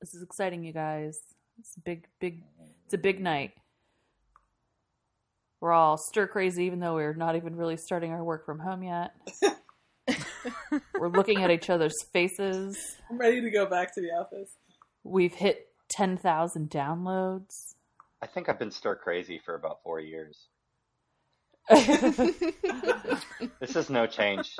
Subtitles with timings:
[0.00, 1.18] This is exciting, you guys.
[1.58, 2.42] It's a big, big.
[2.86, 3.52] It's a big night.
[5.60, 8.82] We're all stir crazy, even though we're not even really starting our work from home
[8.82, 9.12] yet.
[10.98, 12.96] we're looking at each other's faces.
[13.10, 14.52] I'm ready to go back to the office.
[15.04, 17.74] We've hit ten thousand downloads.
[18.22, 20.48] I think I've been stir crazy for about four years.
[23.60, 24.56] This is no change.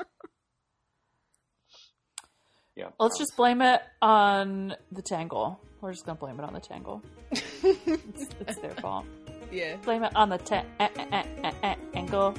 [2.75, 2.89] Yeah.
[2.99, 5.59] Let's just blame it on the tangle.
[5.81, 7.01] We're just gonna blame it on the tangle.
[7.31, 9.05] it's, it's their fault.
[9.51, 9.75] Yeah.
[9.77, 12.33] Blame it on the ta- eh, eh, eh, angle.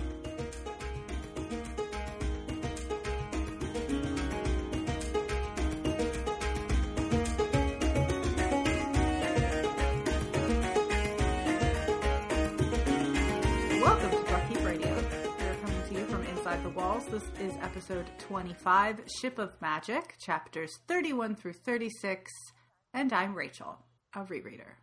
[17.12, 22.32] This is episode 25, Ship of Magic, chapters 31 through 36.
[22.94, 23.76] And I'm Rachel,
[24.14, 24.78] a rereader.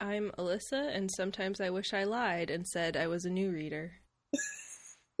[0.00, 3.92] I'm Alyssa, and sometimes I wish I lied and said I was a new reader.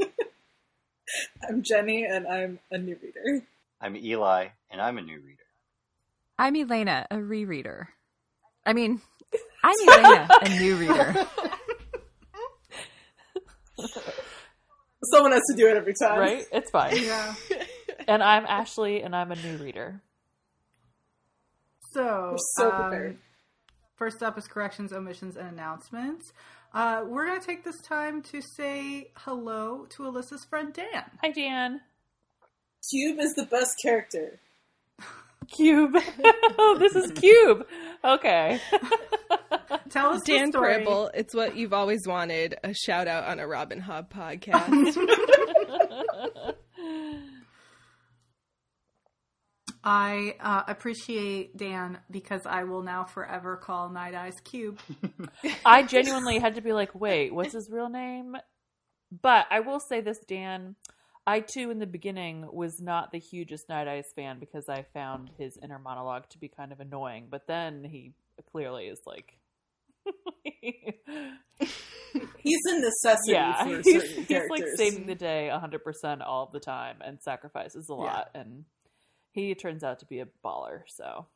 [1.46, 3.46] I'm Jenny, and I'm a new reader.
[3.82, 5.44] I'm Eli, and I'm a new reader.
[6.38, 7.88] I'm Elena, a rereader.
[8.64, 9.02] I mean,
[9.62, 11.26] I'm Elena, a new reader.
[15.12, 16.18] Someone has to do it every time.
[16.18, 16.44] Right?
[16.52, 16.96] It's fine.
[17.02, 17.34] Yeah.
[18.06, 20.02] And I'm Ashley, and I'm a new reader.
[21.92, 23.18] So, We're so um, prepared.
[23.96, 26.32] first up is corrections, omissions, and announcements.
[26.74, 31.04] Uh, we're going to take this time to say hello to Alyssa's friend Dan.
[31.22, 31.80] Hi, Dan.
[32.90, 34.38] Cube is the best character.
[35.44, 35.96] Cube.
[36.58, 37.66] oh, this is Cube.
[38.04, 38.60] Okay.
[39.90, 40.74] Tell us Dan the story.
[40.74, 44.96] Parable, it's what you've always wanted a shout out on a Robin Hobb podcast.
[49.86, 54.80] I uh, appreciate Dan because I will now forever call Night Eyes Cube.
[55.64, 58.34] I genuinely had to be like, wait, what's his real name?
[59.22, 60.76] But I will say this, Dan.
[61.26, 65.30] I too, in the beginning, was not the hugest Night Eyes fan because I found
[65.38, 67.28] his inner monologue to be kind of annoying.
[67.30, 68.12] But then he
[68.52, 69.38] clearly is like,
[72.38, 74.50] He's a necessity yeah, for he's, certain he's characters.
[74.50, 78.28] like saving the day 100% all the time and sacrifices a lot.
[78.34, 78.64] And
[79.32, 80.82] he turns out to be a baller.
[80.96, 81.26] So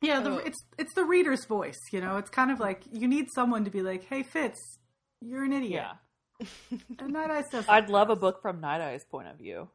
[0.00, 0.36] Yeah, the, Oh.
[0.38, 1.78] it's it's the reader's voice.
[1.92, 4.78] You know, it's kind of like you need someone to be like, "Hey, Fitz,
[5.20, 5.92] you're an idiot." yeah,
[6.98, 7.64] And Night Eyes does.
[7.68, 9.68] I'd love a book from Night Eye's point of view.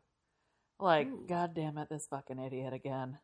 [0.79, 3.19] Like, god damn it, this fucking idiot again.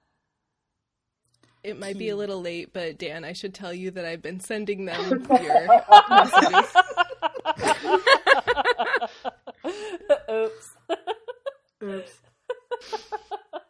[1.64, 4.40] it might be a little late, but Dan, I should tell you that I've been
[4.40, 6.72] sending them your messages.
[10.30, 10.68] Oops.
[11.84, 12.12] Oops.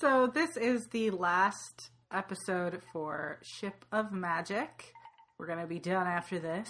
[0.00, 4.92] so this is the last episode for Ship of Magic.
[5.38, 6.68] We're gonna be done after this.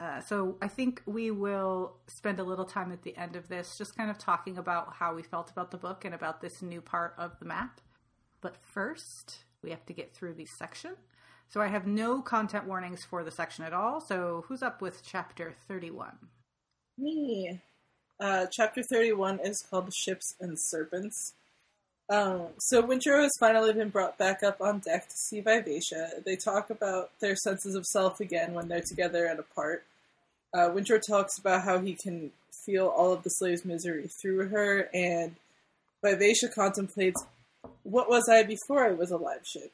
[0.00, 3.78] Uh, so I think we will spend a little time at the end of this,
[3.78, 6.80] just kind of talking about how we felt about the book and about this new
[6.80, 7.80] part of the map.
[8.40, 10.92] But first, we have to get through the section.
[11.48, 14.00] So I have no content warnings for the section at all.
[14.00, 16.18] So who's up with chapter thirty-one?
[16.98, 17.60] Me.
[18.20, 21.34] Uh, chapter 31 is called Ships and Serpents.
[22.10, 26.10] Um, so Wintrow has finally been brought back up on deck to see Vivacia.
[26.24, 29.84] They talk about their senses of self again when they're together and apart.
[30.52, 32.30] Uh, Wintrow talks about how he can
[32.64, 35.36] feel all of the slave's misery through her, and
[36.04, 37.24] Vivacia contemplates,
[37.82, 39.72] what was I before I was a live ship?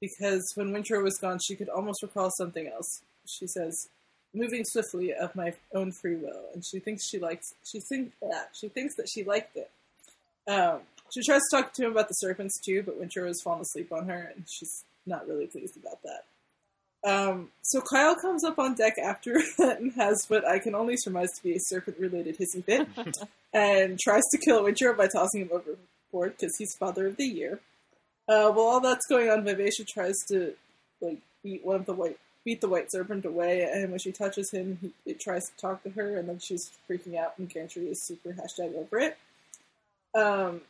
[0.00, 3.02] Because when Wintrow was gone, she could almost recall something else.
[3.26, 3.88] She says,
[4.34, 7.54] moving swiftly of my own free will, and she thinks she likes.
[7.64, 9.70] She thinks that she thinks that she liked it.
[10.48, 10.80] Um,
[11.12, 13.92] she tries to talk to him about the serpents too, but Wintrow has fallen asleep
[13.92, 16.24] on her, and she's not really pleased about that.
[17.04, 20.96] Um, so Kyle comes up on deck after that and has what I can only
[20.96, 22.88] surmise to be a serpent-related hissy fit,
[23.52, 27.60] and tries to kill Wintrow by tossing him overboard because he's father of the year.
[28.28, 30.54] Uh, while all that's going on, Vivacia tries to
[31.00, 34.50] like beat one of the white beat the white serpent away, and when she touches
[34.50, 37.88] him, he, it tries to talk to her, and then she's freaking out, and Gantry
[37.88, 39.16] is super hashtag over it.
[40.14, 40.62] Um,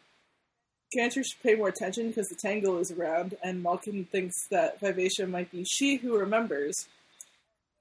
[0.97, 5.27] Gantry should pay more attention because the Tangle is around, and Maulkin thinks that Vivacia
[5.27, 6.87] might be she who remembers,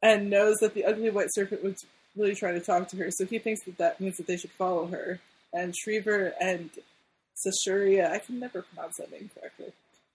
[0.01, 1.85] and knows that the ugly white serpent was
[2.15, 4.51] really trying to talk to her, so he thinks that that means that they should
[4.51, 5.19] follow her.
[5.53, 6.69] And Shreever and
[7.45, 9.73] Sashuria, I can never pronounce that name correctly.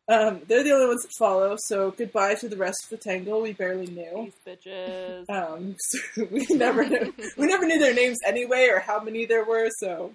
[0.09, 3.43] Um, they're the only ones that follow, so goodbye to the rest of the Tangle
[3.43, 4.33] we barely knew.
[4.47, 5.29] These bitches.
[5.29, 9.45] Um, so we never knew we never knew their names anyway or how many there
[9.45, 10.13] were, so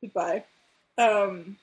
[0.00, 0.44] goodbye.
[0.98, 1.56] Um,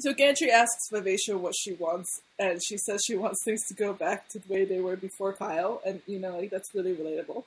[0.00, 3.92] So Gantry asks Vivacia what she wants, and she says she wants things to go
[3.92, 7.44] back to the way they were before Kyle, and you know, like that's really relatable.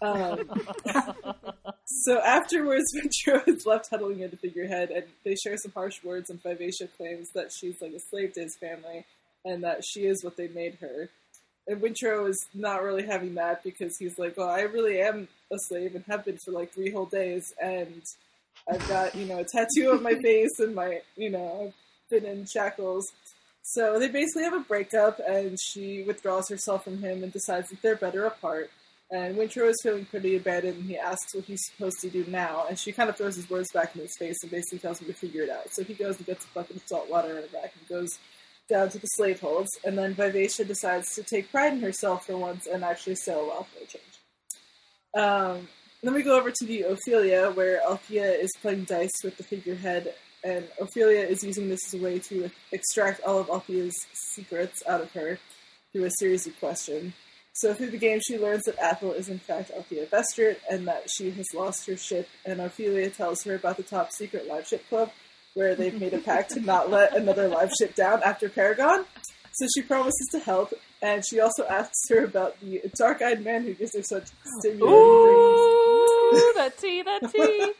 [0.00, 0.48] Um,
[1.84, 6.30] so afterwards, Wintrow is left huddling at the figurehead, and they share some harsh words.
[6.30, 9.04] And Vivacia claims that she's like a slave to his family,
[9.44, 11.08] and that she is what they made her.
[11.66, 15.58] And Wintrow is not really having that because he's like, "Well, I really am a
[15.58, 18.02] slave and have been for like three whole days, and
[18.70, 21.74] I've got you know a tattoo on my face, and my you know I've
[22.10, 23.12] been in shackles."
[23.62, 27.80] So they basically have a breakup, and she withdraws herself from him and decides that
[27.82, 28.70] they're better apart.
[29.10, 32.66] And Wintrow is feeling pretty abandoned, and he asks what he's supposed to do now.
[32.68, 35.06] And she kind of throws his words back in his face and basically tells him
[35.06, 35.72] to figure it out.
[35.72, 38.18] So he goes and gets a bucket of salt water in a bag and goes
[38.68, 39.70] down to the slave holds.
[39.84, 43.64] And then Vivacia decides to take pride in herself for once and actually sell well
[43.64, 44.04] for a change.
[45.14, 45.68] Um,
[46.06, 50.14] then we go over to the Ophelia, where Althea is playing dice with the figurehead,
[50.42, 55.00] and Ophelia is using this as a way to extract all of Althea's secrets out
[55.00, 55.38] of her
[55.92, 57.14] through a series of questions.
[57.54, 61.08] So through the game, she learns that Athel is in fact Althea Vestrit, and that
[61.08, 62.28] she has lost her ship.
[62.44, 65.12] And Ophelia tells her about the top secret live ship club,
[65.54, 69.04] where they've made a pact to not let another live ship down after Paragon.
[69.52, 73.72] So she promises to help, and she also asks her about the dark-eyed man who
[73.74, 74.26] gives her such
[74.58, 75.63] stimulating dreams.
[76.34, 77.72] Ooh, that tea, that tea.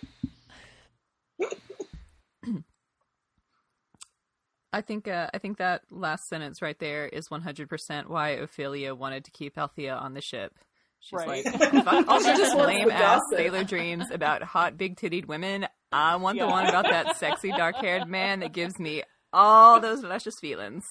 [4.72, 9.24] I think uh, I think that last sentence right there is 100% why Ophelia wanted
[9.26, 10.52] to keep Althea on the ship.
[10.98, 11.44] She's Right.
[11.44, 11.54] like,
[11.84, 13.38] fuck all She just lame ass gossip.
[13.38, 15.66] sailor dreams about hot big tittied women.
[15.92, 20.02] I want the one about that sexy dark haired man that gives me all those
[20.02, 20.84] luscious feelings.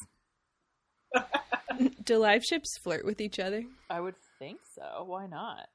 [2.06, 3.64] Do live ships flirt with each other?
[3.90, 5.04] I would think so.
[5.06, 5.68] Why not?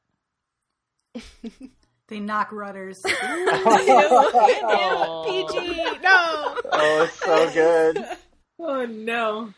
[2.09, 3.01] They knock rudders.
[3.05, 3.13] PG,
[6.03, 6.57] no.
[6.73, 8.05] Oh, it's so good.
[8.61, 9.55] Oh no!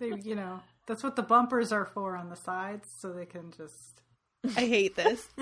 [0.00, 0.58] they, you know,
[0.88, 4.02] that's what the bumpers are for on the sides, so they can just.
[4.56, 5.28] I hate this.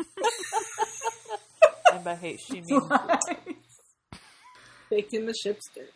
[1.93, 2.83] And by hate, she means
[4.91, 5.89] Making the ships dirty.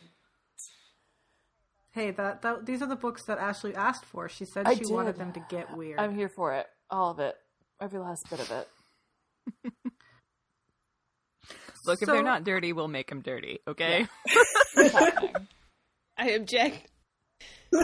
[1.93, 4.29] hey, that, that these are the books that Ashley asked for.
[4.31, 6.00] She said I she wanted them to get weird.
[6.00, 6.67] I'm here for it.
[6.91, 7.37] All of it.
[7.80, 8.69] Every last bit of it.
[11.84, 14.06] Look, if they're not dirty, we'll make them dirty, okay?
[14.76, 15.34] It's happening.
[16.16, 16.88] I object.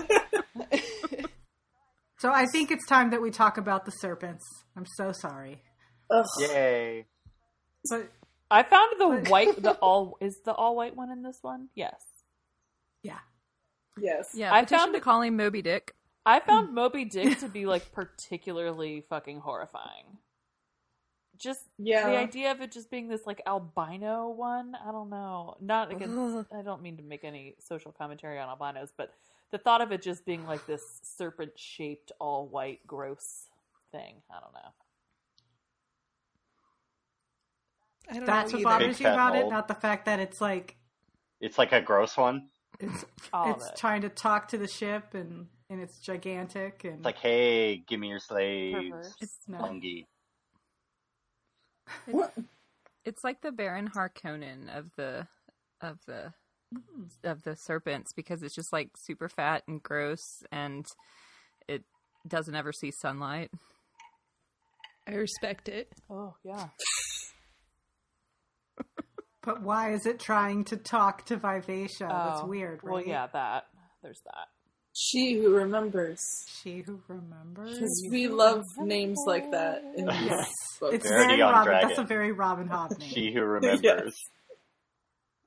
[2.19, 4.45] so I think it's time that we talk about the serpents.
[4.77, 5.63] I'm so sorry,
[6.11, 6.25] Ugh.
[6.41, 7.07] Yay.
[7.91, 8.09] but
[8.51, 11.69] I found the white, the all is the all white one in this one.
[11.75, 11.97] Yes,
[13.03, 13.19] yeah,
[14.01, 14.27] Yes.
[14.35, 15.95] Yeah, I petition found- to call him Moby Dick.
[16.29, 16.75] I found hmm.
[16.75, 20.19] Moby Dick to be like particularly fucking horrifying.
[21.39, 22.11] Just Yeah.
[22.11, 24.75] the idea of it just being this like albino one.
[24.75, 25.57] I don't know.
[25.61, 26.53] Not against.
[26.53, 29.15] I don't mean to make any social commentary on albinos, but
[29.51, 33.47] the thought of it just being like this serpent shaped, all white, gross
[33.91, 34.17] thing.
[34.31, 34.71] I don't know.
[38.11, 38.79] I don't that's know what either.
[38.81, 40.77] bothers Big you fat about it, not the fact that it's like
[41.41, 42.49] It's like a gross one.
[42.81, 47.05] it's All it's trying to talk to the ship and and it's gigantic and It's
[47.05, 48.91] like, hey, give me your slaves.
[48.91, 49.39] Perverse.
[49.49, 49.59] no.
[49.59, 50.03] Fungi.
[53.05, 55.27] It's like the Baron Harkonnen of the
[55.81, 56.33] of the
[56.75, 57.09] mm.
[57.25, 60.85] of the serpents because it's just like super fat and gross and
[61.67, 61.85] it
[62.27, 63.51] doesn't ever see sunlight.
[65.07, 65.91] I respect it.
[66.11, 66.69] Oh yeah.
[69.43, 72.07] But why is it trying to talk to Vivacia?
[72.11, 72.93] That's Oh, weird, right?
[72.93, 73.65] Well, yeah, that.
[74.03, 74.49] There's that.
[75.01, 76.21] She who remembers.
[76.61, 77.75] She who remembers.
[77.75, 80.51] Because we love names like that in Yes.
[80.81, 80.93] book.
[80.93, 81.65] It's Verity very Robin.
[81.65, 81.89] Dragon.
[81.89, 83.09] That's a very Robin Hobb name.
[83.11, 83.81] She who remembers.
[83.83, 84.13] Yes.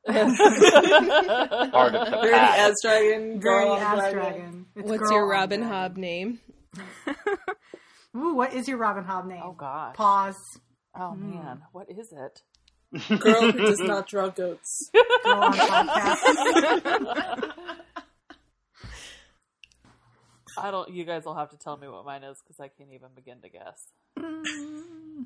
[0.07, 3.19] Part of the Verity as dragon.
[3.19, 4.13] very girl on ass dragon.
[4.19, 4.65] dragon.
[4.75, 5.91] It's What's your Robin dragon.
[5.93, 6.39] Hobb name?
[8.17, 9.41] Ooh, what is your Robin Hobb name?
[9.43, 9.95] Oh gosh.
[9.95, 10.59] Pause.
[10.95, 11.31] Oh hmm.
[11.35, 12.41] man, what is it?
[13.19, 14.89] Girl who does not draw goats.
[15.23, 17.51] Girl on podcast.
[20.57, 20.89] I don't.
[20.89, 23.41] You guys will have to tell me what mine is because I can't even begin
[23.41, 23.91] to guess.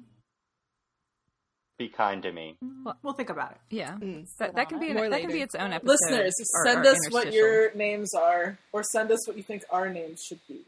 [1.77, 2.55] Be kind to me.
[3.03, 3.57] we'll think about it.
[3.69, 4.25] Yeah, Mm.
[4.39, 5.91] that, that can be an, More that can be its own episode.
[6.09, 9.63] Listeners, or- send or us what your names are, or send us what you think
[9.69, 10.61] our names should be.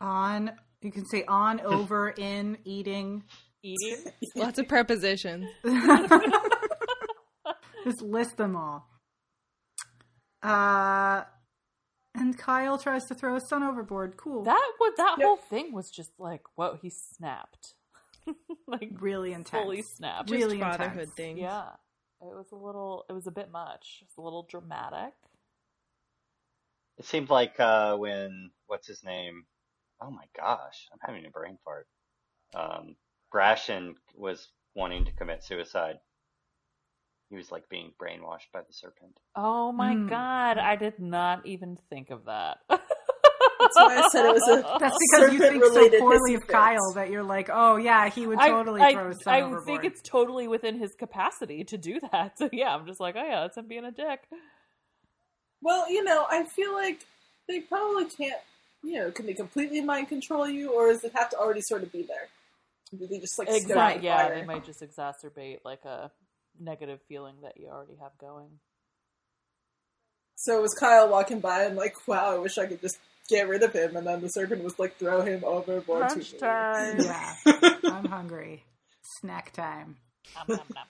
[0.00, 0.52] On,
[0.82, 3.24] you can say on, over, in, eating.
[3.64, 4.04] Eating.
[4.36, 5.48] Lots of prepositions.
[7.84, 8.86] Just list them all.
[10.44, 11.24] Uh,
[12.14, 14.16] and Kyle tries to throw his son overboard.
[14.16, 14.44] Cool.
[14.44, 15.26] That would that Yep.
[15.26, 17.74] whole thing was just like, whoa, he snapped,
[18.66, 19.62] like really intense.
[19.62, 20.28] fully snapped.
[20.28, 21.14] Just Really fatherhood intense.
[21.14, 21.38] things.
[21.40, 21.70] Yeah.
[22.22, 23.06] It was a little.
[23.08, 24.00] It was a bit much.
[24.02, 25.14] It's a little dramatic.
[26.98, 29.44] It seemed like uh, when what's his name?
[30.02, 31.86] Oh my gosh, I'm having a brain fart.
[32.54, 32.96] Um,
[33.32, 35.98] Brashen was wanting to commit suicide.
[37.30, 39.16] He was like being brainwashed by the serpent.
[39.36, 40.08] Oh my Hmm.
[40.08, 40.58] god!
[40.58, 42.58] I did not even think of that.
[42.68, 46.46] That's why I said it was a That's because you think so poorly of.
[46.48, 49.40] Kyle that you're like, oh yeah, he would totally I, throw I, his son I
[49.42, 49.64] overboard.
[49.64, 52.32] think it's totally within his capacity to do that.
[52.38, 54.20] So yeah, I'm just like, oh yeah, that's him being a dick.
[55.62, 57.00] Well, you know, I feel like
[57.48, 58.40] they probably can't.
[58.82, 61.82] You know, can they completely mind control you, or does it have to already sort
[61.82, 62.28] of be there?
[62.98, 64.06] Do they just like stoke Exactly.
[64.06, 64.34] Yeah, fire?
[64.40, 66.10] they might just exacerbate like a
[66.60, 68.60] negative feeling that you already have going.
[70.36, 72.98] So it was Kyle walking by and like, wow, I wish I could just
[73.28, 76.24] get rid of him, and then the serpent was like, throw him overboard to me.
[76.40, 77.34] yeah,
[77.84, 78.64] I'm hungry.
[79.20, 79.96] Snack time.
[80.34, 80.86] Nom, nom, nom.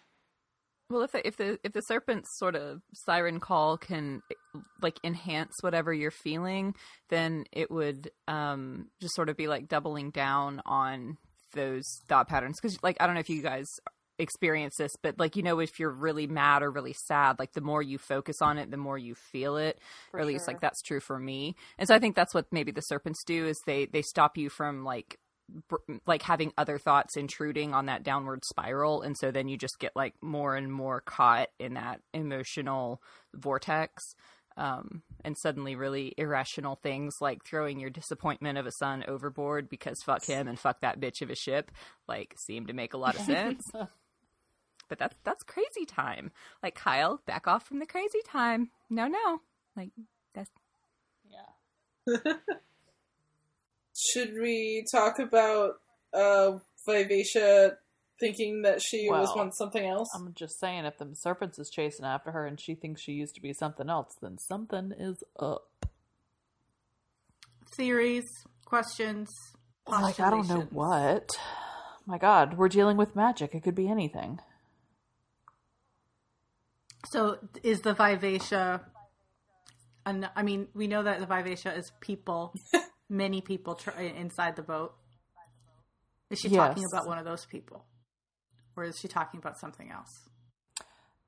[0.91, 4.23] Well, if the, if the if the serpent's sort of siren call can
[4.83, 6.75] like enhance whatever you're feeling,
[7.11, 11.17] then it would um just sort of be like doubling down on
[11.55, 12.59] those thought patterns.
[12.61, 13.69] Because like I don't know if you guys
[14.21, 17.61] experience this, but like you know if you're really mad or really sad, like the
[17.61, 19.79] more you focus on it, the more you feel it.
[20.11, 20.55] For or at least sure.
[20.55, 21.57] like that's true for me.
[21.79, 24.49] And so I think that's what maybe the serpents do is they they stop you
[24.51, 25.19] from like
[25.69, 29.79] br- like having other thoughts intruding on that downward spiral and so then you just
[29.79, 33.03] get like more and more caught in that emotional
[33.35, 34.15] vortex
[34.57, 40.03] um, and suddenly really irrational things like throwing your disappointment of a son overboard because
[40.05, 41.71] fuck him and fuck that bitch of a ship
[42.09, 43.65] like seem to make a lot of sense
[44.91, 46.31] but that's that's crazy time
[46.63, 49.41] like kyle back off from the crazy time no no
[49.77, 49.89] like
[50.35, 50.51] that's
[52.07, 52.33] Yeah.
[53.97, 55.75] Should we talk about
[56.15, 57.77] uh, Vivacia
[58.19, 60.09] thinking that she was Well, once something else?
[60.15, 63.35] I'm just saying, if the serpents is chasing after her and she thinks she used
[63.35, 65.67] to be something else, then something is up.
[67.77, 68.25] Theories,
[68.65, 69.29] questions,
[69.87, 71.31] Like I don't know what.
[72.07, 73.55] My God, we're dealing with magic.
[73.55, 74.41] It could be anything.
[77.07, 78.83] So is the Vivacia?
[80.07, 82.55] An, I mean, we know that the Vivacia is people,
[83.09, 84.95] many people tr- inside the boat.
[86.31, 87.85] Is she talking about one of those people,
[88.77, 90.29] or is she talking about something else?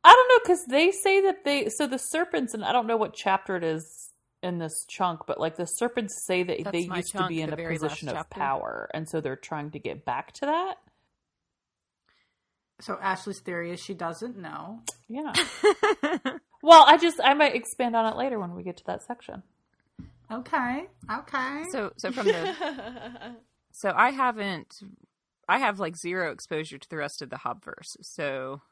[0.05, 2.97] I don't know because they say that they so the serpents and I don't know
[2.97, 4.13] what chapter it is
[4.43, 7.53] in this chunk, but like the serpents say that That's they used to be in
[7.53, 8.39] a position of chapter.
[8.39, 10.79] power, and so they're trying to get back to that.
[12.83, 14.83] So Ashley's theory is she doesn't know.
[15.09, 15.33] Yeah.
[16.63, 19.45] well, I just I might expand on it later when we get to that section.
[20.31, 21.65] Okay, okay.
[21.71, 22.57] so so from the
[23.73, 24.81] so I haven't
[25.49, 27.97] I have like zero exposure to the rest of the Hobverse.
[28.01, 28.63] So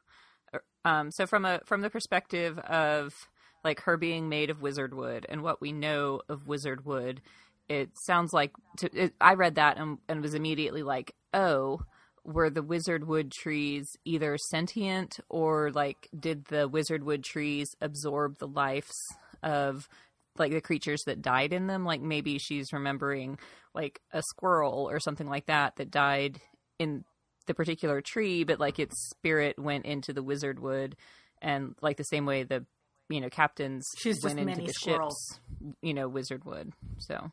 [0.85, 3.29] um so from a from the perspective of
[3.63, 7.21] like her being made of wizard wood and what we know of wizard wood,
[7.69, 11.83] it sounds like to, it, I read that and, and was immediately like, "Oh,
[12.25, 18.39] were the wizard wood trees either sentient or like did the wizard wood trees absorb
[18.39, 18.95] the lives
[19.43, 19.89] of
[20.37, 21.85] like the creatures that died in them?
[21.85, 23.39] Like maybe she's remembering
[23.75, 26.41] like a squirrel or something like that that died
[26.79, 27.05] in
[27.47, 30.95] the particular tree but like its spirit went into the wizard wood
[31.43, 32.65] and like the same way the
[33.09, 35.17] you know captains She's went into the squirrels.
[35.33, 36.73] ships you know wizard wood.
[36.99, 37.33] So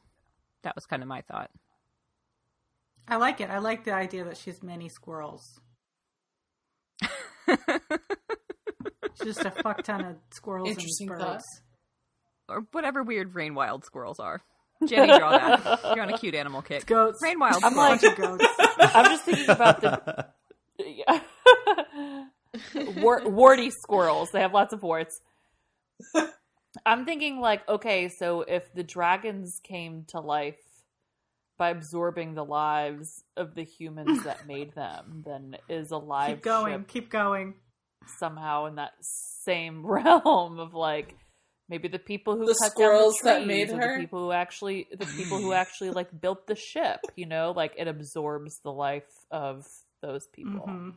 [0.64, 1.52] that was kind of my thought
[3.08, 3.50] I like it.
[3.50, 5.42] I like the idea that she's many squirrels.
[7.48, 7.58] She's
[9.24, 11.34] just a fuck ton of squirrels Interesting and thought.
[11.34, 11.46] birds.
[12.50, 14.42] or whatever weird rain wild squirrels are
[14.86, 17.20] jenny draw that you're on a cute animal kick Goats.
[17.24, 18.04] rain wild I'm squirrels.
[18.04, 18.46] like- goats.
[18.80, 20.28] I'm just thinking about the
[23.02, 24.30] War- warty squirrels.
[24.32, 25.20] They have lots of warts.
[26.86, 30.58] I'm thinking like, okay, so if the dragons came to life
[31.58, 36.44] by absorbing the lives of the humans that made them, then is a live Keep
[36.44, 36.74] going.
[36.74, 37.54] ship Keep going.
[38.20, 41.16] somehow in that same realm of like
[41.70, 43.94] maybe the people who The cut squirrels down that the trees, made her?
[43.96, 47.74] the people who actually the people who actually like built the ship you know like
[47.78, 49.64] it absorbs the life of
[50.02, 50.94] those people Mhm.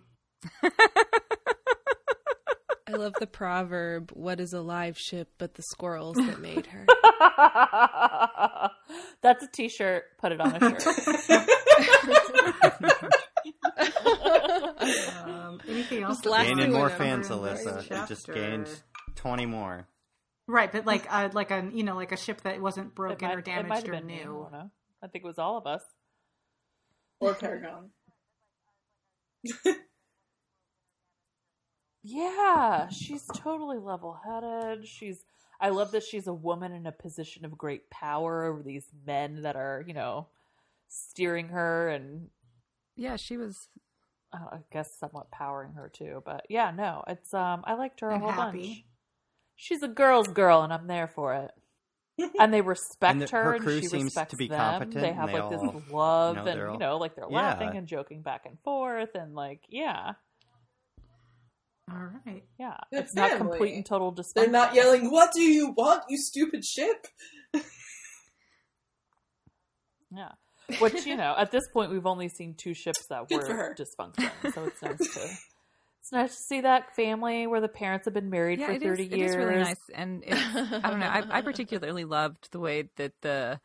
[2.89, 6.87] I love the proverb, what is a live ship but the squirrels that made her?
[9.23, 10.99] that's a t-shirt put it on a shirt
[15.25, 16.15] Um, anything else?
[16.15, 17.91] Just that last we two Gaining more fans, cover in Alyssa.
[18.01, 18.69] You just gained
[19.17, 19.87] 20 more.
[20.47, 23.39] Right, but like uh, like a you know like a ship that wasn't broken might,
[23.39, 24.49] or damaged or been me, new.
[24.51, 24.71] don't.
[25.03, 25.83] I think it was all of us
[27.21, 27.91] or Paragon.
[32.03, 34.87] Yeah, she's totally level-headed.
[34.87, 35.23] She's
[35.61, 39.43] I love that she's a woman in a position of great power over these men
[39.43, 40.29] that are, you know,
[40.89, 42.31] steering her and
[42.97, 43.69] Yeah, she was.
[44.33, 46.23] uh, I guess somewhat powering her too.
[46.25, 48.59] But yeah, no, it's um I liked her a And whole happy.
[48.59, 48.85] bunch.
[49.57, 51.51] She's a girl's girl, and I'm there for it.
[52.41, 54.59] And they respect And the- her, her and crew she seems respects to be them.
[54.59, 57.15] competent, They have they like all- this love, you know, and all- you know, like
[57.15, 57.37] they're Yeah.
[57.37, 60.15] laughing and joking back and forth, and like yeah,
[61.91, 62.45] All right.
[62.59, 62.77] yeah.
[62.93, 64.35] They're it's not complete and total dysfunction.
[64.35, 67.07] They're not yelling, "What do you want, you stupid ship?"
[70.13, 70.31] Yeah.
[70.81, 74.53] Which, you know, at this point we've only seen two ships that Good were dysfunctional.
[74.55, 75.21] So it's nice to
[76.01, 78.83] it's nice to see that family where the parents have been married Yeah, for it
[78.83, 78.89] is.
[78.89, 79.21] thirty It years.
[79.21, 81.07] It is really nice, and it, I don't know.
[81.07, 83.61] I, I particularly loved the way that the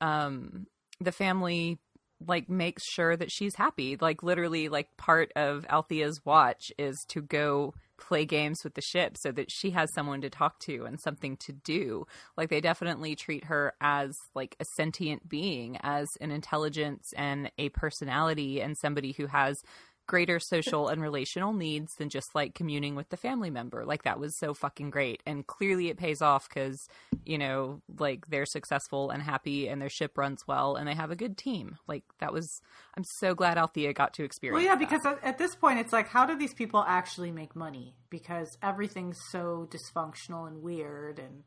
[0.00, 0.66] um
[1.00, 1.78] the family
[2.24, 3.96] like makes sure that she's happy.
[4.00, 9.16] Like literally, like part of Althea's watch is to go play games with the ship
[9.16, 12.06] so that she has someone to talk to and something to do.
[12.36, 17.68] Like they definitely treat her as like a sentient being, as an intelligence and a
[17.70, 19.62] personality and somebody who has
[20.06, 23.84] greater social and relational needs than just like communing with the family member.
[23.84, 25.22] Like that was so fucking great.
[25.26, 26.88] And clearly it pays off because,
[27.24, 31.10] you know, like they're successful and happy and their ship runs well and they have
[31.10, 31.76] a good team.
[31.88, 32.60] Like that was,
[32.96, 34.88] I'm so glad Althea got to experience Well, yeah, that.
[34.88, 37.96] because at, at this point, it's like, how do these people actually make money?
[38.10, 41.42] Because everything's so dysfunctional and weird, and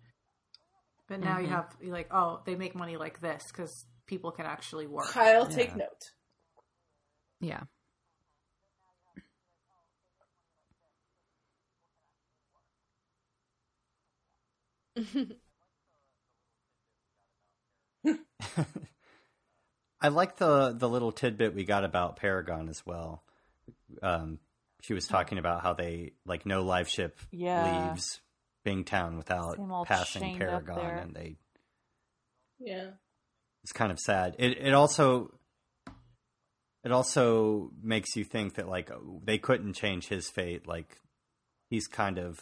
[1.07, 1.51] but now you Mhm.
[1.51, 5.07] have you're like, oh, they make money like this because people can actually work.
[5.09, 5.55] Kyle, Yeah.
[5.55, 6.11] take note.
[7.39, 7.63] Yeah.
[20.01, 23.23] I like the the little tidbit we got about Paragon as well.
[24.01, 24.39] Um,
[24.81, 27.65] she was talking about how they like no live ship Yeah.
[27.65, 28.21] leaves
[28.65, 31.35] Bingtown without passing Paragon, and they
[32.59, 32.91] Yeah.
[33.63, 34.35] it's kind of sad.
[34.39, 35.33] It it also
[36.85, 38.89] it also makes you think that like
[39.25, 40.65] they couldn't change his fate.
[40.65, 40.97] Like
[41.69, 42.39] he's kind of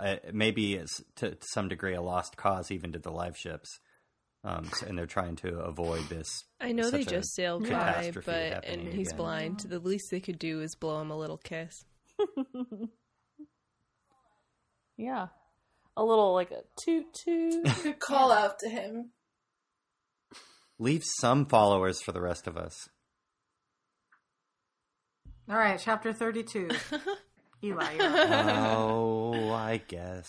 [0.00, 3.68] uh, maybe it's to, to some degree a lost cause even to the live ships.
[4.42, 6.44] Um, so- and they're trying to avoid this.
[6.60, 9.16] I know they just sailed by, but and he's again.
[9.16, 9.60] blind.
[9.60, 11.84] The least they could do is blow him a little kiss.
[14.96, 15.28] yeah.
[15.96, 17.64] A little like a toot toot.
[17.82, 19.10] Good call out to him.
[20.78, 22.88] Leave some followers for the rest of us.
[25.50, 26.68] All right, chapter thirty-two.
[27.62, 30.28] Eli, oh, I guess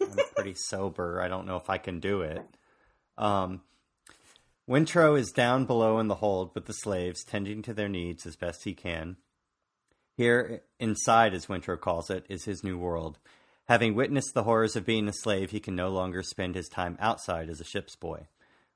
[0.00, 1.22] I'm pretty sober.
[1.22, 2.42] I don't know if I can do it.
[3.16, 3.62] Um,
[4.68, 8.36] Wintrow is down below in the hold with the slaves, tending to their needs as
[8.36, 9.16] best he can.
[10.16, 13.18] Here, inside, as Wintrow calls it, is his new world.
[13.68, 16.96] Having witnessed the horrors of being a slave, he can no longer spend his time
[17.00, 18.28] outside as a ship's boy.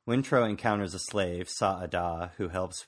[0.06, 2.86] Wintrow encounters a slave, Sa'Adar, who helps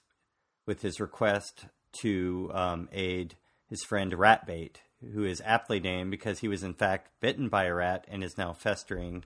[0.66, 1.66] with his request
[2.00, 3.36] to um, aid
[3.68, 4.76] his friend Ratbait,
[5.12, 8.38] who is aptly named because he was in fact bitten by a rat and is
[8.38, 9.24] now festering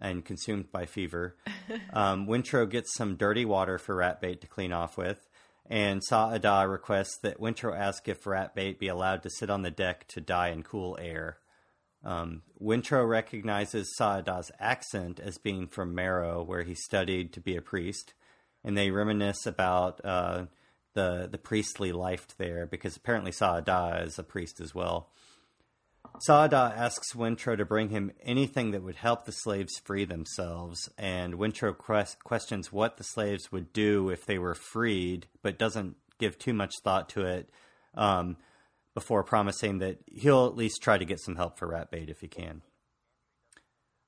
[0.00, 1.36] and consumed by fever.
[1.92, 5.28] Um, Wintrow gets some dirty water for Ratbait to clean off with,
[5.66, 10.06] and Sa'Adar requests that Wintrow ask if Ratbait be allowed to sit on the deck
[10.08, 11.38] to die in cool air.
[12.04, 17.62] Um, Wintrow recognizes Sa'Adar's accent as being from Marrow, where he studied to be a
[17.62, 18.14] priest,
[18.64, 20.46] and they reminisce about uh,
[20.94, 25.10] the the priestly life there because apparently Sa'Adar is a priest as well.
[26.20, 31.34] Sa'Adar asks Wintrow to bring him anything that would help the slaves free themselves, and
[31.34, 36.38] Wintrow quest- questions what the slaves would do if they were freed, but doesn't give
[36.38, 37.48] too much thought to it
[37.94, 38.36] um,
[38.94, 42.28] before promising that he'll at least try to get some help for Ratbait if he
[42.28, 42.62] can.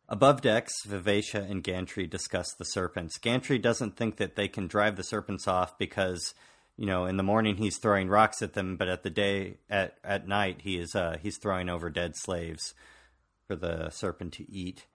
[0.08, 3.16] Above decks, Vivacia and Gantry discuss the serpents.
[3.18, 6.34] Gantry doesn't think that they can drive the serpents off because,
[6.82, 9.98] you know, in the morning he's throwing rocks at them, but at the day at
[10.02, 12.74] at night he is uh, he's throwing over dead slaves
[13.46, 14.86] for the serpent to eat.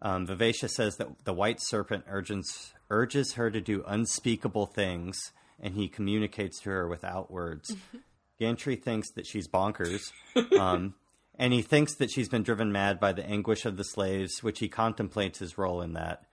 [0.00, 5.74] Um, Vivacia says that the white serpent urges urges her to do unspeakable things, and
[5.74, 7.76] he communicates to her without words.
[8.40, 10.12] Gantry thinks that she's bonkers.
[10.58, 10.94] Um,
[11.38, 14.60] and he thinks that she's been driven mad by the anguish of the slaves, which
[14.60, 16.24] he contemplates his role in that.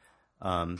[0.41, 0.79] Um,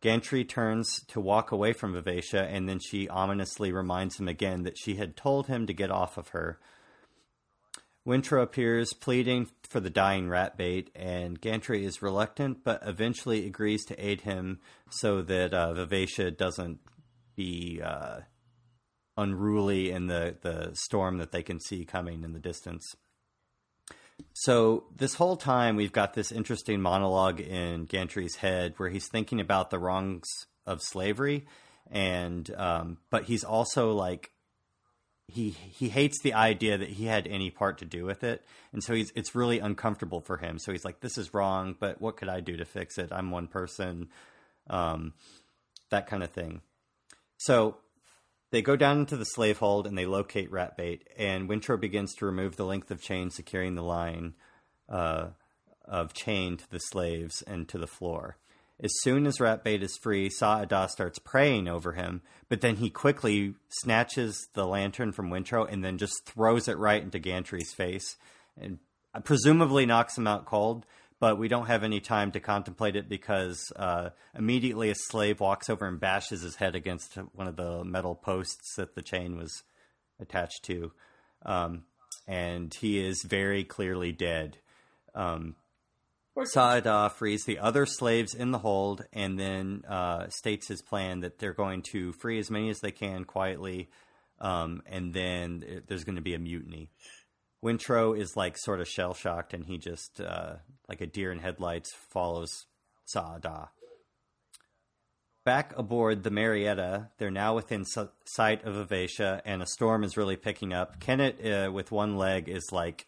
[0.00, 4.78] Gantry turns to walk away from Vivacia, and then she ominously reminds him again that
[4.78, 6.60] she had told him to get off of her.
[8.06, 13.84] Wintrow appears, pleading for the dying rat bait, and Gantry is reluctant, but eventually agrees
[13.86, 16.78] to aid him so that uh, Vivacia doesn't
[17.36, 18.20] be uh,
[19.16, 22.94] unruly in the, the storm that they can see coming in the distance.
[24.34, 29.40] So this whole time we've got this interesting monologue in Gantry's head where he's thinking
[29.40, 30.28] about the wrongs
[30.66, 31.46] of slavery,
[31.90, 34.30] and um, but he's also like
[35.26, 38.82] he he hates the idea that he had any part to do with it, and
[38.82, 40.58] so he's it's really uncomfortable for him.
[40.58, 43.10] So he's like, "This is wrong, but what could I do to fix it?
[43.12, 44.08] I'm one person."
[44.70, 45.14] Um,
[45.90, 46.60] that kind of thing.
[47.38, 47.78] So
[48.50, 52.26] they go down into the slave hold and they locate Ratbait, and Wintrow begins to
[52.26, 54.34] remove the length of chain securing the line
[54.88, 55.28] uh,
[55.84, 58.36] of chain to the slaves and to the floor.
[58.80, 63.54] As soon as Ratbait is free, Sa'Adar starts praying over him, but then he quickly
[63.68, 68.16] snatches the lantern from Wintrow and then just throws it right into Gantry's face,
[68.56, 68.78] and
[69.24, 70.86] presumably knocks him out cold
[71.20, 75.68] but we don't have any time to contemplate it because uh, immediately a slave walks
[75.68, 79.62] over and bashes his head against one of the metal posts that the chain was
[80.20, 80.92] attached to.
[81.44, 81.84] Um,
[82.26, 84.58] and he is very clearly dead.
[85.14, 85.56] Um,
[86.44, 91.38] Sa'Adar frees the other slaves in the hold and then uh, states his plan that
[91.38, 93.88] they're going to free as many as they can quietly,
[94.40, 96.90] um, and then there's going to be a mutiny.
[97.64, 100.56] Wintrow is like sort of shell shocked, and he just uh,
[100.88, 102.66] like a deer in headlights follows
[103.06, 103.70] Sa'Adar.
[105.44, 110.36] Back aboard the Marietta, they're now within sight of Avacia, and a storm is really
[110.36, 111.00] picking up.
[111.00, 113.06] Kennit, uh, with one leg, is like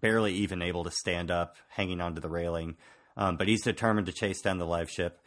[0.00, 2.76] barely even able to stand up, hanging onto the railing,
[3.16, 5.20] um, but he's determined to chase down the live ship.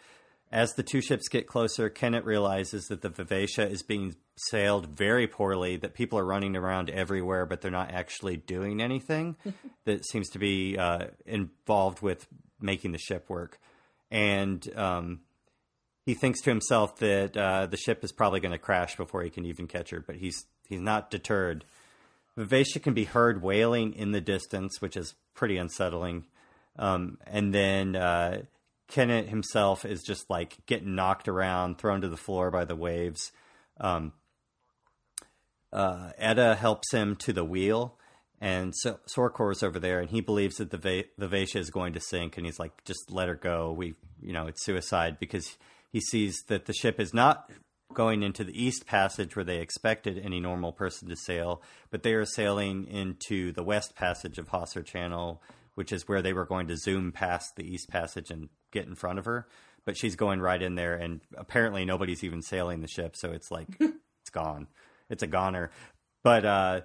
[0.52, 5.26] As the two ships get closer, Kennit realizes that the Vivacia is being sailed very
[5.26, 9.38] poorly, that people are running around everywhere, but they're not actually doing anything
[9.86, 12.28] that seems to be uh, involved with
[12.60, 13.60] making the ship work.
[14.10, 15.22] And um,
[16.06, 19.30] he thinks to himself that uh, the ship is probably going to crash before he
[19.30, 21.64] can even catch her, but he's he's not deterred.
[22.36, 26.26] Vivacia can be heard wailing in the distance, which is pretty unsettling.
[26.78, 28.44] Um, and then uh,
[28.92, 33.32] Kennit himself is just like getting knocked around, thrown to the floor by the waves.
[33.80, 34.14] Um,
[35.74, 36.12] uh,
[36.56, 37.98] helps him to the wheel,
[38.42, 41.94] and so is over there, and he believes that the Va- the Vacia is going
[41.94, 43.72] to sink, and he's like, "Just let her go.
[43.72, 45.58] We, you know, it's suicide." Because
[45.92, 47.50] he sees that the ship is not
[47.94, 52.14] going into the East Passage where they expected any normal person to sail, but they
[52.14, 55.42] are sailing into the West Passage of Hawser Channel,
[55.76, 58.96] which is where they were going to zoom past the East Passage and get in
[58.96, 59.48] front of her.
[59.86, 63.50] But she's going right in there, and apparently nobody's even sailing the ship, so it's
[63.50, 64.68] like it's gone.
[65.10, 65.72] It's a goner.
[66.24, 66.82] But uh,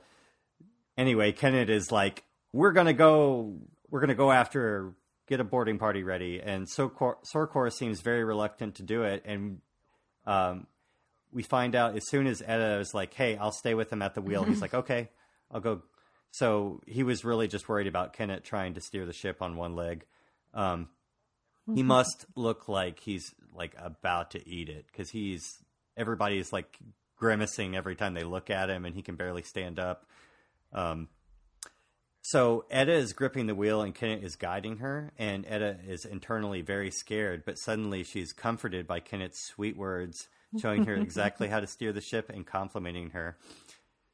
[0.97, 3.59] anyway, Kennit is like, we're gonna go.
[3.91, 4.95] We're gonna go after.
[5.29, 9.61] Get a boarding party ready, and Sorkor, Sorkor seems very reluctant to do it, and
[10.25, 10.69] um,
[11.33, 14.15] we find out as soon as Etta is like, "Hey, I'll stay with him at
[14.15, 15.11] the wheel." He's like, "Okay,
[15.51, 15.83] I'll go
[16.37, 19.75] so he was really just worried about Kennit trying to steer the ship on one
[19.75, 20.05] leg.
[20.53, 20.91] Um,
[21.67, 21.89] he mm-hmm.
[21.89, 25.59] must look like he's like about to eat it because he's
[25.97, 26.79] everybody's like
[27.17, 30.07] grimacing every time they look at him, and he can barely stand up.
[30.73, 31.09] Um,
[32.23, 36.61] so Etta is gripping the wheel, and Kennit is guiding her, and Etta is internally
[36.61, 37.45] very scared.
[37.45, 40.29] But suddenly, she's comforted by Kennit's sweet words,
[40.61, 43.37] showing her exactly how to steer the ship and complimenting her.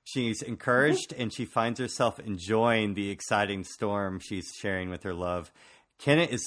[0.04, 5.52] She's encouraged and she finds herself enjoying the exciting storm she's sharing with her love.
[5.98, 6.44] Kennit is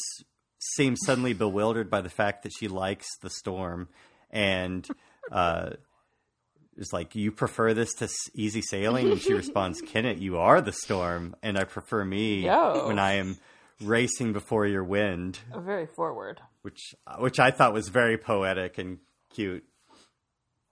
[0.76, 3.88] seems suddenly bewildered by the fact that she likes the storm
[4.32, 4.88] and
[5.32, 5.72] uh,
[6.78, 10.74] is like, "You prefer this to easy sailing?" And she responds, "Kennit, you are the
[10.74, 12.88] storm, and I prefer me Yo.
[12.88, 13.38] when I am
[13.82, 19.00] racing before your wind." Very forward, which which I thought was very poetic and
[19.34, 19.64] cute.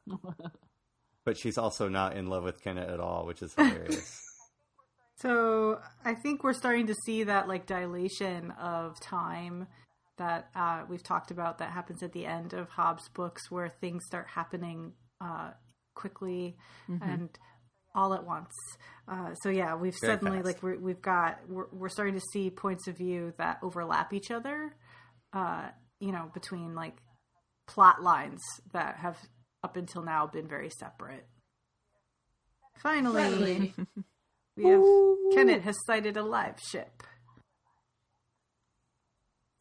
[1.26, 4.22] but she's also not in love with Kennit at all, which is hilarious.
[5.16, 9.68] so I think we're starting to see that like dilation of time
[10.18, 14.04] that uh, we've talked about that happens at the end of Hobb's books, where things
[14.06, 15.52] start happening uh,
[15.96, 16.58] quickly
[16.90, 17.10] mm-hmm.
[17.10, 17.30] and
[17.96, 18.54] all at once.
[19.08, 20.64] Uh, so yeah, we've Very suddenly fast.
[20.64, 24.32] like we have got we're, we're starting to see points of view that overlap each
[24.32, 24.76] other.
[25.32, 26.98] Uh, you know, between like
[27.68, 28.42] plot lines
[28.74, 29.18] that have
[29.64, 31.26] up until now been very separate.
[32.82, 33.74] Finally,
[34.58, 35.32] we have Ooh.
[35.34, 37.04] Kennit has sighted a live ship.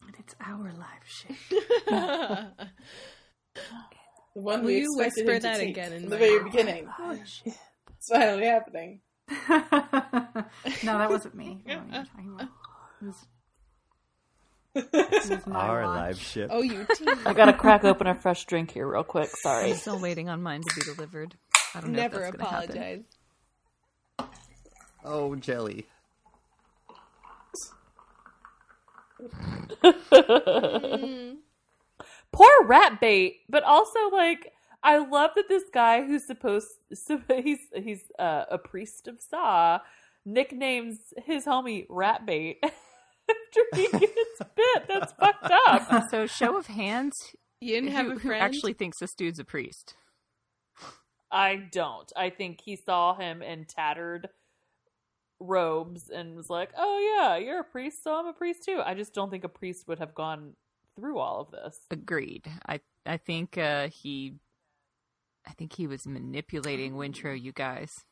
[0.05, 1.35] And it's our live ship.
[1.87, 2.49] the
[4.33, 6.87] one Will we you whisper that again in the very beginning.
[6.99, 7.41] Oh, it's
[8.09, 9.01] finally happening.
[9.49, 11.63] no, that wasn't me.
[14.75, 16.49] It was our live ship.
[16.51, 16.87] Oh, you.
[17.25, 19.29] I gotta crack open a fresh drink here, real quick.
[19.29, 19.69] Sorry.
[19.69, 21.35] I'm still waiting on mine to be delivered.
[21.75, 21.99] I don't know.
[21.99, 23.03] Never apologize.
[25.05, 25.85] Oh, jelly.
[29.83, 31.37] Mm.
[32.31, 34.51] Poor rat bait, but also like
[34.83, 39.79] I love that this guy who's supposed so he's he's uh, a priest of Sa
[40.25, 44.87] nicknames his homie rat bait after he gets bit.
[44.87, 46.09] That's fucked up.
[46.09, 49.45] So, show of hands, You didn't have who, a who actually thinks this dude's a
[49.45, 49.95] priest?
[51.31, 52.11] I don't.
[52.15, 54.29] I think he saw him in tattered
[55.43, 58.93] robes and was like, "Oh yeah, you're a priest, so I'm a priest too." I
[58.93, 60.53] just don't think a priest would have gone
[60.95, 61.79] through all of this.
[61.91, 62.47] Agreed.
[62.67, 64.35] I I think uh, he,
[65.47, 67.39] I think he was manipulating Wintrow.
[67.39, 68.03] You guys.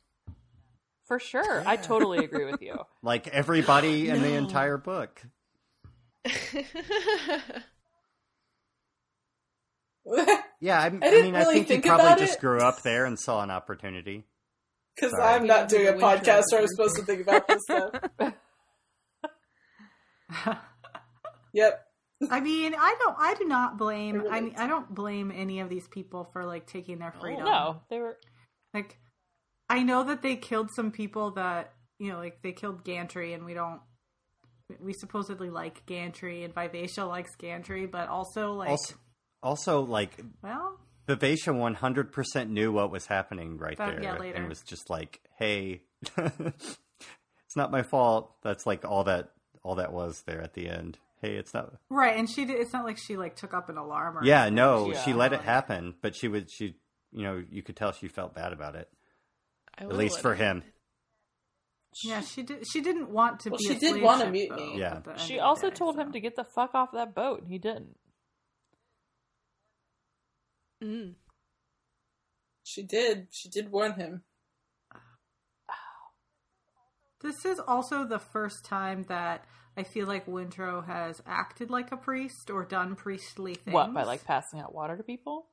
[1.06, 1.64] For sure.
[1.66, 2.80] I totally agree with you.
[3.02, 5.22] Like everybody in the entire book.
[10.62, 12.42] Yeah, I, I, didn't mean, I think, think he probably just it.
[12.42, 14.26] grew up there and saw an opportunity.
[14.96, 18.34] Because I'm not doing a podcast where I'm supposed to think about this stuff.
[21.54, 21.86] Yep.
[22.30, 23.16] I mean, I don't.
[23.18, 24.24] I do not blame.
[24.30, 27.20] I I mean, I don't blame any of these people for like taking their oh,
[27.20, 27.46] freedom.
[27.46, 28.18] No, they were
[28.74, 28.98] Like,
[29.70, 33.44] I know that they killed some people that you know, like they killed Gantry, and
[33.44, 33.82] we don't.
[34.80, 38.96] We supposedly like Gantry, and Vivacia likes Gantry, but also like, Also,
[39.42, 40.80] also like well,
[41.16, 44.38] Vivacia 100% knew what was happening right oh, That- there yeah, later.
[44.38, 45.82] and was just like, "Hey,
[46.18, 49.32] it's not my fault." That's like all that
[49.64, 50.98] all that was there at the end.
[51.22, 52.18] Hey, it's not right?
[52.18, 52.60] And she did.
[52.60, 54.18] It's not like she like took up an alarm.
[54.18, 54.56] Or Yeah, anything.
[54.56, 55.02] no, Yeah.
[55.04, 56.76] she let it happen, but she would she
[57.12, 58.90] you know, you could tell she felt bad about it.
[59.78, 60.64] I At least for it him.
[62.06, 62.66] Yeah, she did.
[62.72, 63.66] She didn't want to Well, be.
[63.68, 64.72] she a did slave want a ship, mutiny.
[64.74, 64.96] though, Yeah.
[64.96, 66.02] at the end She of the also day, told so.
[66.02, 67.98] him to get the fuck off that boat, and he didn't.
[70.82, 71.16] Mm.
[72.64, 73.28] She did.
[73.32, 74.24] She did warn him.
[77.22, 79.46] This is also the first time that
[79.78, 83.74] I feel like Wintrow has acted like a priest or done priestly things.
[83.74, 85.48] What by like passing out water to people?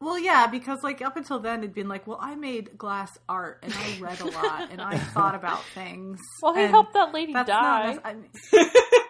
[0.00, 3.60] Well, yeah, because like up until then it'd been like, well, I made glass art
[3.62, 6.20] and I read a lot and I thought about things.
[6.42, 7.44] Well, he helped that lady die.
[7.46, 8.28] Not, I mean,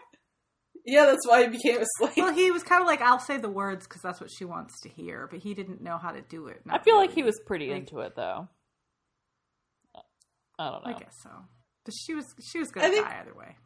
[0.84, 2.12] Yeah, that's why he became a slave.
[2.18, 4.78] well, he was kind of like, I'll say the words because that's what she wants
[4.82, 6.60] to hear, but he didn't know how to do it.
[6.68, 8.48] I not feel like he was pretty Like- into it, though.
[10.58, 10.94] I don't know.
[10.94, 11.30] I guess so.
[11.84, 13.56] But she was she was gonna think- die either way.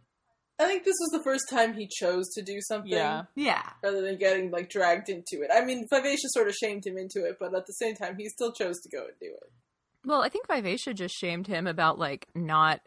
[0.61, 3.25] I think this was the first time he chose to do something Yeah.
[3.37, 5.51] Yeah, rather than getting like dragged into it.
[5.55, 8.29] I mean, Vivacia sort of shamed him into it, but at the same time, he
[8.29, 9.53] still chose to go and do it.
[10.05, 12.81] Well, I think Vivacia just shamed him about like not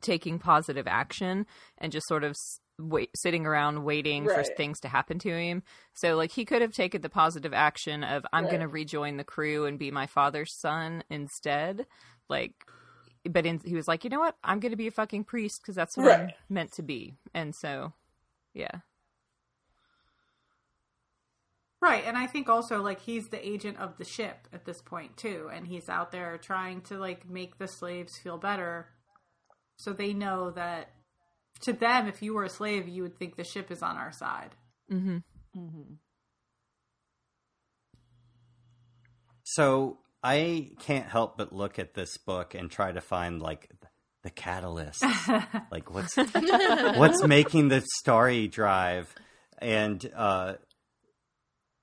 [0.00, 1.46] taking positive action
[1.78, 5.62] and just sort of s- wait, sitting around waiting for things to happen to him.
[5.94, 8.50] So, like, he could have taken the positive action of I'm Right.
[8.50, 11.86] going to rejoin the crew and be my father's son instead.
[12.28, 12.66] Like,
[13.28, 14.36] but in, he was like, you know what?
[14.44, 17.14] I'm going to be a fucking priest because that's what I'm meant to be.
[17.34, 17.92] And so,
[18.54, 18.80] yeah.
[21.80, 25.16] Right, and I think also like he's the agent of the ship at this point
[25.16, 28.88] too, and he's out there trying to like make the slaves feel better,
[29.76, 30.90] so they know that
[31.60, 34.12] to them, if you were a slave, you would think the ship is on our
[34.12, 34.54] side.
[34.88, 35.18] hmm
[35.54, 35.94] hmm
[39.44, 43.70] So I can't help but look at this book and try to find like
[44.22, 45.04] the catalyst,
[45.70, 49.14] like what's what's making the story drive,
[49.58, 50.54] and uh,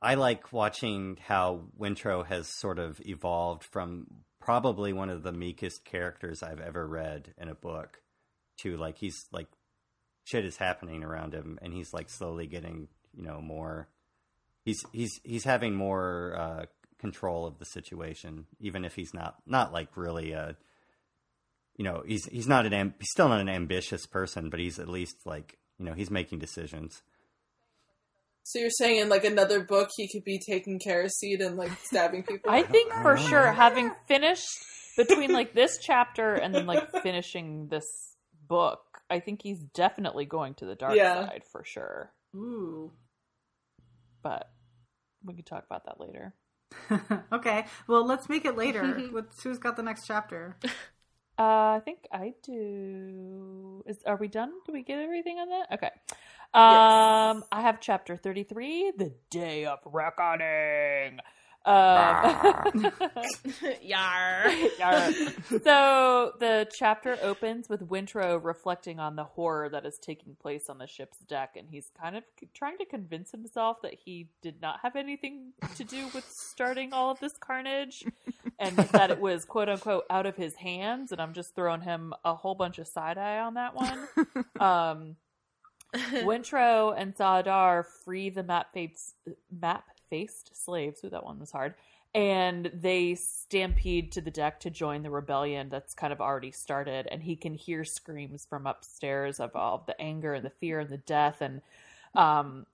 [0.02, 4.08] I like watching how Wintrow has sort of evolved from
[4.42, 8.02] probably one of the meekest characters I've ever read in a book
[8.58, 9.48] to like he's like
[10.24, 13.88] shit is happening around him, and he's like slowly getting you know more.
[14.66, 16.66] He's he's he's having more uh,
[17.00, 20.56] control of the situation, even if he's not not like really a.
[21.76, 24.78] You know, he's he's not an am- he's still not an ambitious person, but he's
[24.78, 27.02] at least like you know he's making decisions.
[28.44, 32.24] So you're saying in like another book, he could be taking kerosene and like stabbing
[32.24, 32.52] people?
[32.52, 34.48] I think I for don't sure, having finished
[34.98, 37.86] between like this chapter and then like finishing this
[38.48, 41.28] book, I think he's definitely going to the dark Yeah.
[41.28, 42.12] side for sure.
[42.36, 42.92] Ooh.
[44.24, 44.50] But
[45.24, 46.34] we can talk about that later.
[47.32, 49.00] okay, well, let's make it later.
[49.12, 50.58] Let's, who's got the next chapter?
[51.36, 53.84] Uh, I think I do.
[53.88, 54.52] Is are we done?
[54.68, 55.66] Do we get everything on that?
[55.74, 55.90] Okay.
[56.54, 61.20] Um, I have chapter thirty-three, the day of reckoning.
[61.66, 62.92] Um,
[63.82, 64.52] Yar.
[64.80, 65.14] Yar.
[65.64, 70.78] so the chapter opens with Wintrow reflecting on the horror that is taking place on
[70.78, 72.24] the ship's deck, and he's kind of
[72.54, 77.12] trying to convince himself that he did not have anything to do with starting all
[77.12, 78.04] of this carnage,
[78.60, 81.12] and that it was quote unquote out of his hands.
[81.14, 84.08] And I'm just throwing him a whole bunch of side eye on that one.
[84.60, 85.16] um,
[86.24, 89.16] Wintrow and Sa'Adar free the map faced
[89.52, 91.04] map faced slaves.
[91.04, 91.74] Ooh, that one was hard.
[92.14, 97.08] And they stampede to the deck to join the rebellion that's kind of already started.
[97.10, 100.92] And he can hear screams from upstairs of all the anger and the fear and
[100.92, 101.42] the death.
[101.42, 101.62] And
[102.14, 102.68] um,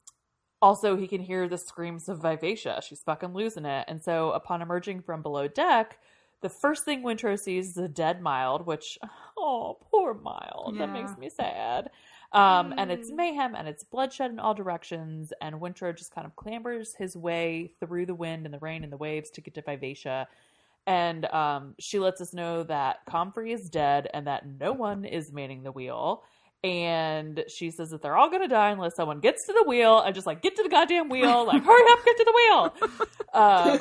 [0.61, 2.81] also, he can hear the screams of Vivacia.
[2.85, 3.85] She's fucking losing it.
[3.87, 5.97] And so, upon emerging from below deck,
[6.41, 8.99] the first thing Wintrow sees is a dead Mild, which,
[9.37, 10.77] oh, poor Mild.
[10.77, 11.89] That makes me sad.
[12.31, 15.33] Um, And it's mayhem and it's bloodshed in all directions.
[15.41, 18.91] And Wintrow just kind of clambers his way through the wind and the rain and
[18.91, 20.27] the waves to get to Vivacia.
[20.85, 25.31] And um, she lets us know that Comfrey is dead and that no one is
[25.31, 26.23] manning the wheel.
[26.63, 30.01] And she says that they're all going to die unless someone gets to the wheel
[30.01, 31.45] and just like get to the goddamn wheel.
[31.45, 33.07] Like, hurry up, get to the wheel.
[33.31, 33.79] Um,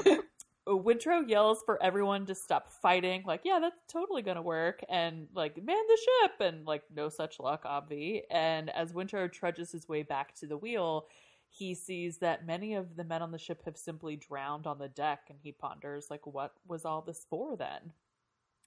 [0.77, 3.23] Wintrow yells for everyone to stop fighting.
[3.27, 4.83] Like, yeah, that's totally gonna work.
[4.89, 6.41] And like, man the ship.
[6.41, 8.23] And like, no such luck, obvi.
[8.31, 11.07] And as Wintrow trudges his way back to the wheel,
[11.49, 14.89] he sees that many of the men on the ship have simply drowned on the
[14.89, 15.23] deck.
[15.31, 17.93] And he ponders, like, what was all this for then?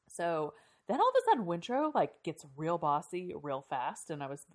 [0.07, 0.53] So
[0.87, 4.09] then all of a sudden, Wintrow like gets real bossy real fast.
[4.09, 4.45] And I was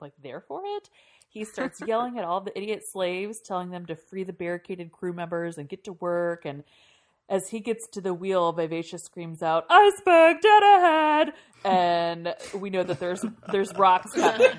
[0.00, 0.90] like there for it.
[1.28, 5.12] He starts yelling at all the idiot slaves, telling them to free the barricaded crew
[5.12, 6.44] members and get to work.
[6.44, 6.64] And
[7.28, 11.32] as he gets to the wheel, Vivacia screams out, "Iceberg dead ahead!"
[11.64, 14.52] And we know that there's there's rocks coming.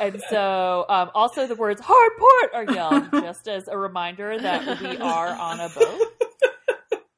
[0.00, 4.80] And so, um, also the words "hard port" are yelled, just as a reminder that
[4.80, 6.00] we are on a boat.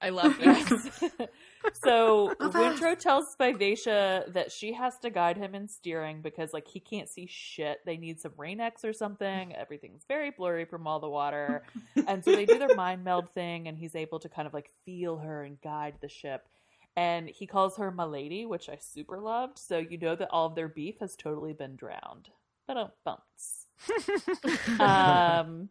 [0.04, 1.30] I love that.
[1.72, 6.78] so Wintrow tells Vivacia that she has to guide him in steering because like he
[6.78, 7.78] can't see shit.
[7.86, 9.54] They need some Rain-X or something.
[9.54, 11.62] Everything's very blurry from all the water.
[12.06, 14.70] and so they do their mind meld thing and he's able to kind of like
[14.84, 16.48] feel her and guide the ship.
[16.96, 19.58] And he calls her my lady, which I super loved.
[19.58, 22.28] So you know that all of their beef has totally been drowned.
[22.66, 23.68] But bumps.
[24.78, 25.70] um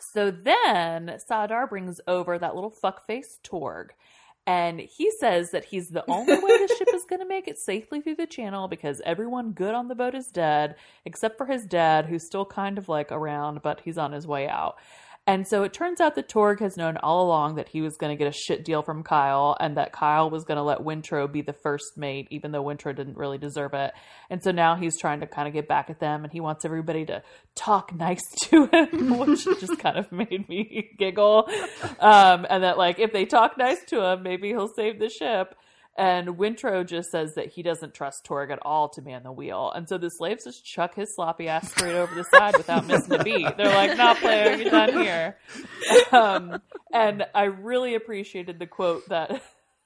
[0.00, 3.92] so then Sa'Adar brings over that little fuckface Torg.
[4.46, 7.58] And he says that he's the only way the ship is going to make it
[7.58, 11.66] safely through the channel because everyone good on the boat is dead, except for his
[11.66, 14.76] dad, who's still kind of like around, but he's on his way out.
[15.28, 18.10] And so it turns out that Torg has known all along that he was going
[18.10, 21.30] to get a shit deal from Kyle and that Kyle was going to let Wintrow
[21.30, 23.92] be the first mate, even though Wintrow didn't really deserve it.
[24.30, 26.64] And so now he's trying to kind of get back at them and he wants
[26.64, 27.22] everybody to
[27.54, 31.46] talk nice to him, which just kind of made me giggle.
[32.00, 35.54] Um, and that, like, if they talk nice to him, maybe he'll save the ship.
[35.98, 39.72] And Wintrow just says that he doesn't trust Torg at all to man the wheel.
[39.74, 43.14] And so the slaves just chuck his sloppy ass straight over the side without missing
[43.14, 43.56] a beat.
[43.56, 45.36] They're like, nah, player, you're done here.
[46.12, 49.42] Um, and I really appreciated the quote that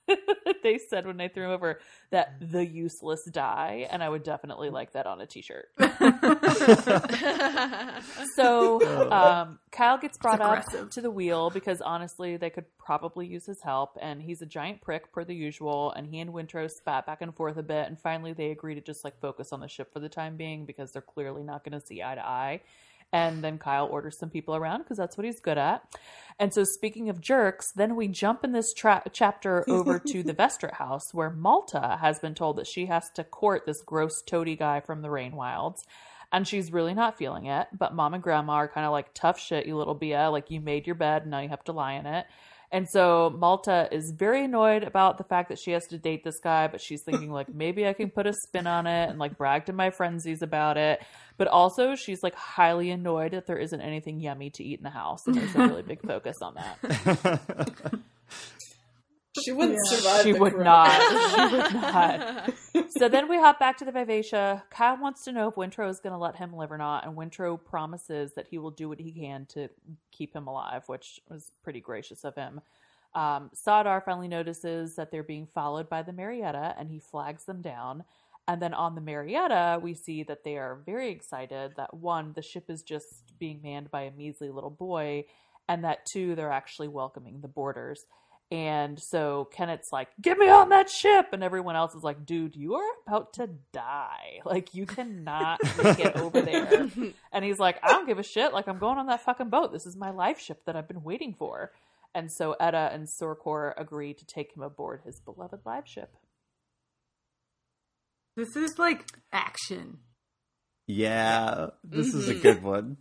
[0.62, 1.78] they said when they threw him over
[2.10, 3.86] that the useless die.
[3.90, 5.68] And I would definitely like that on a t shirt.
[8.36, 13.46] So um, Kyle gets brought up to the wheel because honestly, they could probably use
[13.46, 13.96] his help.
[14.00, 15.92] And he's a giant prick per the usual.
[15.92, 17.88] And he and Wintrow spat back and forth a bit.
[17.88, 20.64] And finally, they agree to just like focus on the ship for the time being
[20.64, 22.60] because they're clearly not going to see eye to eye.
[23.12, 25.85] And then Kyle orders some people around because that's what he's good at.
[26.38, 30.35] And so, speaking of jerks, then we jump in this tra- chapter over to the
[30.35, 34.57] Vestrit house where Malta has been told that she has to court this gross toady
[34.57, 35.85] guy from the Rain Wilds.
[36.35, 37.68] And she's really not feeling it.
[37.77, 40.31] But mom and grandma are kind of like, tough shit, you little Bia.
[40.31, 42.25] Like, you made your bed, now you have to lie in it.
[42.72, 46.40] And so Malta is very annoyed about the fact that she has to date this
[46.40, 49.37] guy, but she's thinking like maybe I can put a spin on it and like
[49.37, 51.02] brag to my frenzies about it.
[51.37, 54.90] But also she's like highly annoyed that there isn't anything yummy to eat in the
[54.90, 57.90] house, and there's a really big focus on that.
[59.40, 59.97] She wouldn't Yeah.
[59.99, 60.23] survive.
[60.23, 60.64] She the would corona.
[60.64, 61.01] not.
[61.51, 62.90] She would not.
[62.99, 64.62] So then we hop back to the Vivacia.
[64.71, 67.16] Kyle wants to know if Wintrow is going to let him live or not, and
[67.16, 69.68] Wintrow promises that he will do what he can to
[70.11, 72.61] keep him alive, which was pretty gracious of him.
[73.14, 77.62] Um, Sa'Adar finally notices that they're being followed by the Marietta, and he flags them
[77.62, 78.05] down.
[78.49, 82.43] And then on the Marietta, we see that they are very excited that one, the
[82.43, 85.24] ship is just being manned by a measly little boy,
[85.68, 88.05] and that two, they're actually welcoming the boarders.
[88.53, 91.28] And so Kennit's like, get me on that ship.
[91.32, 94.40] And everyone else is like, dude, you are about to die.
[94.44, 95.61] Like, you cannot
[95.96, 96.90] get over there.
[97.32, 98.53] And he's like, I don't give a shit.
[98.53, 99.72] Like, I'm going on that fucking boat.
[99.72, 101.72] This is my life ship that I've been waiting for.
[102.14, 106.14] And so Etta and Sorkor agree to take him aboard his beloved live ship.
[108.36, 109.98] This is like action.
[110.86, 112.42] yeah, this is a Mhm.
[112.42, 112.96] good one.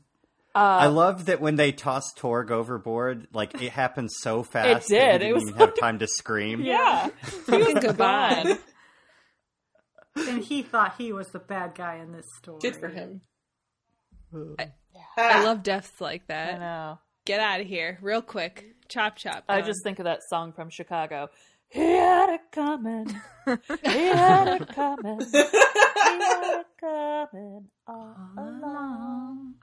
[0.53, 4.89] Uh, I love that when they toss Torg overboard, like it happened so fast.
[4.89, 4.99] did.
[4.99, 6.61] That It he didn't was even have time to scream.
[6.61, 7.07] yeah.
[7.21, 8.57] Fucking goodbye.
[10.15, 12.59] And he thought he was the bad guy in this story.
[12.61, 13.21] Good for him.
[15.17, 16.59] I love deaths like I that.
[16.59, 16.99] know.
[17.25, 18.65] Get out of here, real quick.
[18.89, 19.43] Chop chop.
[19.47, 19.67] I gone.
[19.67, 21.29] just think of that song from Chicago.
[21.69, 23.07] He had it coming.
[23.45, 25.21] He had it coming.
[25.21, 29.53] He had it coming all along.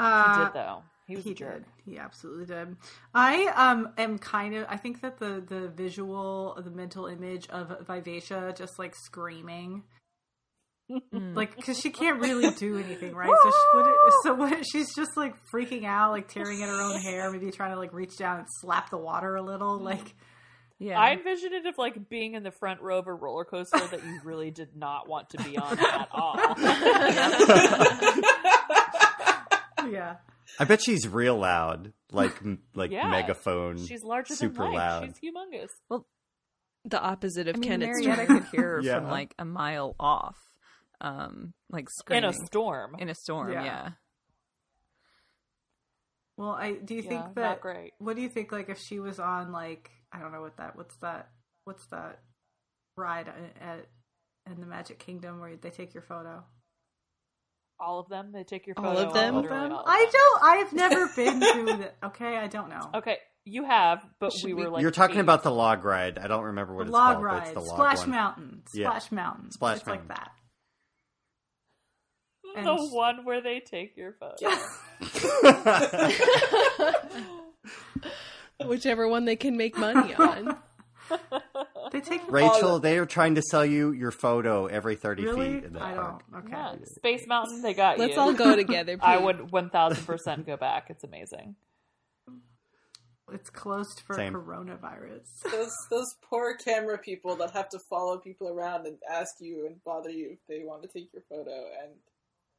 [0.00, 0.82] He Uh, did though.
[1.06, 1.54] He was he a jerk.
[1.54, 1.64] did.
[1.84, 2.76] He absolutely did.
[3.14, 4.66] I um am kind of.
[4.68, 9.82] I think that the the visual, the mental image of Vivacia just like screaming,
[11.10, 13.28] like because she can't really do anything, right?
[13.42, 14.66] So she, what so what?
[14.72, 17.92] She's just like freaking out, like tearing at her own hair, maybe trying to like
[17.92, 20.14] reach down and slap the water a little, like.
[20.82, 20.98] Yeah.
[20.98, 24.02] I envisioned it of like being in the front row of a roller coaster that
[24.02, 26.36] you really did not want to be on at all.
[29.88, 30.16] Yeah.
[30.58, 33.08] I bet she's real loud, like m- like Yeah.
[33.08, 33.78] megaphone.
[33.86, 34.74] She's larger super than life.
[34.74, 35.04] loud.
[35.20, 35.68] She's humongous.
[35.88, 36.06] Well,
[36.84, 39.00] the opposite of I mean, Kennit Marietta could hear her Yeah.
[39.00, 40.36] from like a mile off,
[41.00, 42.96] um, like In a storm.
[42.98, 43.64] In a storm, Yeah.
[43.64, 43.88] yeah.
[46.36, 47.92] Well, I do you Yeah, think that great.
[47.98, 50.74] what do you think like if she was on like I don't know what that
[50.76, 51.30] what's that
[51.64, 52.20] what's that
[52.96, 53.86] ride at, at
[54.50, 56.42] in the Magic Kingdom where they take your photo?
[57.80, 58.30] All of them.
[58.32, 59.08] They take your All photo.
[59.08, 59.34] of them?
[59.34, 59.72] All of them?
[59.72, 60.42] all I don't.
[60.44, 61.92] I've never been to the.
[62.06, 62.90] Okay, I don't know.
[62.96, 65.20] Okay, you have, but Should we we- were like You're talking eight.
[65.20, 66.18] about the log ride.
[66.18, 67.24] I don't remember what the it's log called.
[67.24, 68.10] but ride, it's the log Splash one.
[68.10, 68.88] Mountain, Yeah.
[68.90, 70.16] Splash Mountain, Splash it's like Mountain.
[70.16, 70.32] that.
[72.64, 74.50] the one where they take your photo.
[78.66, 80.56] Whichever one they can make money on.
[81.90, 85.54] They take Rachel, they are trying to sell you your photo every 30 really.
[85.54, 86.22] feet in that I park.
[86.32, 86.44] don't.
[86.44, 86.52] Okay.
[86.52, 88.04] Yeah, Space Mountain, they got you.
[88.04, 88.20] Let's you.
[88.20, 88.96] all go together.
[89.00, 90.86] I would one thousand percent go back.
[90.90, 91.56] It's amazing.
[93.32, 94.32] It's closed for Same.
[94.34, 95.22] coronavirus.
[95.52, 99.82] Those those poor camera people that have to follow people around and ask you and
[99.84, 101.66] bother you if they want to take your photo.
[101.82, 101.92] And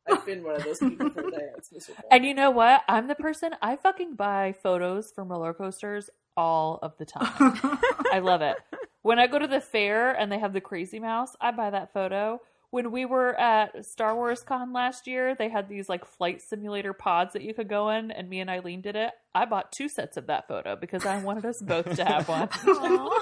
[0.08, 1.48] I've been one of those people for a day.
[1.58, 2.04] It's miserable.
[2.10, 2.84] And you know what?
[2.88, 7.28] I'm the person I fucking buy photos from roller coasters all of the time.
[8.14, 8.56] I love it.
[9.04, 11.92] When I go to the fair and they have the Crazy Mouse, I buy that
[11.94, 12.40] photo.
[12.70, 16.94] When we were at Star Wars Con last year, they had these like flight simulator
[16.94, 19.12] pods that you could go in, and me and Eileen did it.
[19.36, 22.48] I bought two sets of that photo because I wanted us both to have one.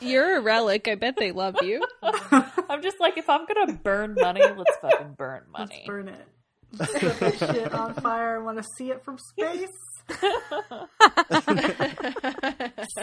[0.00, 0.88] You're a relic.
[0.88, 1.84] I bet they love you.
[2.02, 5.84] I'm just like, if I'm gonna burn money, let's fucking burn Let's money.
[5.86, 6.26] burn it.
[6.88, 8.40] Set this shit on fire.
[8.40, 9.68] I want to see it from space.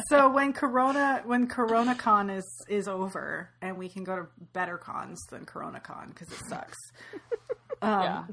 [0.09, 5.19] so when Corona when CoronaCon is is over and we can go to better cons
[5.29, 6.77] than CoronaCon because it sucks.
[7.81, 8.23] Um, Yeah.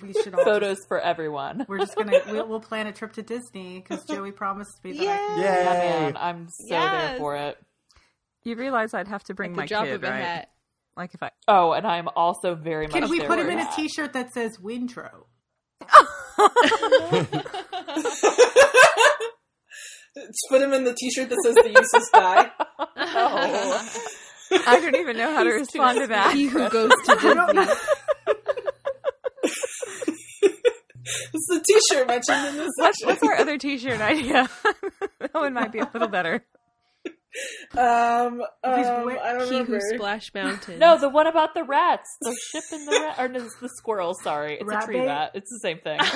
[0.00, 1.66] we should all Photos for everyone.
[1.68, 5.00] We're just gonna we'll, we'll plan a trip to Disney because Joey promised me that.
[5.02, 5.26] I Yeah.
[5.34, 6.00] could- Yeah, Yay!
[6.04, 7.58] man, I'm so there for it.
[8.44, 10.22] You realize I'd have to bring At my kid, right?
[10.22, 10.48] hat.
[10.96, 13.02] Like if I Oh, and I'm also very much.
[13.02, 13.76] Can we put him in a that.
[13.76, 15.24] T-shirt that says Wintrow?
[20.14, 23.88] Just put him in the T-shirt that says "The useless guy." Oh.
[24.66, 26.34] I don't even know how to He's too respond to that.
[26.34, 27.74] He who goes to Disney.
[31.34, 33.08] It's the T-shirt mentioned in this What's, section.
[33.08, 34.48] what's our other T-shirt idea?
[35.20, 36.44] that one might be a little better.
[37.72, 38.82] Um, um, I
[39.32, 39.78] don't He remember.
[39.80, 40.78] who splash mountain.
[40.78, 44.16] No, the one about the rats, the ship and the rat, or no, the squirrels.
[44.22, 45.06] Sorry, it's Rat a tree bait?
[45.06, 45.30] rat.
[45.34, 45.98] It's the same thing.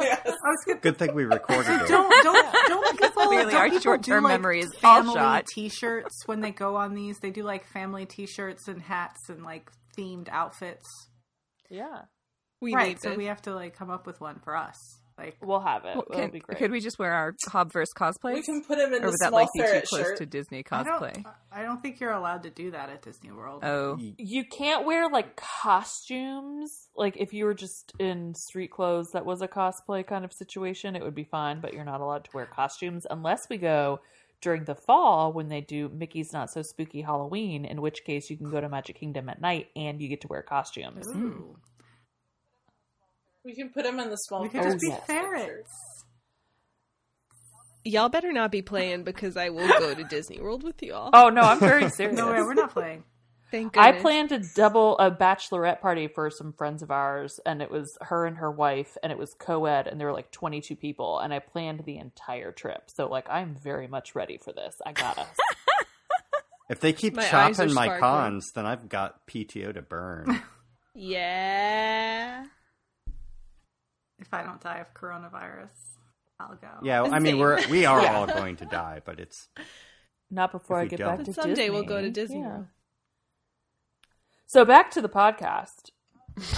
[0.00, 0.20] Yes.
[0.26, 1.88] I was gonna, Good thing we recorded it.
[1.88, 5.14] don't don't don't people, Clearly don't our people short-term do, like, memory is all family
[5.14, 5.44] shot.
[5.54, 7.18] T-shirts when they go on these.
[7.18, 10.86] They do like family T-shirts and hats and like themed outfits.
[11.68, 12.02] yeah,
[12.60, 13.18] we right, need so this.
[13.18, 14.76] we have to like come up with one for us.
[15.20, 15.96] Like we'll have it.
[15.96, 16.58] Well, can- be great.
[16.58, 18.34] could we just wear our Hobverse cosplay?
[18.34, 20.18] We can put him in or the would that like be too close shirt.
[20.18, 21.14] to Disney I cosplay?
[21.14, 23.62] don't, I don't think you're allowed to do that at Disney World.
[23.64, 26.88] Oh, you can't wear like costumes.
[26.96, 30.96] Like if you were just in street clothes, that was a cosplay kind of situation.
[30.96, 34.00] It would be fine, but you're not allowed to wear costumes unless we go
[34.42, 37.64] during the fall when they do Mickey's Not So Spooky Halloween.
[37.66, 40.28] In which case, you can go to Magic Kingdom at night and you get to
[40.28, 41.06] wear costumes.
[41.10, 41.26] Hmm.
[41.26, 41.56] Ooh.
[43.44, 44.42] We can put them in the small.
[44.42, 45.06] We could ferret just be oh, yes.
[45.06, 46.04] ferrets.
[47.84, 51.10] Y'all better not be playing because I will go to Disney World with you all.
[51.14, 52.16] Oh no, I'm very serious.
[52.16, 53.04] No, way, we're not playing.
[53.50, 54.02] Thank I goodness.
[54.02, 58.26] planned a double a bachelorette party for some friends of ours, and it was her
[58.26, 61.38] and her wife, and it was co-ed, and there were like 22 people, and I
[61.40, 62.90] planned the entire trip.
[62.94, 64.74] So like, I'm very much ready for this.
[64.86, 65.26] I got us.
[66.70, 67.98] If they keep My chopping my sparkling.
[68.00, 70.40] cons, then I've got PTO to burn.
[70.94, 72.44] Yeah.
[74.20, 75.70] If I don't die of coronavirus,
[76.38, 76.68] I'll go.
[76.82, 79.48] yeah, I mean we're we are all going to die, but it's
[80.30, 81.08] Not before I get don't.
[81.08, 81.70] back But to someday Disney.
[81.70, 82.62] we'll go to Disney Yeah.
[84.46, 85.90] So back to the podcast.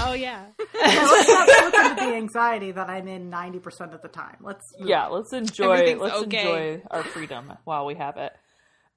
[0.01, 0.47] Oh yeah.
[0.75, 4.37] Yeah, let's not look into the anxiety that I'm in 90% of the time.
[4.41, 6.41] Let's move Yeah, let's enjoy let's okay.
[6.79, 8.33] enjoy our freedom while we have it.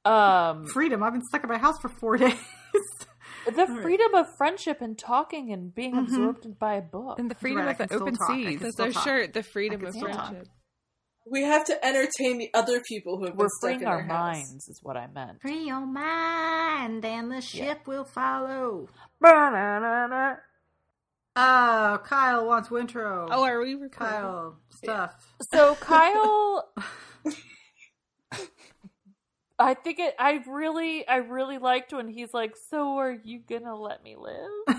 [0.09, 1.03] Um freedom.
[1.03, 2.33] I've been stuck in my house for four days.
[3.45, 6.03] The freedom of friendship and talking and being Mm-hmm.
[6.05, 7.19] absorbed by a book.
[7.19, 8.29] And the freedom Right, of the open talk.
[8.29, 8.57] Seas.
[8.59, 10.27] can That's still shirt, the freedom of can still talk.
[10.29, 10.47] friendship.
[11.27, 13.95] We have to entertain the other people who have We're been stuck freeing in our
[13.95, 14.35] our house.
[14.35, 15.41] minds, is what I meant.
[15.41, 18.87] Free your mind, and the ship will follow.
[19.21, 20.35] Ba-na-na-na.
[21.35, 23.27] Oh, Kyle wants Wintrow.
[23.31, 23.91] Oh, are we recording?
[23.91, 25.35] Kyle stuff.
[25.51, 26.71] So Kyle,
[29.57, 30.13] I think it.
[30.19, 34.49] I really, I really liked when he's like, "So are you gonna let me live?"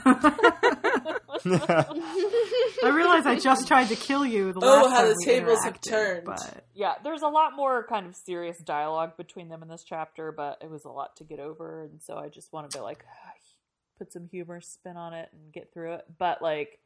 [1.49, 4.53] I realize I just tried to kill you.
[4.53, 6.25] The Oh, last how time the we tables have turned.
[6.27, 10.33] But yeah, there's a lot more kind of serious dialogue between them in this chapter,
[10.33, 13.05] but it was a lot to get over, and so I just wanted to like
[13.09, 13.33] ah,
[13.99, 16.05] put some humor spin on it and get through it.
[16.19, 16.79] But like,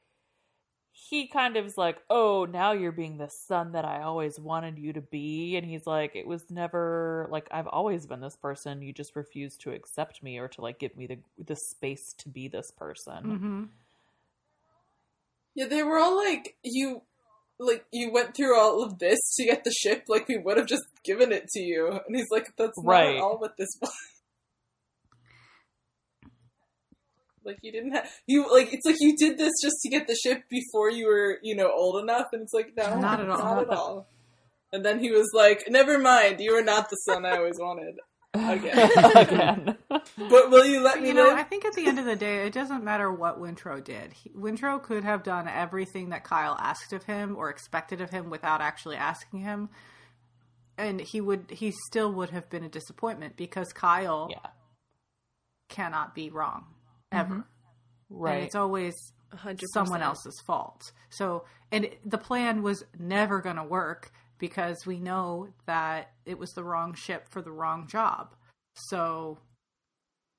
[0.93, 4.79] he kind of is like, "Oh, now you're being the son that I always wanted
[4.79, 8.83] you to be," and he's like, "It was never like I've always been this person.
[8.83, 12.29] You just refused to accept me or to like give me the the space to
[12.29, 13.65] be this person." hmm
[15.55, 17.03] Yeah, they were all like, you,
[17.59, 20.67] like, you went through all of this to get the ship, like, we would have
[20.67, 21.89] just given it to you.
[22.07, 23.17] And he's like, that's Right.
[23.17, 23.93] not all what this was.
[27.45, 30.15] Like, you didn't have, you, like, it's like you did this just to get the
[30.15, 32.27] ship before you were, you know, old enough.
[32.33, 33.39] And it's like, no, Not at all.
[33.39, 34.09] Not at all.
[34.73, 37.97] And then he was like, never mind, you are not the son I always wanted.
[38.35, 38.91] Again.
[39.17, 39.77] Again.
[39.89, 41.39] But will you let But, me you know, live?
[41.39, 44.13] I think at the end of the day, it doesn't matter what Wintrow did.
[44.13, 48.31] He, Wintrow could have done everything that Kyle asked of him or expected of him
[48.31, 49.69] without actually asking him,
[50.79, 54.51] and he would he still would have been a disappointment because Kyle yeah.
[55.69, 56.67] cannot be wrong
[57.13, 57.35] ever, mm-hmm.
[57.41, 57.45] and
[58.09, 58.43] Right.
[58.43, 59.67] it's always 100%.
[59.73, 60.93] someone else's fault.
[61.11, 66.39] So, and it- the plan was never going to work because we know that it
[66.39, 68.35] was the wrong ship for the wrong job.
[68.75, 69.39] So,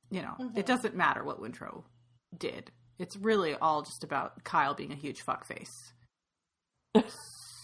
[0.09, 0.61] you know, it mm-hmm.
[0.61, 1.83] doesn't matter what Wintrow
[2.37, 2.71] did.
[2.97, 5.71] It's really all just about Kyle being a huge fuckface.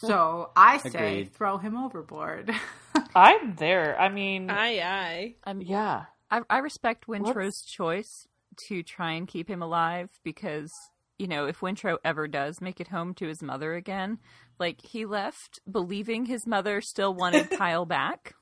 [0.02, 1.34] so I say Agreed.
[1.34, 2.52] throw him overboard.
[3.16, 4.00] I'm there.
[4.00, 5.36] I mean, Aye, aye.
[5.44, 6.06] I'm yeah.
[6.30, 8.28] I, I respect Wintrow's choice
[8.68, 10.72] to try and keep him alive because,
[11.18, 14.20] you know, if Wintrow ever does make it home to his mother again,
[14.60, 18.34] like he left believing his mother still wanted Kyle back.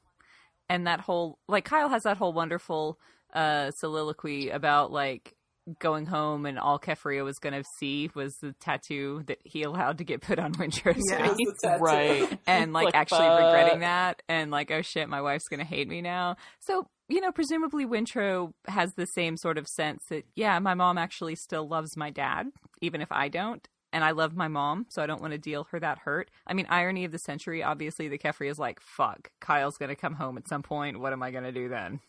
[0.70, 2.98] And that whole, like, Kyle has that whole wonderful
[3.34, 5.36] uh, soliloquy about, like,
[5.80, 9.98] going home and all Keffria was going to see was the tattoo that he allowed
[10.00, 11.28] to get put on Wintrow's Yeah.
[11.28, 11.84] Face was the tattoo.
[11.84, 12.40] Right.
[12.46, 13.44] and like, Like, actually fuck.
[13.46, 17.32] regretting that and like oh shit my wife's gonna hate me now so you know
[17.32, 21.96] presumably wintrow has the same sort of sense that yeah my mom actually still loves
[21.96, 22.48] my dad
[22.82, 25.68] even if i don't and i love my mom so i don't want to deal
[25.72, 29.30] her that hurt i mean irony of the century obviously the keffria is like fuck
[29.40, 32.00] kyle's gonna come home at some point what am i gonna do then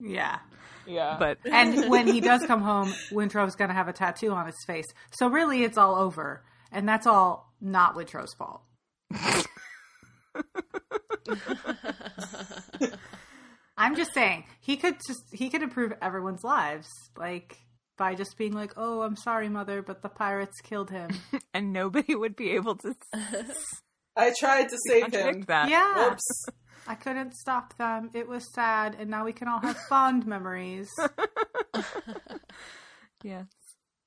[0.00, 0.38] yeah.
[0.86, 1.16] Yeah.
[1.18, 4.56] but And when he does come home, Wintrow's going to have a tattoo on his
[4.66, 4.86] face.
[5.12, 6.42] So really, it's all over.
[6.72, 8.62] And that's all not Wintrow's fault.
[13.80, 17.58] I'm just saying he could just he could improve everyone's lives like
[17.96, 21.10] by just being like, "Oh, I'm sorry, mother, but the pirates killed him."
[21.54, 22.94] and nobody would be able to
[24.16, 25.10] I tried to save him.
[25.10, 26.46] contradict that yeah, Whoops.
[26.86, 28.10] I couldn't stop them.
[28.14, 30.88] It was sad, and now we can all have fond memories.
[33.22, 33.46] Yes.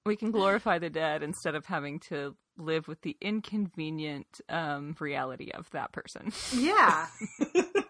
[0.05, 5.51] We can glorify the dead instead of having to live with the inconvenient um, reality
[5.51, 6.34] of that person.
[6.53, 7.07] Yeah.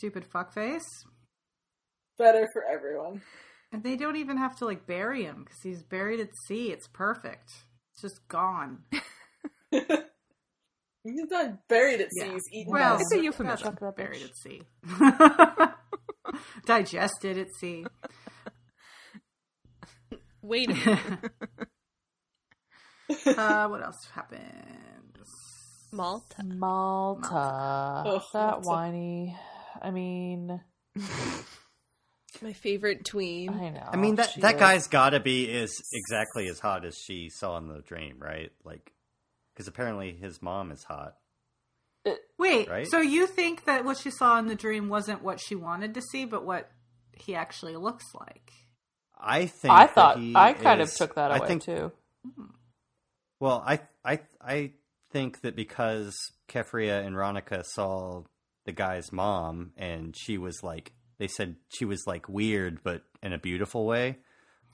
[0.00, 0.86] Stupid fuckface.
[2.16, 3.20] Better for everyone.
[3.70, 6.72] And they don't even have to like bury him because he's buried at sea.
[6.72, 7.50] It's perfect.
[7.92, 8.78] It's just gone.
[9.72, 12.24] He's not buried at sea.
[12.26, 12.32] Yeah.
[12.32, 12.72] He's eaten.
[12.72, 13.24] Well, by It's a sea.
[13.24, 13.76] euphemism.
[13.78, 14.62] that's buried at sea.
[16.66, 17.84] Digested at sea.
[20.42, 21.30] Wait a minute.
[23.38, 25.18] Uh, what else happened?
[25.92, 26.42] Malta.
[26.44, 28.02] Malta.
[28.06, 28.68] Oh, that Malta.
[28.68, 29.36] whiny.
[29.80, 30.60] I mean,
[32.42, 33.50] My favorite tween.
[33.50, 33.88] I know.
[33.92, 34.60] I mean that she that is.
[34.60, 38.50] guy's got to be is exactly as hot as she saw in the dream, right?
[38.64, 38.92] Like,
[39.54, 41.16] because apparently his mom is hot.
[42.06, 42.86] Uh, Wait, Right?
[42.88, 46.00] so you think that what she saw in the dream wasn't what she wanted to
[46.02, 46.70] see, but what
[47.12, 48.52] he actually looks like?
[49.18, 49.74] I think.
[49.74, 51.92] I thought he I kind is- of took that I away think, too.
[53.38, 54.72] Well, I I I
[55.10, 56.16] think that because
[56.48, 58.22] Keffria and Ronica saw
[58.70, 63.32] the guy's mom, and she was like, they said she was like weird, but in
[63.32, 64.18] a beautiful way.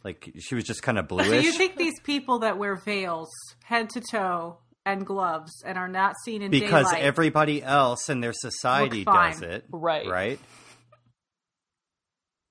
[0.04, 1.44] Like she was just kind of So bluish.
[1.44, 3.30] you think these people that wear veils,
[3.64, 8.20] head to toe, and gloves, and are not seen in because daylight, everybody else in
[8.20, 10.06] their society does it, Right.
[10.06, 10.38] Right.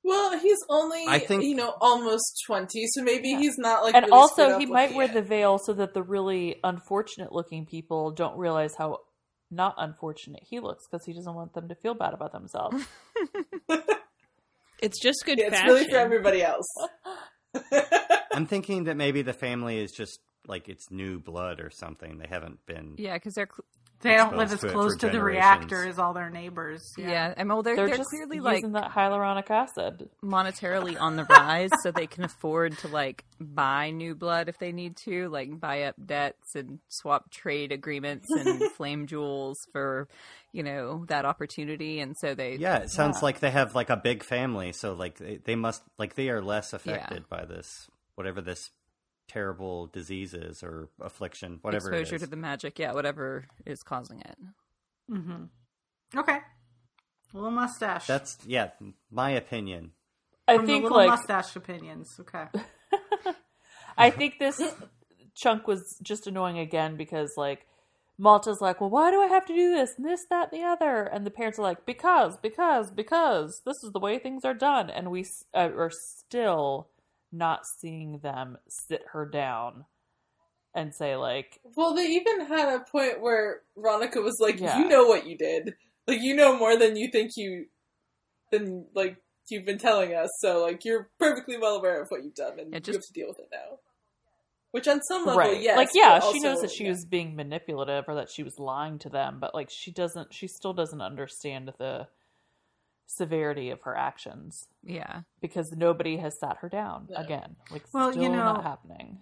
[0.03, 3.37] Well, he's only I think- you know almost twenty, so maybe Yeah.
[3.39, 3.95] he's not like.
[3.95, 7.65] and really also he might wear at the veil so that the really unfortunate looking
[7.65, 8.99] people don't realize how
[9.55, 12.85] not unfortunate he looks because he doesn't want them to feel bad about themselves.
[14.81, 15.73] It's just good Yeah, it's fashion.
[15.73, 16.67] really for everybody else.
[18.33, 22.17] I'm thinking that maybe the family is just like it's new blood or something.
[22.17, 22.95] They haven't been.
[22.97, 23.65] Yeah, because they're cl-
[24.01, 26.93] they don't live as exposed to it close to the reactor as all their neighbors.
[26.97, 27.33] yeah.
[27.35, 30.09] and well, they're They're, they're, just clearly using like that hyaluronic acid.
[30.23, 34.71] monetarily on the rise, so they can afford to like buy new blood if they
[34.71, 40.07] need to, like buy up debts and swap trade agreements and flame jewels for
[40.51, 43.25] you know that opportunity, and so they Yeah, it sounds Yeah.
[43.25, 46.41] like they have like a big family, so like they, they must like they are
[46.41, 48.69] less affected by this whatever this
[49.27, 52.21] terrible diseases or affliction, whatever exposure is.
[52.21, 54.37] to the magic, yeah, whatever is causing it.
[55.11, 56.19] Mm-hmm.
[56.19, 56.37] Okay.
[57.33, 58.07] Little mustache.
[58.07, 58.69] That's yeah,
[59.11, 59.91] my opinion.
[60.47, 62.19] I From the think little like mustache opinions.
[62.19, 62.45] Okay.
[63.97, 64.61] I think this
[65.35, 67.65] chunk was just annoying again because like
[68.17, 70.65] Malta's like, well, why do I have to do this and this, that, and the
[70.65, 71.03] other?
[71.03, 74.89] And the parents are like, because, because, because this is the way things are done,
[74.89, 76.87] and we uh, are still
[77.37, 79.85] not seeing them sit her down
[80.73, 84.77] and say like, Well, they even had a point where Ronica was like, Yeah.
[84.77, 85.75] "You know what you did.
[86.07, 87.65] Like, you know more than you think you,
[88.51, 89.17] than like
[89.49, 90.29] you've been telling us.
[90.39, 93.13] So, like, you're perfectly well aware of what you've done, and Yeah, you have to
[93.13, 93.79] deal with it now."
[94.71, 96.89] Which, on some level, right, yes, like yeah, but she knows that she yeah.
[96.89, 100.47] was being manipulative or that she was lying to them, but like she doesn't, she
[100.47, 102.07] still doesn't understand the
[103.07, 104.67] severity of her actions.
[104.83, 107.17] Yeah, because nobody has sat her down No.
[107.17, 107.55] again.
[107.71, 109.21] Like, Well, still you know- not happening.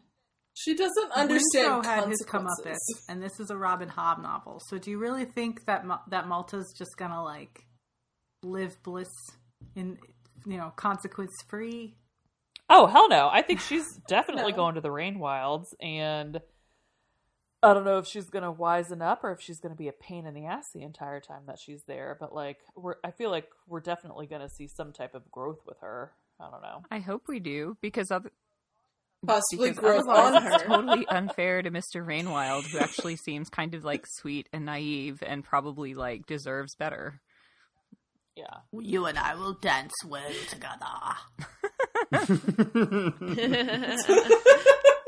[0.55, 2.77] She doesn't understand Winslow had his consequences.
[3.07, 4.59] comeuppance, and this is a Robin Hobb novel.
[4.67, 7.65] So, do you really think that that Malta's just gonna like
[8.43, 9.09] live bliss
[9.75, 9.97] in
[10.45, 11.95] you know consequence free?
[12.69, 13.29] Oh hell no!
[13.31, 14.57] I think she's definitely No.
[14.57, 16.39] going to the Rain Wilds, and
[17.63, 20.25] I don't know if she's gonna wisen up or if she's gonna be a pain
[20.25, 22.17] in the ass the entire time that she's there.
[22.19, 25.79] But like, we're I feel like we're definitely gonna see some type of growth with
[25.79, 26.11] her.
[26.39, 26.83] I don't know.
[26.91, 28.31] I hope we do because other.
[29.25, 30.57] Possibly because growth on her.
[30.59, 32.05] totally unfair to Mr.
[32.05, 37.21] Rainwild, who actually seems kind of like sweet and naive and probably like deserves better.
[38.35, 40.81] Yeah, You and I will dance well together.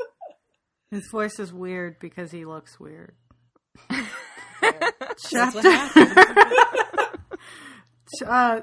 [0.96, 3.12] His voice is weird because he looks weird.
[5.28, 5.68] chapter.
[8.26, 8.60] uh,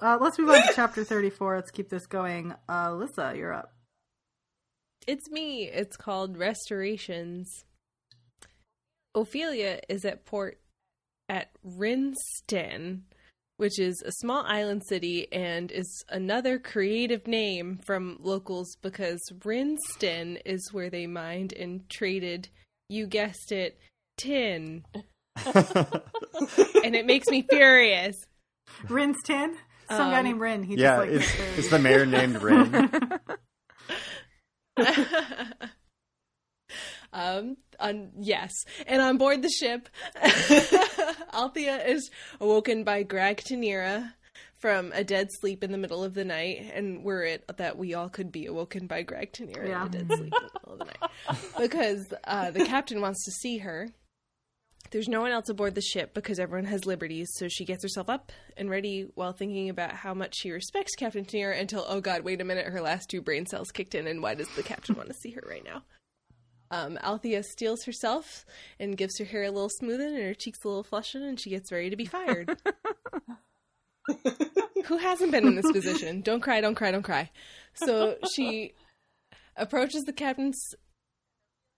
[0.00, 1.56] uh, let's move on to chapter thirty-four.
[1.56, 2.54] Let's keep this going.
[2.66, 3.74] Uh, Alyssa, you're up.
[5.06, 5.68] It's me.
[5.70, 7.66] It's called Restorations.
[9.14, 10.58] Ophelia is at port
[11.28, 13.02] at Rinston,
[13.58, 20.38] which is a small island city and is another creative name from locals because Rinston
[20.46, 22.48] is where they mined and traded,
[22.88, 23.78] you guessed it,
[24.16, 24.84] tin.
[25.44, 28.16] and it makes me furious.
[28.88, 29.54] Rin's Tin.
[29.88, 30.62] Some guy Um, named Rin.
[30.62, 33.20] He yeah, just like is, makes the mayor named Rin?
[37.18, 38.52] um on yes
[38.86, 39.88] and on board the ship
[41.32, 42.10] althea is
[42.40, 44.12] awoken by greg Tenira
[44.60, 47.94] from a dead sleep in the middle of the night and were it that we
[47.94, 49.82] all could be awoken by greg Tenira Yeah.
[49.82, 53.24] in a dead sleep in the middle of the night because uh, the captain wants
[53.24, 53.88] to see her
[54.90, 58.08] there's no one else aboard the ship because everyone has liberties, so she gets herself
[58.08, 62.22] up and ready while thinking about how much she respects Captain Tenira until, oh god,
[62.22, 64.94] wait a minute, her last two brain cells kicked in, and why does the captain
[64.96, 65.82] want to see her right now?
[66.70, 68.44] Um, Althea steals herself
[68.78, 71.50] and gives her hair a little smoothing and her cheeks a little flushing, and she
[71.50, 72.60] gets ready to be fired.
[74.86, 76.20] Who hasn't been in this position?
[76.22, 77.30] Don't cry, don't cry, don't cry.
[77.74, 78.74] So she
[79.56, 80.74] approaches the captain's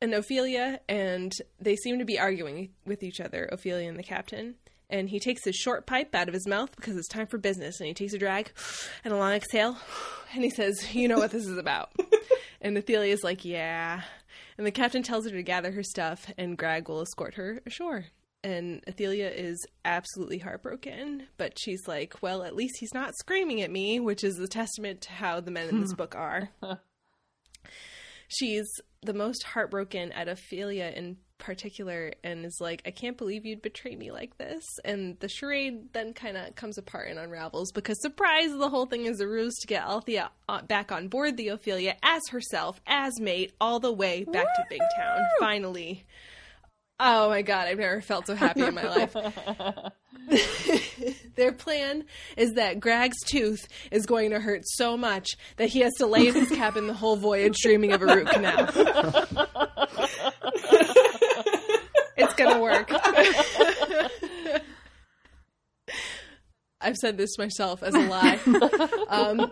[0.03, 4.55] and Ophelia, and they seem to be arguing with each other, Ophelia and the captain.
[4.88, 7.78] And he takes his short pipe out of his mouth because it's time for business,
[7.80, 8.51] and he takes a drag
[9.05, 9.76] and a long exhale,
[10.34, 11.91] and he says, "You know what this is about."
[12.61, 14.03] and Ophelia's like, "Yeah."
[14.61, 18.05] And the captain tells her to gather her stuff, and Greg will escort her ashore.
[18.45, 23.71] And Althea is absolutely heartbroken, but she's like, "Well, at least he's not screaming at
[23.71, 25.97] me," which is a testament to how the men in this hmm.
[25.97, 26.51] book are.
[28.29, 28.69] She's
[29.01, 33.97] the most heartbroken at Ophelia in particular and is like, I can't believe you'd betray
[33.97, 34.64] me like this.
[34.84, 39.07] And the charade then kind of comes apart and unravels because, surprise, the whole thing
[39.07, 40.30] is a ruse to get Althea
[40.68, 44.82] back on board the Ophelia as herself, as mate, all the way back to Big
[44.97, 46.05] Town, Finally.
[47.03, 49.16] Oh my god, I've never felt so happy in my life.
[51.36, 52.05] Their plan
[52.36, 56.28] is that Grag's tooth is going to hurt so much that he has to lay
[56.28, 58.66] in his cabin the whole voyage dreaming of a root canal.
[62.21, 62.93] it's gonna work.
[66.81, 68.39] I've said this myself as a lie.
[69.11, 69.51] Um,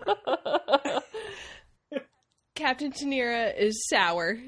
[2.55, 4.39] Captain Tenira is sour,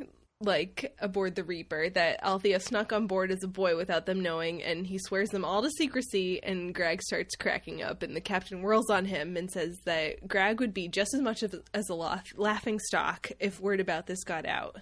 [0.40, 4.62] like aboard the Reaper, that Althea snuck on board as a boy without them knowing,
[4.62, 6.40] and he swears them all to secrecy.
[6.42, 10.60] And Greg starts cracking up, and the captain whirls on him and says that Greg
[10.60, 14.22] would be just as much of, as a laugh, laughing stock if word about this
[14.22, 14.76] got out.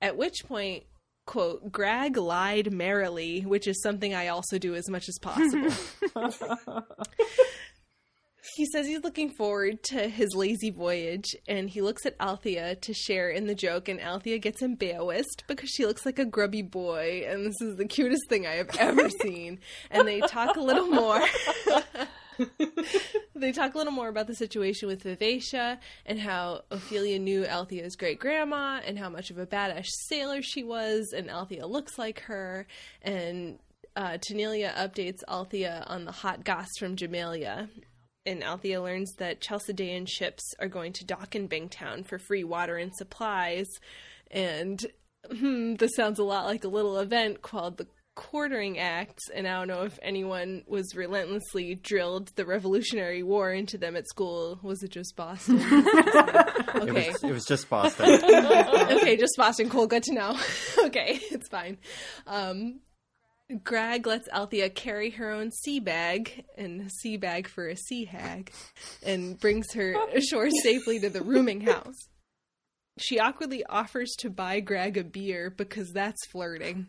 [0.00, 0.84] At which point,
[1.28, 5.70] quote, Greg lied merrily, which is something I also do as much as possible.
[8.56, 12.94] he says he's looking forward to his lazy voyage, and he looks at Althea to
[12.94, 17.26] share in the joke, and Althea gets embarrassed because she looks like a grubby boy,
[17.28, 19.60] and this is the cutest thing I have ever seen.
[19.90, 21.20] And they talk a little more.
[23.34, 27.96] they talk a little more about the situation with Vivacia and how Ophelia knew Althea's
[27.96, 32.20] great grandma and how much of a badass sailor she was, and Althea looks like
[32.20, 32.66] her.
[33.02, 33.58] And
[33.96, 37.68] uh, Tanelia updates Althea on the hot goss from Jamaillia.
[38.26, 42.76] And Althea learns that Chalcedean ships are going to dock in Bingtown for free water
[42.76, 43.66] and supplies.
[44.30, 44.84] And
[45.30, 47.86] hmm, this sounds a lot like a little event called the
[48.18, 53.78] quartering acts and i don't know if anyone was relentlessly drilled the revolutionary war into
[53.78, 54.58] them at school.
[54.60, 55.60] Was it just boston?
[56.68, 57.10] It okay.
[57.10, 58.06] was, it was just Boston.
[58.96, 59.70] okay just boston.
[59.70, 59.86] Cool.
[59.86, 60.36] Good to know.
[60.80, 61.78] Okay it's fine.
[62.26, 62.80] Um
[63.62, 68.04] Greg lets Althea carry her own sea bag and a sea bag for a sea
[68.04, 68.52] hag
[69.02, 72.08] and brings her ashore safely to the rooming house.
[72.98, 76.88] She awkwardly offers to buy Greg a beer because that's flirting.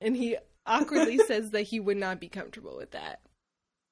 [0.00, 0.36] And he
[0.66, 3.20] awkwardly says that he would not be comfortable with that.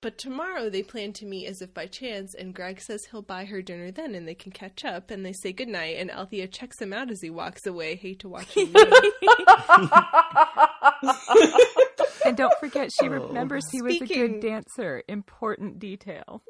[0.02, 3.46] But tomorrow they plan to meet as if by chance, and Greg says he'll buy
[3.46, 5.10] her dinner then and they can catch up.
[5.10, 7.96] And they say goodnight, and Althea checks him out as he walks away.
[7.96, 8.74] Hate to watch him.
[12.26, 13.10] And don't forget, she Oh.
[13.12, 15.02] remembers he was a good dancer.
[15.08, 16.42] Important detail.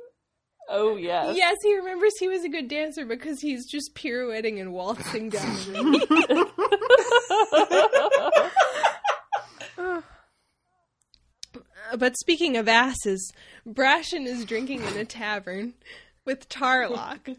[0.68, 1.36] Oh yes.
[1.36, 5.54] yes, he remembers he was a good dancer because he's just pirouetting and waltzing down
[5.66, 5.72] the
[8.32, 8.43] room.
[11.97, 13.32] But speaking of asses,
[13.66, 15.74] Brashen is drinking in a tavern
[16.24, 17.36] with Tarlock.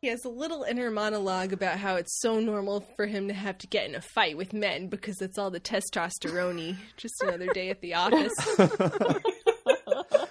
[0.00, 3.56] He has a little inner monologue about how it's so normal for him to have
[3.58, 6.76] to get in a fight with men because it's all the testosterone.
[6.98, 8.34] Just another day at the office.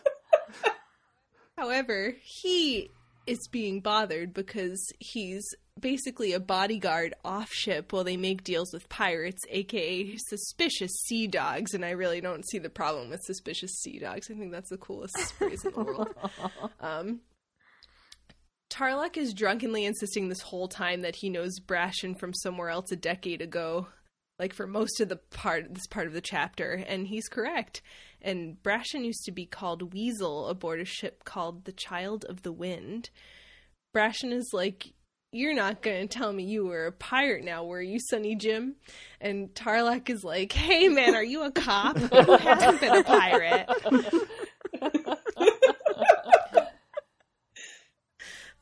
[1.58, 2.91] However, he
[3.26, 5.44] is being bothered because he's
[5.84, 11.76] basically a bodyguard off ship while they make deals with pirates, aka suspicious sea dogs.
[11.76, 14.32] And I really don't see the problem with suspicious sea dogs.
[14.32, 16.10] I think that's the coolest phrase in the world.
[16.80, 17.22] Um,
[18.70, 22.96] Tarlok is drunkenly insisting this whole time that he knows Brashen from somewhere else a
[22.96, 23.88] decade ago,
[24.40, 27.82] like for most of the part this part of the chapter, and he's correct.
[28.22, 32.52] And Brashen used to be called Weasel aboard a ship called the Child of the
[32.52, 33.10] Wind.
[33.96, 34.94] Brashen is like,
[35.36, 38.76] You're not gonna tell me you were a pirate now, were you, Sonny Jim?
[39.20, 41.98] And Tarlok is like, Hey man, are you a cop?
[41.98, 43.68] Who hasn't been a pirate?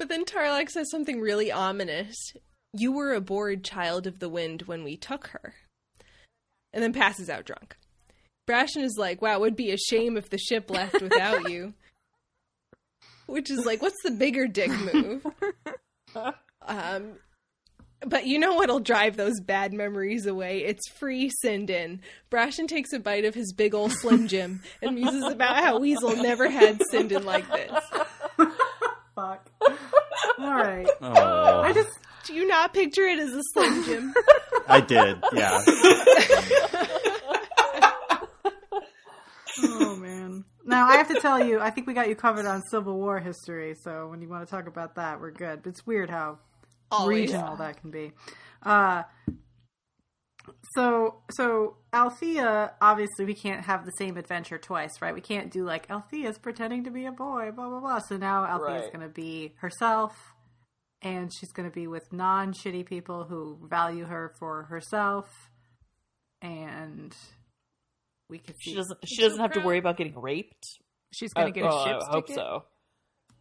[0.02, 2.16] But then Tarlok says something really ominous.
[2.74, 5.54] You were a bored Child of the Wind when we took her.
[6.74, 7.78] And then passes out drunk.
[8.50, 11.76] Brashen is like, wow, it would be a shame if the ship left without you.
[13.28, 15.24] Which is like, what's the bigger dick move?
[16.66, 17.14] um,
[18.06, 20.64] but you know what'll drive those bad memories away?
[20.64, 22.00] It's free cindin.
[22.32, 26.16] Brashen takes a bite of his big old Slim Jim and muses about how Weasel
[26.16, 27.72] never had cindin like this.
[29.16, 29.50] Fuck.
[29.62, 30.88] All right.
[31.02, 31.90] Oh, I just
[32.26, 34.14] Do you not picture it as a Slim Jim?
[34.68, 35.18] I did.
[35.34, 35.62] Yeah.
[39.64, 40.46] Oh man.
[40.66, 43.20] Now I have to tell you, I think we got you covered on Civil War
[43.20, 43.76] history.
[43.84, 45.62] So when you want to talk about that, we're good.
[45.64, 46.40] But it's weird how
[46.92, 47.32] Always.
[47.32, 48.12] regional that can be.
[48.64, 49.04] Uh,
[50.76, 55.14] so so Althea, obviously, we can't have the same adventure twice, right?
[55.14, 58.00] We can't do like Althea's pretending to be a boy, blah blah blah.
[58.00, 58.94] So now Althea's Right.
[58.94, 60.14] going to be herself,
[61.02, 65.28] and she's going to be with non shitty people who value her for herself.
[66.44, 67.16] and
[68.30, 68.98] we can see She doesn't.
[69.08, 70.66] She doesn't have to worry about getting raped.
[71.14, 72.36] She's gonna Uh, get a oh, ship's I hope ticket.
[72.42, 72.64] so.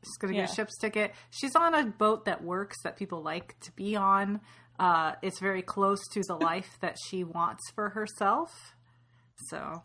[0.05, 0.41] She's gonna Yeah.
[0.43, 1.15] get a ship's ticket.
[1.31, 4.41] She's on a boat that works that people like to be on.
[4.79, 8.75] Uh, it's very close to the life that she wants for herself.
[9.49, 9.83] So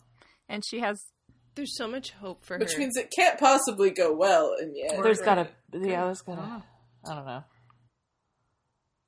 [0.48, 0.98] And she has
[1.56, 2.76] There's so much hope for Which her.
[2.76, 5.04] Which means it can't possibly go well in the end.
[5.04, 5.26] There's right?
[5.26, 5.50] gotta.
[5.74, 6.64] Yeah, there's gotta.
[7.08, 7.44] I don't know.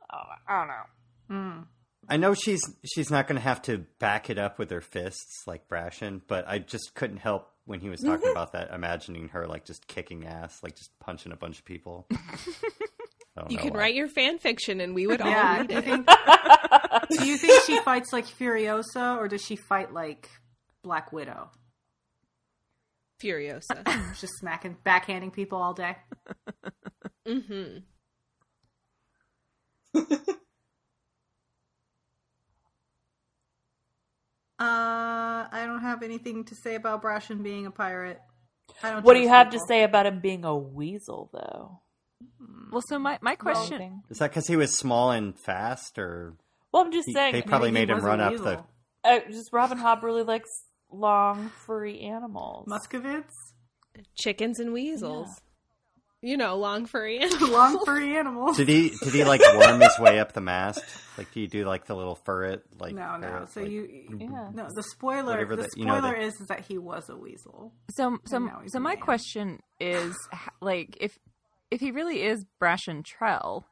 [0.09, 1.63] I don't know.
[2.09, 5.43] I know she's she's not going to have to back it up with her fists
[5.45, 9.45] like Brashen, but I just couldn't help when he was talking about that, imagining her
[9.45, 12.07] like just kicking ass, like just punching a bunch of people.
[13.49, 13.79] You know could why.
[13.81, 15.85] write your fan fiction, and we would all yeah, read do you it.
[15.85, 16.07] think
[17.11, 20.27] do you think she fights like Furiosa or does she fight like
[20.83, 21.51] Black Widow?
[23.23, 23.85] Furiosa.
[24.19, 25.97] Just smacking, backhanding people all day.
[27.27, 27.77] mm-hmm.
[34.59, 38.19] Uh, I don't have anything to say about Brashen being a pirate.
[38.81, 39.03] I don't.
[39.05, 41.79] What do you trust have to say about him being a weasel, though?
[42.71, 43.75] Well, so my my question.
[43.75, 44.03] Anything?
[44.09, 46.33] Is that because he was small and fast, or
[46.71, 47.33] Well, I'm just he- saying.
[47.33, 48.65] they probably made him run up weasel.
[49.03, 49.09] the?
[49.09, 50.49] uh, just Robin Hobb really likes
[50.91, 52.67] long, furry animals.
[52.67, 53.31] Mustelids?
[54.15, 55.29] Chickens and weasels.
[56.27, 57.49] You know, long furry animals.
[57.49, 58.57] Long furry animals.
[58.57, 60.81] Did he did he like worm his way up the mast?
[61.17, 62.63] Like, do you do like the little ferret?
[62.79, 63.27] Like no, no.
[63.27, 64.49] ferret, So like- you, Yeah.
[64.53, 64.67] no.
[64.73, 67.15] The spoiler, Whatever the the- you know, spoiler the- is, is that he was a
[67.15, 67.71] weasel.
[67.91, 69.01] So so so my man.
[69.01, 70.15] question is
[70.61, 71.17] like if
[71.71, 73.63] if he really is Brashen Trell,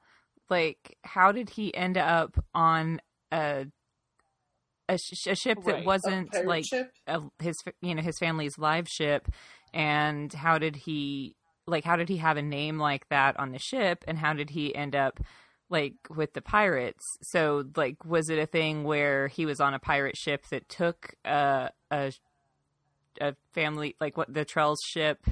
[0.49, 3.01] like how did he end up on
[3.31, 3.65] a
[4.87, 6.65] a, sh- a ship Right, that a wasn't pirate like
[7.07, 9.27] a, his you know his family's live ship
[9.73, 11.35] and how did he
[11.68, 14.49] like how did he have a name like that on the ship and how did
[14.49, 15.20] he end up
[15.70, 19.80] like with the pirates so like was it a thing where he was on a
[19.80, 22.11] pirate ship that took a a,
[23.20, 25.26] a family like what the Trell's ship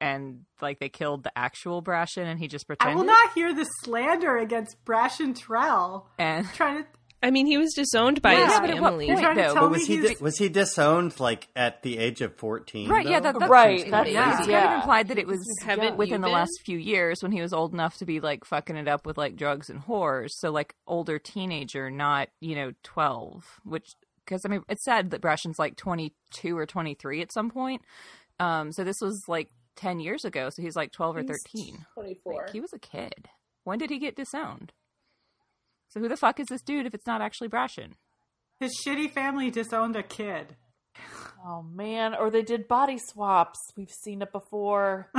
[0.00, 2.94] and like they killed the actual Brashen and he just pretended.
[2.94, 6.04] I will not hear the slander against Brashen Trell.
[6.18, 6.88] and trying to.
[7.22, 9.06] I mean, he was disowned by Yeah, his but at what family.
[9.08, 9.54] point, though?
[9.54, 12.88] But was he di- was he disowned like at the age of fourteen?
[12.88, 14.38] Right, yeah, that, that's Right, It's, that's- yeah.
[14.38, 16.32] it's kind of implied that it was Haven't within the been?
[16.34, 19.18] last few years when he was old enough to be like fucking it up with
[19.18, 20.30] like drugs and whores.
[20.30, 23.44] So like older teenager, not you know twelve.
[23.64, 23.90] Which
[24.24, 27.50] because I mean it's said that Brashen's like twenty two or twenty three at some
[27.50, 27.82] point.
[28.38, 30.48] Um, so this was like ten years ago.
[30.48, 31.84] So he's like twelve or thirteen.
[31.92, 32.32] 24.
[32.34, 33.28] Like, he was a kid.
[33.64, 34.72] When did he get disowned?
[35.90, 37.92] So who the fuck is this dude if it's not actually Brashen?
[38.58, 40.56] His shitty family disowned a kid.
[41.42, 43.58] Oh man, or they did body swaps.
[43.74, 45.08] We've seen it before.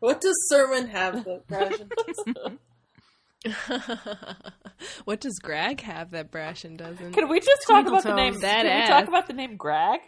[0.00, 2.60] What does Sermon have that Brashen doesn't?
[5.04, 7.12] what does Greg have that Brashen doesn't?
[7.12, 8.38] Can we just talk about the name?
[8.40, 10.00] That can we talk about the name Greg?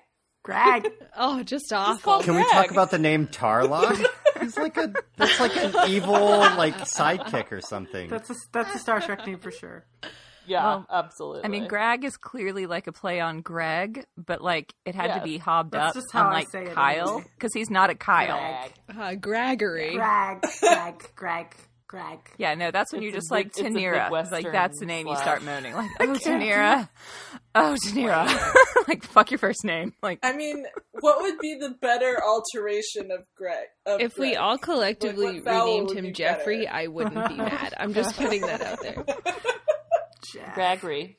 [0.42, 0.88] Greg.
[1.16, 1.96] oh, just awful.
[2.00, 4.04] called- Can we talk about the name Tarlok?
[4.50, 8.08] He's like a that's like an evil like sidekick or something.
[8.08, 9.84] That's a that's a Star Trek name for sure.
[10.46, 11.44] Yeah, Well, absolutely.
[11.44, 15.22] I mean, Greg is clearly like a play on Greg, but like it had to
[15.22, 18.72] be hobbed That's up just how I unlike Kyle because he's not a Kyle.
[18.88, 18.98] Greg.
[18.98, 19.94] Uh, Gregory.
[19.94, 20.44] Greg.
[20.60, 21.10] Greg.
[21.14, 21.56] Greg.
[21.90, 22.20] Greg.
[22.38, 24.30] Yeah, no, that's when It's you're a just like big- it's a Tenira.
[24.30, 25.74] Like that's the name you start moaning.
[25.74, 26.88] Like, oh Tenira,
[27.56, 28.28] oh Tenira.
[28.88, 29.92] like fuck your first name.
[30.00, 30.66] Like I mean,
[31.00, 33.66] what would be the better alteration of Greg?
[33.86, 36.76] Of If we all collectively Like, renamed him be Jeffrey, better?
[36.76, 37.74] I wouldn't be mad.
[37.76, 39.04] I'm just putting that out there.
[40.32, 40.54] Jack.
[40.54, 41.18] Gregory.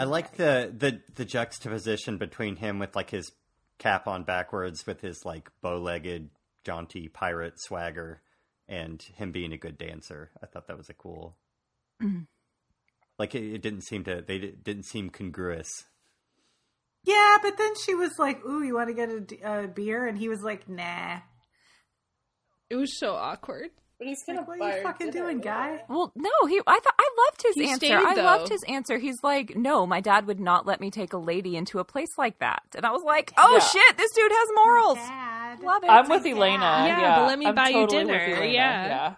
[0.00, 3.30] I like the, the the juxtaposition between him with like his
[3.78, 6.30] cap on backwards with his like bow-legged
[6.66, 8.20] jaunty pirate swagger
[8.70, 10.30] and him being a good dancer.
[10.42, 11.36] I thought that was a cool.
[12.02, 12.20] Mm-hmm.
[13.18, 15.68] Like it, it didn't seem to they didn't seem congruous.
[17.04, 19.10] Yeah, but then she was like, "Ooh, you want to get
[19.44, 21.18] a beer?" And he was like, "Nah."
[22.70, 23.70] It was so awkward.
[23.98, 25.68] But he's gonna Like, what are you fucking dinner doing, guy?
[25.68, 25.84] anyway.
[25.88, 26.60] Well, no, he.
[26.66, 27.86] I thought I loved his He answer.
[27.86, 28.22] stayed, I though.
[28.22, 28.96] loved his answer.
[28.98, 32.08] He's like, no, my dad would not let me take a lady into a place
[32.16, 32.62] like that.
[32.76, 33.58] And I was like, oh Yeah.
[33.60, 34.96] shit, this dude has morals.
[34.98, 35.29] Dad.
[35.62, 35.90] Love it.
[35.90, 36.60] I'm with Elena.
[36.60, 38.44] Yeah, Yeah, but let me I'm buy you totally with dinner.
[38.44, 38.86] Yeah.
[38.86, 39.14] yeah.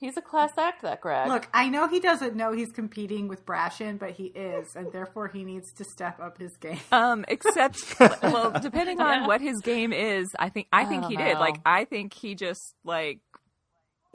[0.00, 1.26] He's a class act, that Greg.
[1.28, 5.26] Look, I know he doesn't know he's competing with Brashen, but he is, and therefore
[5.26, 6.78] he needs to step up his game.
[6.92, 7.82] Um, except,
[8.22, 11.38] well, depending on what his game is, I think I think don't he did.
[11.38, 13.18] Like, I think he just like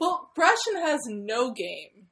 [0.00, 2.06] Well, Brashen has no game.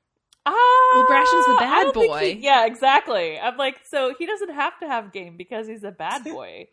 [0.44, 0.52] Ah,
[0.94, 2.34] Well, Brashen's the bad boy.
[2.34, 3.38] he- yeah, exactly.
[3.38, 6.66] I'm like, so he doesn't have to have game because he's a bad boy.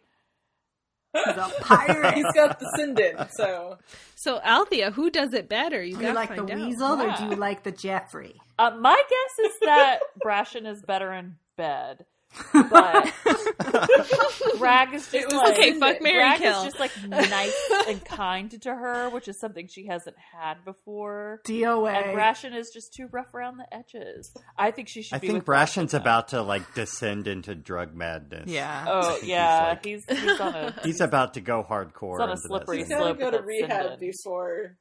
[1.13, 2.13] He's a pirate.
[2.13, 3.77] He's got the Cindin, so
[4.15, 5.81] So Althea, who does it better?
[5.83, 6.55] You do you like the out.
[6.55, 8.35] weasel or do you like the Jeffrey?
[8.57, 12.05] Uh, my guess is that Brashen is better in bed,
[12.53, 13.13] but
[14.57, 16.59] Greg is just like Okay, fuck, marry, Greg kill.
[16.59, 21.41] is just like nice and kind to her, which is something she hasn't had before.
[21.47, 21.91] DOA.
[21.93, 24.33] And Brashen is just too rough around the edges.
[24.57, 25.15] I think she should.
[25.15, 26.01] I be think with Brashen's then.
[26.01, 28.47] about to like descend into drug madness.
[28.47, 28.85] Yeah.
[28.89, 32.13] Oh think he's, yeah, like- he's he's on a He's about to go hardcore.
[32.17, 32.97] He's on a into that slippery he's thing.
[32.97, 34.77] gotta slope go to rehab before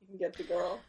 [0.00, 0.80] you can get the girl.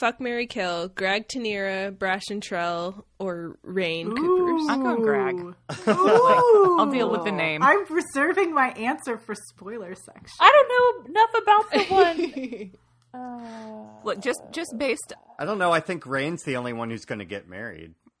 [0.00, 4.68] Fuck Mary Kill, Greg Tenira, Brashen Trell, or Reyn Khuprus.
[4.68, 5.36] I'm going Greg.
[5.36, 6.76] Ooh.
[6.78, 7.62] I'll deal with the name.
[7.62, 10.36] I'm reserving my answer for spoiler section.
[10.40, 12.72] I don't know enough about the one.
[13.14, 15.72] Uh, Look, just just based I don't know.
[15.72, 17.94] I think Reyn's the only one who's going to get married.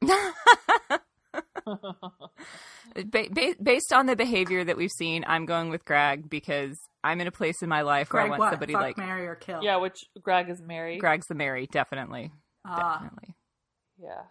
[1.66, 7.20] ba- ba- based on the behavior that we've seen, I'm going with Greg because I'm
[7.20, 8.50] in a place in my life where I want what?
[8.52, 9.60] somebody Fuck, like marry, or kill?
[9.62, 11.00] yeah, which Greg is married.
[11.00, 12.32] Greg's the Mary, definitely,
[12.66, 13.00] Ah.
[13.02, 13.34] definitely.
[13.98, 14.22] Yeah.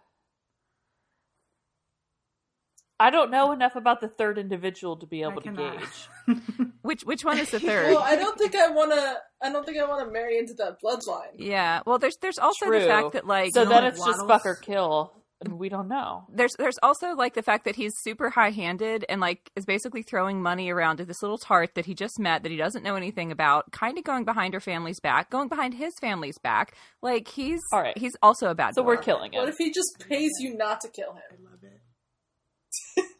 [2.98, 5.78] I don't know enough about the third individual to be I able to cannot.
[6.26, 6.38] gauge.
[6.82, 7.88] Which which one is the third?
[7.88, 9.16] Well, I don't think I wanna.
[9.42, 11.34] I don't think I want to marry into that bloodline.
[11.36, 11.80] yeah.
[11.84, 12.80] Well, there's there's also True.
[12.80, 15.68] the fact that like So know, then like it's just fuck or kill, and we
[15.68, 16.24] don't know.
[16.32, 20.02] there's there's also like the fact that he's super high handed and like is basically
[20.02, 22.96] throwing money around to this little tart that he just met that he doesn't know
[22.96, 26.74] anything about, kind of going behind her family's back, going behind his family's back.
[27.02, 27.96] Like he's All right.
[27.98, 28.74] he's also a bad.
[28.74, 28.88] So boy.
[28.88, 29.40] we're killing him.
[29.40, 31.22] What if he just pays you not to kill him?
[31.30, 31.80] I love it.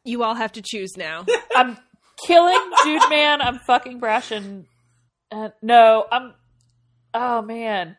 [0.04, 1.26] You all have to choose now.
[1.56, 1.76] I'm
[2.26, 3.42] killing Jude Man.
[3.42, 4.64] I'm fucking Brashen.
[5.30, 6.32] And uh, no, I'm.
[7.12, 7.96] Oh man,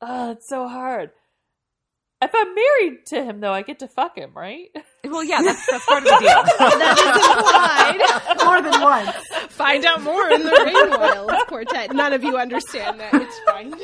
[0.00, 1.10] oh, it's so hard.
[2.20, 4.70] If I'm married to him, though, I get to fuck him, right?
[5.04, 6.42] Well, yeah, that's that's part of the deal.
[6.58, 8.02] that is
[8.34, 8.44] implied.
[8.44, 9.52] More than once.
[9.52, 11.92] Find out more in the Rain Wilds quartet.
[11.92, 13.14] None of you understand that.
[13.14, 13.74] It's fine.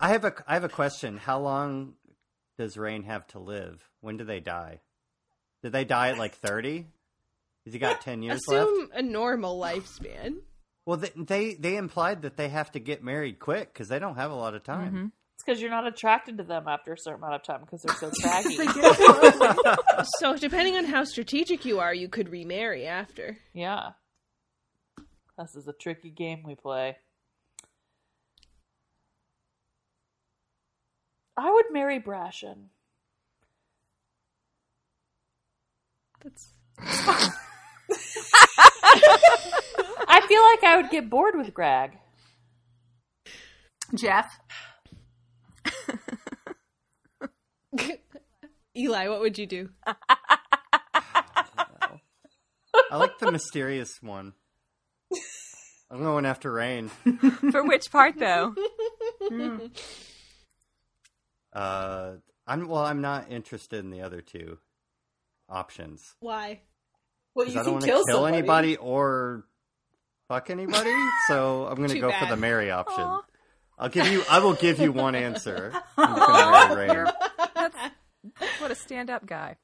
[0.00, 1.16] I have a I have a question.
[1.16, 1.94] How long
[2.58, 3.88] does Reyn have to live?
[4.00, 4.80] When do they die?
[5.62, 6.86] Did they die at like thirty?
[7.64, 8.68] Has he got ten years left?
[8.68, 10.38] Assume a normal lifespan.
[10.86, 14.16] Well, they, they they implied that they have to get married quick because they don't
[14.16, 14.88] have a lot of time.
[14.88, 15.06] Mm-hmm.
[15.46, 17.94] It's because you're not attracted to them after a certain amount of time because they're
[17.96, 18.56] so craggy.
[20.18, 23.38] So, depending on how strategic you are, you could remarry after.
[23.52, 23.90] yeah.
[25.38, 26.96] This is a tricky game we play.
[31.36, 32.66] I would marry Brashen.
[36.22, 36.48] That's
[40.06, 41.98] I feel like I would get bored with Greg.
[43.94, 44.38] Jeff.
[48.76, 49.08] Eli.
[49.08, 49.70] What would you do?
[52.90, 54.34] I like the mysterious one.
[55.90, 56.88] I'm going after Reyn.
[57.50, 58.54] For which part though?
[61.52, 62.12] Uh,
[62.46, 62.84] I'm well.
[62.84, 64.58] I'm not interested in the other two
[65.48, 66.60] options Why?
[67.34, 69.44] Well, because you I don't want to kill, kill, anybody or
[70.28, 70.94] fuck anybody.
[71.28, 73.04] So I'm going to Too go for the marry option.
[73.04, 73.20] Aw.
[73.78, 74.22] I'll give you.
[74.30, 75.72] I will give you one answer.
[77.64, 77.92] I'm gonna marry
[78.40, 78.50] Reyn.
[78.60, 79.56] What a stand-up guy.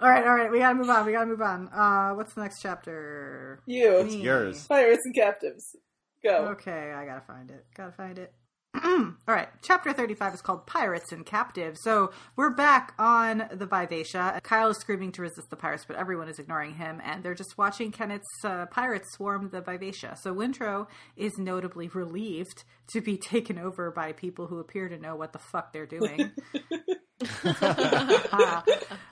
[0.00, 0.50] All right, all right.
[0.50, 1.06] We gotta move on.
[1.06, 1.68] We gotta move on.
[1.68, 3.60] Uh, what's the next chapter?
[3.66, 4.16] You Me.
[4.22, 4.66] Yours.
[4.66, 5.76] pirates and captives.
[6.24, 6.48] Go.
[6.52, 7.64] Okay, I gotta find it.
[7.76, 8.32] Gotta find it.
[8.74, 11.80] All right, chapter 35 is called Pirates and Captives.
[11.82, 14.40] So we're back on the Vivacia.
[14.42, 17.56] Kyle is screaming to resist the pirates, but everyone is ignoring him, and they're just
[17.56, 20.16] watching Kennit's uh, pirates swarm the Vivacia.
[20.20, 25.16] So Wintrow is notably relieved to be taken over by people who appear to know
[25.16, 26.32] what the fuck they're doing.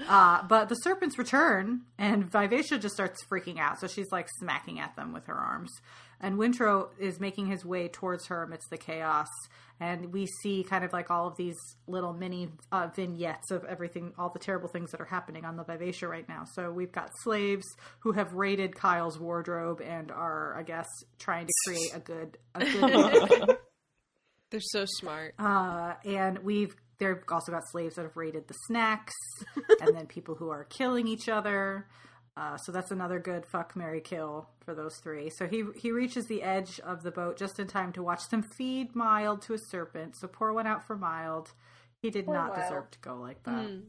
[0.08, 3.80] uh, but the serpents return, and Vivacia just starts freaking out.
[3.80, 5.70] So she's like smacking at them with her arms.
[6.20, 9.28] And Wintrow is making his way towards her amidst the chaos.
[9.80, 11.56] And we see kind of like all of these
[11.86, 15.64] little mini uh, vignettes of everything, all the terrible things that are happening on the
[15.64, 16.44] Vivacia right now.
[16.54, 17.64] So we've got slaves
[18.00, 20.86] who have raided Kyle's wardrobe and are, I guess,
[21.18, 23.56] trying to create a good, a good
[24.50, 25.34] They're so smart.
[25.38, 29.14] uh, and we've they've also got slaves that have raided the snacks,
[29.80, 31.88] and then people who are killing each other.
[32.36, 35.28] Uh, so that's another good fuck Mary kill for those three.
[35.30, 38.44] So he he reaches the edge of the boat just in time to watch them
[38.56, 40.14] feed Mild to a serpent.
[40.16, 41.52] So pour one out for Mild.
[42.00, 42.62] He did Poor not Mild.
[42.62, 43.66] deserve to go like that.
[43.66, 43.82] Just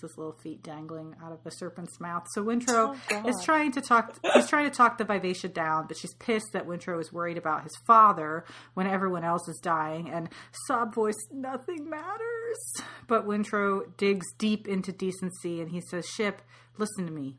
[0.00, 2.26] his little feet dangling out of the serpent's mouth.
[2.32, 4.18] So Wintrow oh, is trying to talk.
[4.34, 7.62] He's trying to talk the Vivacia down, but she's pissed that Wintrow is worried about
[7.62, 8.44] his father
[8.74, 10.10] when everyone else is dying.
[10.10, 10.28] And
[10.66, 12.82] sob voice, nothing matters.
[13.06, 16.42] But Wintrow digs deep into decency and he says, "Ship,
[16.78, 17.38] listen to me.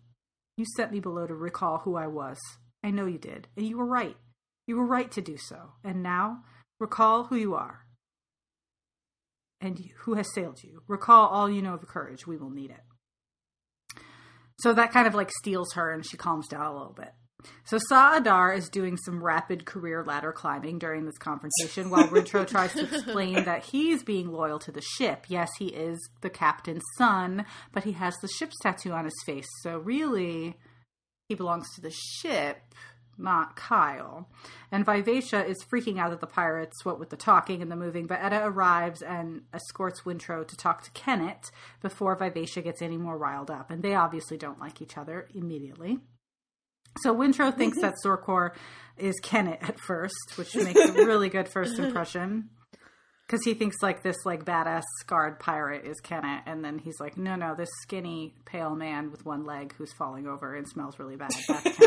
[0.57, 2.37] You sent me below to recall who I was.
[2.83, 4.17] I know you did, and you were right.
[4.67, 5.73] You were right to do so.
[5.83, 6.43] And now,
[6.79, 7.85] recall who you are
[9.61, 10.81] and who has sailed you.
[10.87, 12.25] Recall all you know of courage.
[12.27, 14.01] We will need it.
[14.59, 17.13] So that kind of like steals her and she calms down a little bit.
[17.63, 22.73] So Sa'adar is doing some rapid career ladder climbing during this confrontation while Wintrow tries
[22.73, 25.25] to explain that he's being loyal to the ship.
[25.27, 29.47] Yes, he is the captain's son, but he has the ship's tattoo on his face.
[29.63, 30.55] So really,
[31.27, 32.57] he belongs to the ship,
[33.21, 34.27] not Kyle.
[34.71, 38.07] And Vivacia is freaking out at the pirates, what with the talking and the moving,
[38.07, 41.51] but Etta arrives and escorts Wintrow to talk to Kennit
[41.81, 43.69] before Vivacia gets any more riled up.
[43.69, 45.99] And they obviously don't like each other immediately.
[46.99, 47.87] So Wintrow thinks mm-hmm.
[47.87, 48.51] that Sorcor
[48.97, 52.49] is Kennit at first, which makes a really good first impression.
[53.31, 57.15] Because he thinks like this like badass scarred pirate is Kennit, and then he's like,
[57.15, 61.15] no, no, this skinny pale man with one leg who's falling over and smells really
[61.15, 61.31] bad.
[61.47, 61.79] That's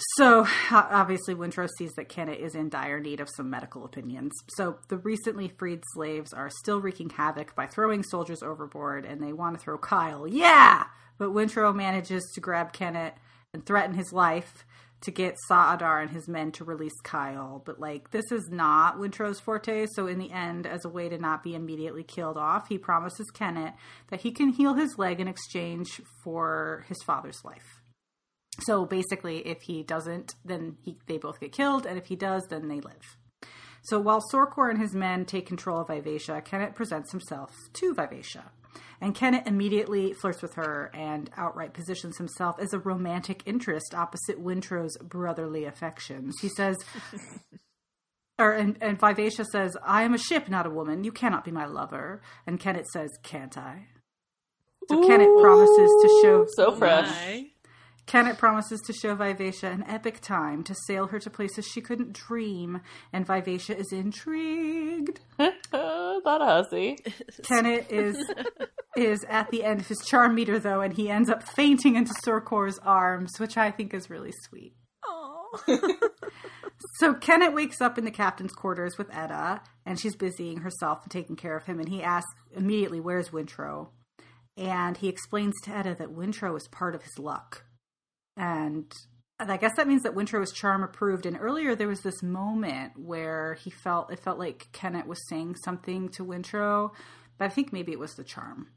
[0.16, 4.32] so obviously, Wintrow sees that Kennit is in dire need of some medical opinions.
[4.56, 9.34] So the recently freed slaves are still wreaking havoc by throwing soldiers overboard, and they
[9.34, 10.26] want to throw Kyle.
[10.26, 10.84] Yeah,
[11.18, 13.12] but Wintrow manages to grab Kennit
[13.52, 14.64] and threaten his life
[15.02, 17.62] to get Sa'adar and his men to release Kyle.
[17.64, 21.18] But like this is not Wintrow's forte, so in the end, as a way to
[21.18, 23.74] not be immediately killed off, he promises Kennit
[24.08, 27.82] that he can heal his leg in exchange for his father's life.
[28.60, 32.42] So basically, if he doesn't, then he, they both get killed, and if he does,
[32.48, 33.16] then they live.
[33.84, 38.50] So while Sorcor and his men take control of Vivacia, Kennit presents himself to Vivacia.
[39.00, 44.42] And Kennit immediately flirts with her and outright positions himself as a romantic interest opposite
[44.42, 46.34] Wintrow's brotherly affections.
[46.40, 46.76] He says,
[48.38, 51.04] or and, and Vivacia says, I am a ship, not a woman.
[51.04, 52.22] You cannot be my lover.
[52.46, 53.86] And Kennit says, Can't I?
[54.88, 57.08] So Ooh, Kennit promises to show so fresh.
[57.08, 57.46] My.
[58.06, 62.12] Kennit promises to show Vivacia an epic time to sail her to places she couldn't
[62.12, 62.80] dream,
[63.12, 65.20] and Vivacia is intrigued.
[65.38, 65.52] that
[66.24, 66.98] hussy.
[67.42, 68.16] Kennit is
[68.96, 72.14] is at the end of his charm meter though, and he ends up fainting into
[72.24, 74.74] Sorcor's arms, which I think is really sweet.
[76.98, 81.10] So Kennit wakes up in the captain's quarters with Etta, and she's busying herself and
[81.10, 81.78] taking care of him.
[81.78, 83.88] And he asks immediately, "Where's Wintrow?"
[84.56, 87.64] And he explains to Etta that Wintrow is part of his luck,
[88.36, 88.92] and
[89.38, 91.26] I guess that means that Wintrow was charm approved.
[91.26, 95.56] And earlier there was this moment where he felt it felt like Kennit was saying
[95.56, 96.90] something to Wintrow,
[97.38, 98.68] but I think maybe it was the charm.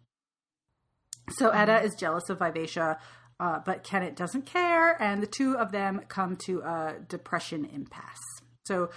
[1.32, 2.98] So Etta is jealous of Vivacia,
[3.40, 8.42] uh, but Kennit doesn't care, and the two of them come to a depression impasse.
[8.66, 8.90] So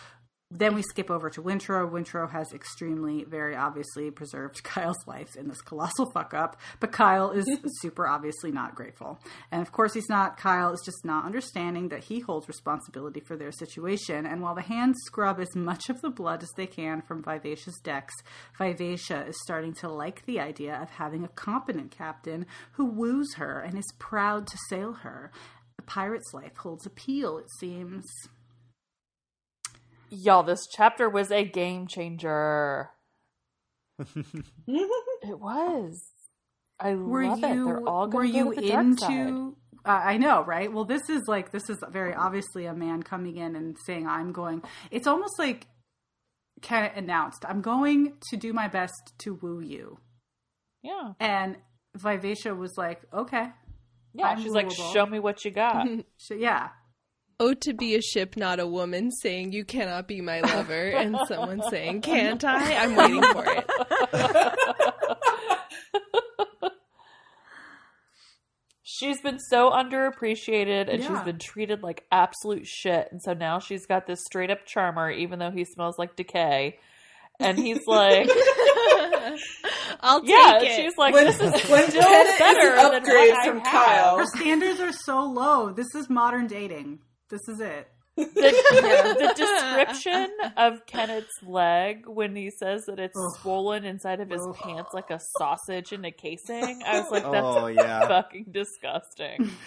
[0.55, 1.91] then we skip over to Wintrow.
[1.91, 7.31] Wintrow has extremely, very obviously preserved Kyle's life in this colossal fuck up, but Kyle
[7.31, 7.47] is
[7.81, 9.19] super obviously not grateful.
[9.51, 10.37] And of course, he's not.
[10.37, 14.27] Kyle is just not understanding that he holds responsibility for their situation.
[14.27, 17.81] And while the hands scrub as much of the blood as they can from Vivacia's
[17.83, 18.15] decks,
[18.59, 23.61] Vivacia is starting to like the idea of having a competent captain who woos her
[23.61, 25.31] and is proud to sail her.
[25.77, 28.05] The pirate's life holds appeal, it seems.
[30.15, 32.91] Y'all, this chapter was a game changer.
[35.25, 36.03] It was.
[36.81, 37.65] I were love you it.
[37.65, 40.73] They're all were going to you the into uh, I know, right?
[40.73, 44.33] Well, this is like this is very obviously a man coming in and saying I'm
[44.33, 44.63] going.
[44.91, 45.67] It's almost like
[46.61, 49.99] kind of announced, I'm going to do my best to woo you.
[50.83, 51.13] Yeah.
[51.21, 51.57] And
[51.97, 53.47] Vivacia was like, "Okay."
[54.15, 54.27] Yeah.
[54.27, 55.87] I'm She's like, show me what you got.
[56.19, 56.69] So, yeah.
[57.41, 61.17] Oh, to be a ship, not a woman, saying you cannot be my lover, and
[61.27, 63.69] someone saying, "Can't I?" I'm waiting for it.
[68.83, 73.09] she's been so underappreciated and she's been treated like absolute shit.
[73.11, 76.79] And so now she's got this straight up charmer, even though he smells like decay.
[77.41, 78.29] And he's like,
[80.01, 80.77] I'll take yeah, it.
[80.77, 83.47] she's like, When- this is when still Kennit is better an than upgrade what I
[83.49, 83.73] from have.
[83.87, 84.19] Kyle.
[84.19, 85.73] Her standards are so low.
[85.73, 87.01] This is modern dating.
[87.33, 87.89] This is it.
[88.15, 90.29] The, the description
[90.59, 93.41] of Kennit's leg when he says that it's Ugh.
[93.41, 94.55] swollen inside of his Ugh.
[94.63, 98.07] pants like a sausage in a casing, I was like, that's Oh yeah.
[98.07, 99.51] fucking disgusting.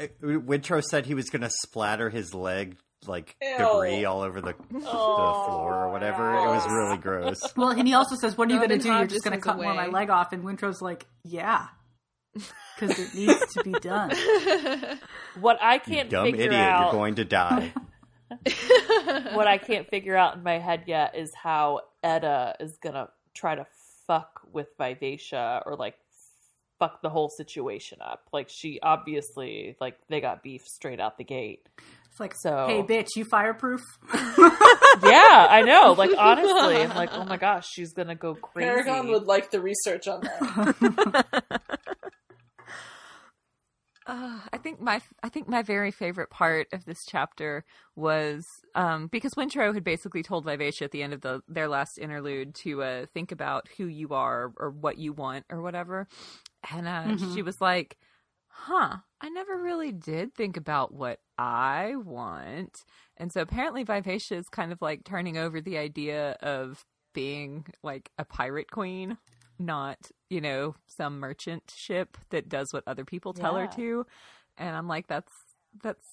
[0.00, 2.76] Uh, Wintrow said he was gonna splatter his leg
[3.08, 3.58] like Ew.
[3.58, 6.36] debris all over the, the floor or whatever.
[6.36, 7.40] It was really gross.
[7.56, 8.92] Well, and he also says, "What are you going to do?
[8.92, 11.66] You're just going to cut a more of my leg off." And Wintrow's like, "Yeah,
[12.78, 14.12] because it needs to be done."
[15.40, 16.60] What I can't dumb figure idiot!
[16.60, 17.72] out You're going to die.
[19.32, 23.54] what I can't figure out in my head yet is how Etta is gonna try
[23.54, 23.66] to
[24.06, 25.94] fuck with Vivacia or like
[26.78, 28.26] fuck the whole situation up.
[28.32, 31.68] Like she obviously like they got beef straight out the gate.
[32.10, 33.80] It's like, So- hey, bitch, you fireproof?
[34.12, 35.94] Yeah, I know.
[35.96, 38.66] Like honestly, I'm like, oh my gosh, she's gonna go crazy.
[38.68, 41.57] Paragon would like the research on that.
[44.08, 47.64] Uh, I think my I think my very favorite part of this chapter
[47.94, 51.98] was um, because Wintrow had basically told Vivacia at the end of the their last
[51.98, 56.08] interlude to uh, think about who you are or what you want or whatever,
[56.72, 57.34] and uh, Mhm.
[57.34, 57.98] she was like,
[58.48, 62.84] "Huh, I never really did think about what I want,"
[63.18, 68.10] and so apparently Vivacia is kind of like turning over the idea of being like
[68.18, 69.18] a pirate queen
[69.58, 69.98] not
[70.30, 74.06] you know some merchant ship that does what other people tell her to.
[74.56, 75.32] And i'm like that's
[75.82, 76.04] that's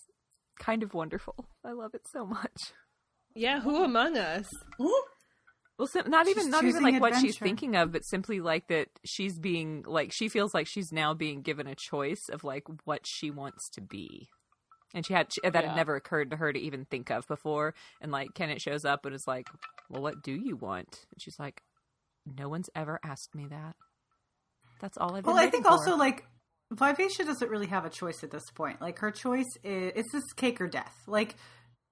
[0.60, 1.46] kind of wonderful.
[1.66, 2.72] I love it so much.
[3.34, 4.48] Yeah, who among us?
[5.78, 8.68] well sim- not even not even choosing like what she's thinking of but simply like
[8.70, 12.64] that she's being like she feels like she's now being given a choice of like
[12.86, 14.28] what she wants to be.
[14.94, 15.70] And she had she, that Yeah.
[15.70, 17.74] had never occurred to her to even think of before.
[18.02, 19.48] And like kennit shows up and is like
[19.90, 21.06] well what do you want?
[21.12, 21.62] And she's like
[22.26, 23.76] no one's ever asked me that
[24.80, 26.26] that's all i've been well, I think for." also, like,
[26.72, 28.82] Vivacia doesn't really have a choice at this point.
[28.82, 30.94] Like, her choice is it's this cake or death.
[31.08, 31.36] Like,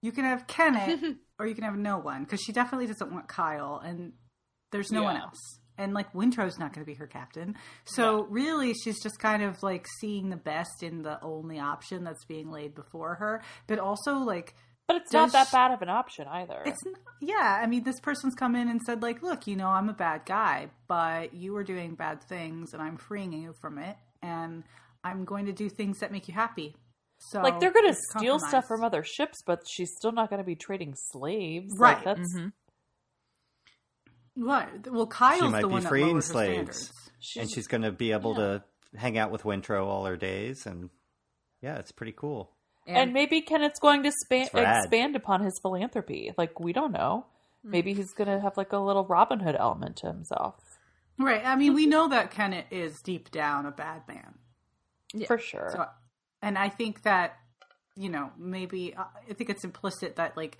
[0.01, 3.27] you can have Kennit or you can have no one because she definitely doesn't want
[3.27, 4.13] Kyle, and
[4.71, 5.39] there's no one else.
[5.75, 7.55] And like Wintrow's not going to be her captain,
[7.85, 12.25] so really she's just kind of like seeing the best in the only option that's
[12.25, 13.41] being laid before her.
[13.65, 14.53] But also like
[14.87, 16.61] But it's not that sh- bad of an option either.
[16.65, 17.59] It's n- yeah.
[17.63, 20.25] I mean, this person's come in and said like, "Look, you know, I'm a bad
[20.25, 24.63] guy, but you were doing bad things, and I'm freeing you from it, and
[25.03, 26.75] I'm going to do things that make you happy."
[27.19, 30.43] So, like they're gonna it's steal stuff from other ships, but she's still not gonna
[30.43, 31.73] be trading slaves.
[31.77, 31.95] Right.
[31.95, 32.51] Like, that's Mhm.
[34.35, 34.87] What?
[34.91, 36.77] Well, Kyle's She might the be one freeing lowered her slaves.
[36.87, 36.91] standards.
[37.37, 38.63] and she's going to be able to
[38.97, 40.89] hang out with Wintrow all her days, and
[41.61, 42.51] yeah, it's pretty cool.
[42.85, 46.33] And, maybe Kennit's going to span- expand upon his philanthropy.
[46.37, 47.25] Like we don't know.
[47.63, 47.71] Hmm.
[47.71, 50.55] Maybe he's gonna have like a little Robin Hood element to himself.
[51.17, 51.45] Right.
[51.45, 54.33] I mean, we know that Kenneth is deep down a bad man.
[55.27, 55.69] For sure.
[55.71, 55.85] So,
[56.41, 57.37] and I think that
[57.95, 60.57] you know maybe uh, I think it's implicit that like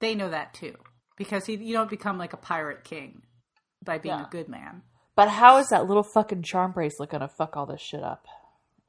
[0.00, 0.74] they know that too
[1.16, 3.22] because he, you don't become like a pirate king
[3.84, 4.26] by being Yeah.
[4.26, 4.82] a good man.
[5.14, 8.26] but how is that little fucking charm bracelet gonna fuck all this shit up?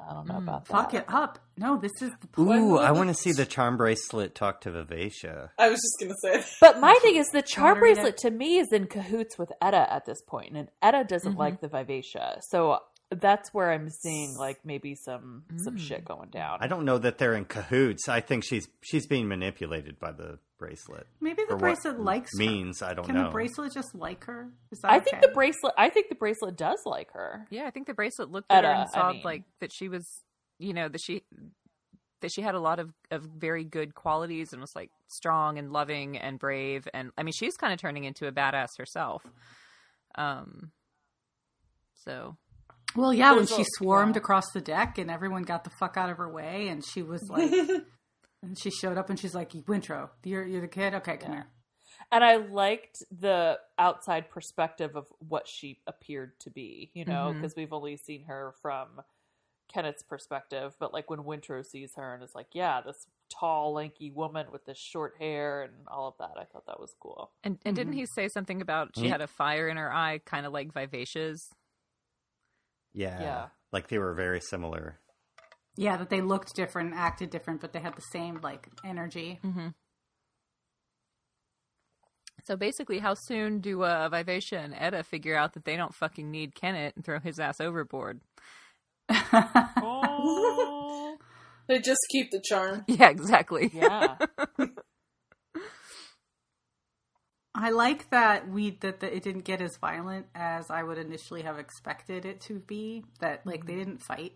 [0.09, 0.73] I don't know about that.
[0.73, 1.39] Mm, Fuck it up.
[1.57, 2.61] No, this is the point.
[2.61, 5.51] Ooh, I want to see the charm bracelet talk to Vivacia.
[5.57, 6.47] I was just gonna say.
[6.59, 10.05] But my thing is, the charm bracelet to me is in cahoots with Etta at
[10.05, 11.39] this point, and Etta doesn't Mm-hmm.
[11.39, 12.79] like the Vivacia, so
[13.11, 15.79] that's where I'm seeing like maybe some some Mm.
[15.79, 16.59] shit going down.
[16.61, 18.07] I don't know that they're in cahoots.
[18.07, 21.07] I think she's she's being manipulated by the bracelet.
[21.19, 22.37] Maybe the Or what bracelet likes her.
[22.39, 22.81] means.
[22.81, 23.25] I don't Can know.
[23.25, 24.49] the bracelet just like her?
[24.71, 25.73] Is that I think the bracelet.
[25.77, 27.47] I think the bracelet does like her.
[27.49, 29.21] Yeah, I think the bracelet looked at her Etta, and I saw mean.
[29.23, 30.07] like that she was,
[30.59, 31.23] you know, that she
[32.21, 35.73] that she had a lot of of very good qualities and was like strong and
[35.73, 39.25] loving and brave and I mean she's kind of turning into a badass herself.
[40.15, 40.71] Um
[42.05, 42.37] so
[42.95, 44.19] Well, yeah, when she swarmed yeah.
[44.21, 47.27] across the deck and everyone got the fuck out of her way, and she was
[47.29, 47.51] like,
[48.43, 50.93] and she showed up and she's like, "Wintrow, you're you're the kid.
[50.95, 51.47] Okay, come here."
[52.11, 57.53] And I liked the outside perspective of what she appeared to be, you know, because
[57.55, 58.87] we've only seen her from
[59.73, 60.73] Kennit's perspective.
[60.77, 63.05] But like when Wintrow sees her and is like, yeah, this
[63.39, 66.93] tall, lanky woman with this short hair and all of that, I thought that was
[66.99, 67.31] cool.
[67.45, 69.11] and and didn't he say something about she Mm.
[69.11, 71.47] had a fire in her eye kind of like Vivacia's?
[72.93, 73.47] Yeah, Yeah.
[73.71, 74.99] like they were very similar.
[75.77, 79.39] Yeah, that they looked different, acted different, but they had the same like energy.
[79.43, 79.73] Mhm.
[82.43, 86.29] So basically, how soon do uh, Vivacia and Etta figure out that they don't fucking
[86.31, 88.21] need Kennit and throw his ass overboard?
[89.09, 91.17] Oh,
[91.67, 92.83] They just keep the charm.
[92.87, 93.69] Yeah, exactly.
[93.73, 94.17] yeah.
[97.53, 101.41] I like that we that the, it didn't get as violent as I would initially
[101.41, 103.03] have expected it to be.
[103.19, 104.33] That like they didn't fight;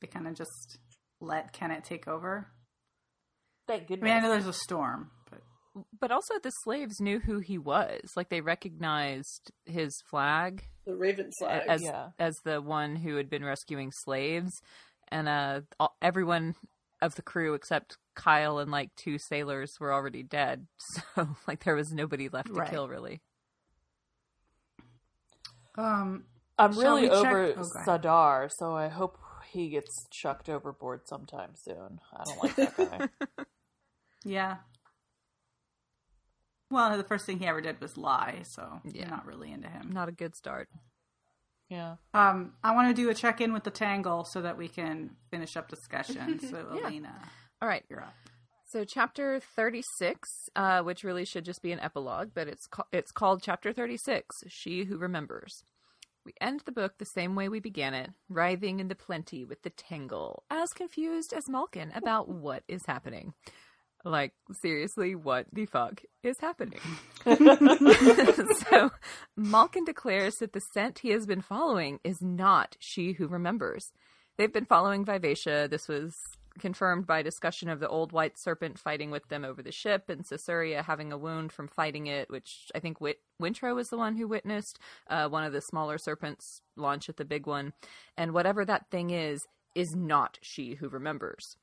[0.00, 0.78] they kind of just
[1.20, 2.48] let Kennit take over.
[3.66, 4.04] Thank I goodness.
[4.04, 5.40] mean, I know there's a storm, but
[5.98, 8.00] But also, the slaves knew who he was.
[8.16, 11.62] Like they recognized his flag The Raven flag.
[11.68, 12.08] as yeah.
[12.18, 14.52] as the one who had been rescuing slaves,
[15.08, 16.54] and uh, all, everyone
[17.00, 20.66] of the crew except Kyle and like two sailors were already dead.
[21.16, 22.70] So like there was nobody left to Right.
[22.70, 23.20] kill really.
[25.76, 26.24] um,
[26.58, 27.62] I'm really we check- over oh.
[27.84, 29.18] Sa'Adar, so I hope
[29.50, 32.00] he gets chucked overboard sometime soon.
[32.16, 33.44] I don't like that guy.
[34.24, 34.56] yeah.
[36.70, 38.92] Well, the first thing he ever did was lie, so Yeah.
[39.02, 39.90] you're not really into him.
[39.92, 40.68] Not a good start.
[41.68, 41.96] Yeah.
[42.12, 45.10] Um, I want to do a check in with the Tangle so that we can
[45.30, 46.38] finish up discussion.
[46.50, 46.86] So, Yeah.
[46.86, 47.28] Elena,
[47.62, 47.84] All right.
[47.88, 48.14] you're up.
[48.66, 53.12] So chapter 36, uh, which really should just be an epilogue, but it's ca- it's
[53.12, 55.62] called chapter 36, She Who Remembers.
[56.24, 59.62] We end the book the same way we began it, writhing in the plenty with
[59.62, 63.34] the tangle, as confused as Maulkin about what is happening.
[64.04, 66.80] Like, seriously, what the fuck is happening?
[67.24, 68.90] so,
[69.38, 73.92] Maulkin declares that the scent he has been following is not she who remembers.
[74.36, 75.68] They've been following Vivacia.
[75.70, 76.16] This was
[76.58, 80.24] confirmed by discussion of the old white serpent fighting with them over the ship and
[80.24, 84.16] Sessurea having a wound from fighting it, which I think Wit- Wintrow was the one
[84.16, 84.78] who witnessed
[85.08, 87.72] uh, one of the smaller serpents launch at the big one.
[88.16, 91.56] And whatever that thing is, is not she who remembers.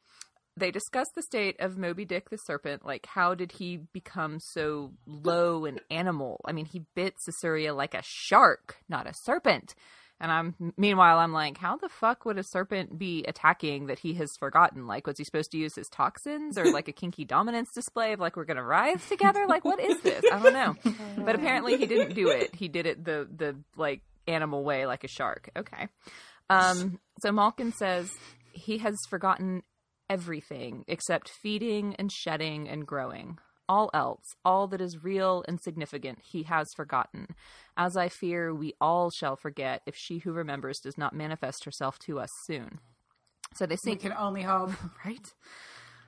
[0.58, 4.92] They discuss the state of Moby Dick the serpent, like how did he become so
[5.06, 6.42] low and animal?
[6.46, 9.76] I mean, he bit Sessurea like a shark, not a serpent.
[10.22, 14.14] And I'm meanwhile I'm like, how the fuck would a serpent be attacking that he
[14.14, 14.86] has forgotten?
[14.86, 18.20] Like, was he supposed to use his toxins or like a kinky dominance display of
[18.20, 19.48] like we're gonna rise together?
[19.48, 20.24] Like, what is this?
[20.32, 20.76] I don't know.
[21.26, 22.56] But apparently he didn't do it.
[22.56, 25.50] He did it the the like animal way, like a shark.
[25.58, 25.88] Okay.
[26.50, 27.00] Um.
[27.20, 28.12] So Maulkin says
[28.52, 29.64] he has forgotten
[30.10, 33.40] everything except feeding and shedding and growing.
[33.70, 37.28] All else, all that is real and significant, he has forgotten.
[37.78, 41.98] As I fear we all shall forget if she who remembers does not manifest herself
[42.00, 42.80] to us soon.
[43.56, 44.72] So they We sink can only hope.
[45.06, 45.34] right.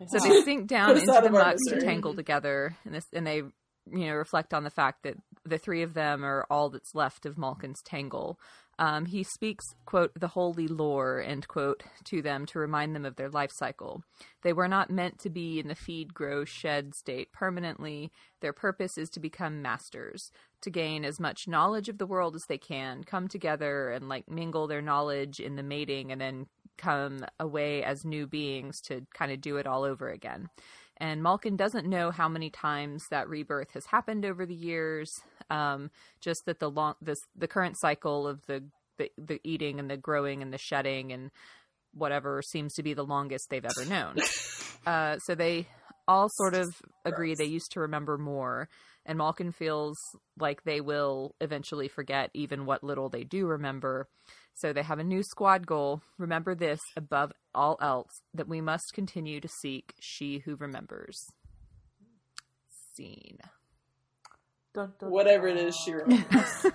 [0.07, 3.53] So they sink down into the muck to tangle together, and this, and they, you
[3.85, 5.15] know, reflect on the fact that
[5.45, 8.39] the three of them are all that's left of Maulkin's tangle.
[8.79, 13.15] Um, he speaks, quote, the holy lore, end quote, to them to remind them of
[13.15, 14.03] their life cycle.
[14.41, 18.11] They were not meant to be in the feed, grow, shed state permanently.
[18.41, 20.31] Their purpose is to become masters,
[20.61, 24.29] to gain as much knowledge of the world as they can, come together and like
[24.29, 26.47] mingle their knowledge in the mating, and then
[26.77, 30.49] come away as new beings to kind of do it all over again.
[30.97, 35.11] And Maulkin doesn't know how many times that rebirth has happened over the years.
[35.49, 35.91] Um,
[36.21, 38.63] just that the long, this the current cycle of the,
[38.97, 41.31] the the eating and the growing and the shedding and
[41.93, 44.15] whatever seems to be the longest they've ever known.
[44.85, 45.65] Uh, so they
[46.09, 46.67] all sort of
[47.05, 48.67] agree they used to remember more,
[49.05, 49.97] and Maulkin feels
[50.37, 54.09] like they will eventually forget even what little they do remember.
[54.55, 56.01] So they have a new squad goal.
[56.17, 61.17] Remember this above all else that we must continue to seek she who remembers.
[62.95, 63.39] Scene.
[64.73, 65.67] Dun, dun, Whatever it dun.
[65.67, 66.65] is, she remembers.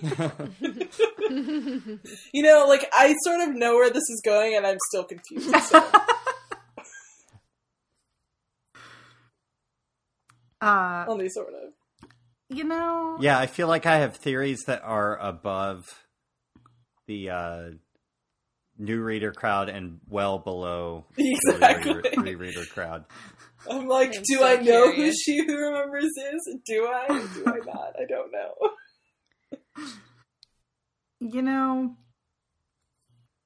[2.32, 5.54] you know, like I sort of know where this is going, and I'm still confused.
[5.64, 5.90] So.
[10.60, 12.10] Uh, Only sort of.
[12.50, 16.04] you know, Yeah, I feel like I have theories that are above
[17.10, 17.62] the uh,
[18.78, 21.92] new reader crowd and well below Exactly.
[21.94, 23.04] the re- rereader crowd.
[23.68, 24.96] I'm like, I'm do so I know curious.
[25.26, 26.56] who she who remembers is?
[26.66, 27.06] Do I?
[27.34, 27.94] Do I not?
[28.00, 29.86] I don't know.
[31.20, 31.96] you know,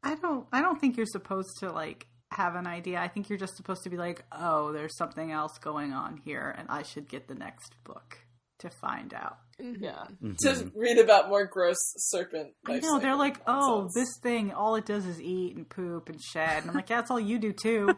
[0.03, 0.47] I don't.
[0.53, 3.01] I don't think you're supposed to like have an idea.
[3.01, 6.55] I think you're just supposed to be like, oh, there's something else going on here,
[6.57, 8.19] and I should get the next book
[8.59, 9.39] to find out.
[9.59, 10.05] Yeah.
[10.21, 10.73] To Mhm.
[10.75, 12.55] read about more gross serpent.
[12.67, 13.95] I know they're cycle like, oh, nonsense.
[13.95, 16.63] this thing, all it does is eat and poop and shed.
[16.63, 17.91] And I'm like, yeah, that's all you do too.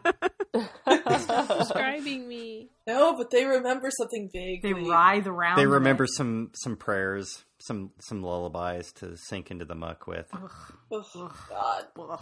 [0.87, 2.69] Describing me.
[2.85, 4.73] No, but they remember something vaguely.
[4.73, 5.57] They writhe around.
[5.57, 6.11] They remember it.
[6.15, 10.27] some some prayers, some some lullabies to sink into the muck with.
[10.33, 11.87] Ugh, God.
[11.99, 12.19] Ugh,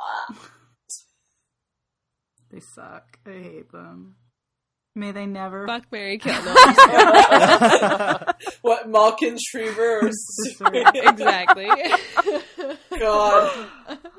[0.00, 0.26] Ah.
[2.50, 3.18] they suck.
[3.26, 4.16] I hate them.
[4.96, 5.66] May they never.
[5.66, 6.32] Fuck Mary Kill.
[6.32, 6.54] No,
[8.62, 10.82] what Maulkin Shreever or Sorry.
[10.94, 11.66] exactly.
[12.98, 13.68] God,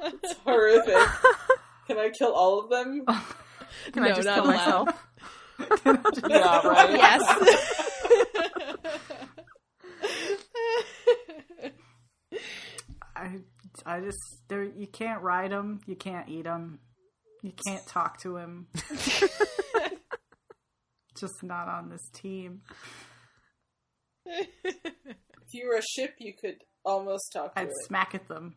[0.03, 1.09] it's horrific.
[1.87, 3.03] Can I kill all of them?
[3.91, 4.85] Can no, I just not kill allowed.
[4.85, 5.07] myself?
[6.29, 6.91] yeah, right.
[6.91, 7.23] Yes.
[13.15, 13.39] I,
[13.83, 14.63] I just, there.
[14.63, 15.79] You can't ride them.
[15.87, 16.77] You can't eat them.
[17.41, 18.67] You can't talk to him.
[21.19, 22.61] Just not on this team.
[24.25, 27.73] If you were a ship, you could almost talk I'd it.
[27.85, 28.55] smack at them.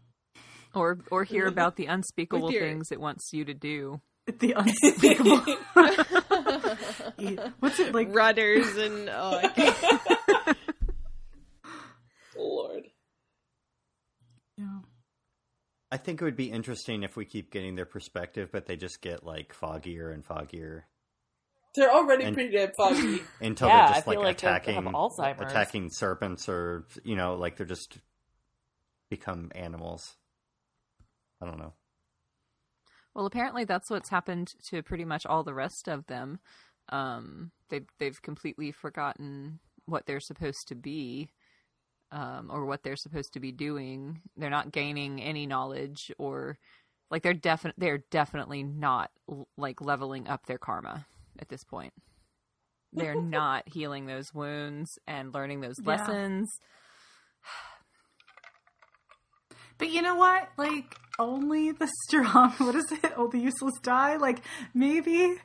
[0.74, 4.00] Or or hear about the unspeakable your- things it wants you to do.
[4.38, 5.38] The unspeakable.
[7.60, 8.14] What's it like?
[8.14, 10.56] Rudders and oh, I can't-
[12.36, 12.84] Lord.
[14.56, 14.80] Yeah.
[15.90, 19.00] I think it would be interesting if we keep getting their perspective, but they just
[19.00, 20.82] get like foggier and foggier
[21.74, 23.22] They're already And- pretty damn foggy.
[23.40, 25.50] until Yeah, they're just I like like they have attacking Alzheimer's.
[25.52, 27.98] attacking serpents or you know like they're just
[29.08, 30.16] become animals.
[31.40, 31.72] I don't know.
[33.14, 36.38] Well, apparently that's what's happened to pretty much all the rest of them.
[36.90, 41.30] Um, they've they've completely forgotten what they're supposed to be,
[42.12, 44.20] um, or what they're supposed to be doing.
[44.36, 46.58] They're not gaining any knowledge, or
[47.10, 47.74] like they're definite.
[47.78, 51.06] They're definitely not l- like leveling up their karma
[51.40, 51.92] at this point.
[52.92, 55.88] They're not healing those wounds and learning those Yeah.
[55.88, 56.50] lessons.
[59.78, 60.50] But you know what?
[60.58, 63.14] Like, only the strong, what is it?
[63.16, 64.16] Oh, the useless die?
[64.16, 64.42] Like,
[64.74, 65.36] maybe,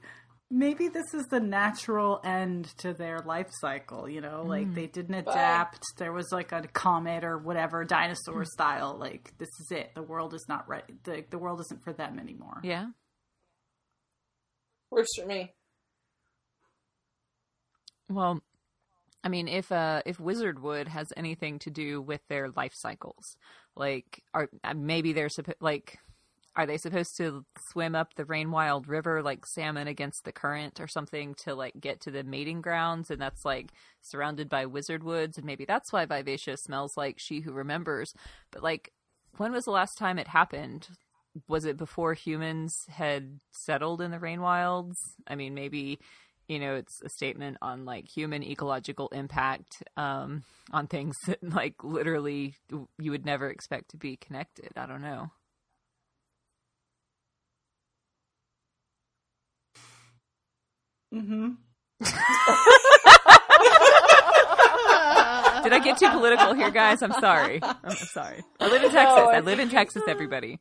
[0.51, 4.43] maybe this is the natural end to their life cycle, you know?
[4.45, 4.91] Like, they mm.
[4.91, 5.81] didn't adapt.
[5.97, 8.47] There was like a comet or whatever, dinosaur mm.
[8.47, 8.97] style.
[8.99, 9.91] Like, this is it.
[9.95, 10.83] The world is not right.
[11.05, 12.59] The, the world isn't for them anymore.
[12.61, 12.87] Yeah.
[14.91, 15.53] Works for me.
[18.09, 18.41] Well,
[19.23, 23.37] I mean, if uh, if Wizardwood has anything to do with their life cycles,
[23.75, 25.99] like are uh, maybe they're supposed like
[26.55, 30.87] are they supposed to swim up the Rainwild River like salmon against the current or
[30.87, 33.71] something to like get to the mating grounds, and that's like
[34.01, 38.13] surrounded by wizard woods, and maybe that's why Vivacia smells like she who remembers.
[38.51, 38.91] But like,
[39.37, 40.89] when was the last time it happened?
[41.47, 45.15] Was it before humans had settled in the Rainwilds?
[45.27, 45.99] I mean, maybe
[46.47, 51.83] you know it's a statement on like human ecological impact um, on things that like
[51.83, 52.55] literally
[52.99, 54.69] you would never expect to be connected.
[54.75, 55.31] I don't know.
[61.13, 61.51] Mm-hmm.
[65.63, 67.01] Did I get too political here, guys?
[67.01, 67.59] I'm sorry.
[67.63, 68.43] I'm sorry.
[68.59, 69.17] I live in Texas.
[69.17, 70.03] No, I I live in Texas.
[70.07, 70.59] Everybody.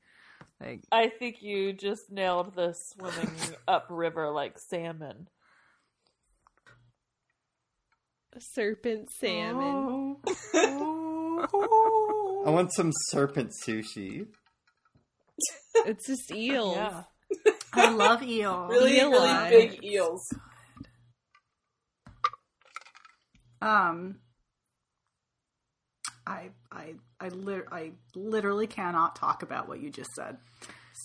[0.60, 3.34] Like, I think you just nailed the swimming
[3.68, 5.28] upriver like salmon.
[8.38, 10.16] Serpent salmon.
[11.46, 14.26] I want some serpent sushi.
[15.86, 16.76] It's just eels.
[16.76, 17.02] Yeah.
[17.72, 18.66] I love eel.
[18.68, 19.50] Really, Eel really eye.
[19.50, 20.26] big eels.
[23.60, 24.16] Um,
[26.26, 30.36] I I I, lit- I literally cannot talk about what you just said.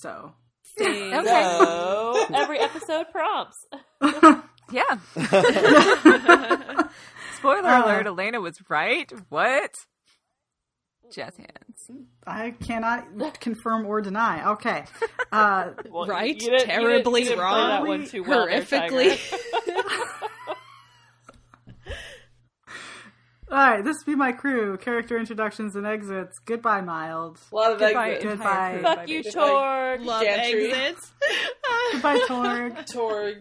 [0.01, 0.34] So
[0.80, 1.11] Okay.
[1.19, 3.57] So every episode prompts.
[4.72, 4.97] yeah.
[7.40, 7.86] Spoiler Uh.
[7.86, 9.11] alert: Elena was right.
[9.30, 9.72] What?
[11.11, 12.06] Jazz hands.
[12.28, 14.52] I cannot confirm or deny.
[14.52, 14.84] Okay.
[15.32, 16.30] Uh, Well, Right?
[16.30, 17.88] you didn't- you didn't- Terribly you didn't play that wrong.
[17.88, 19.16] one too well there, Horrifically.
[23.52, 24.78] All right, this be my crew.
[24.78, 26.38] Character introductions and exits.
[26.45, 27.40] Goodbye, Mild.
[27.52, 28.34] Love lot Goodbye, exits.
[28.36, 28.72] Goodbye.
[28.78, 29.24] entire Fuck you.
[29.24, 30.02] Torg.
[30.02, 30.72] Love Gantry.
[30.72, 31.11] exits.
[31.94, 32.86] Goodbye, Torg.
[32.94, 33.38] Torg.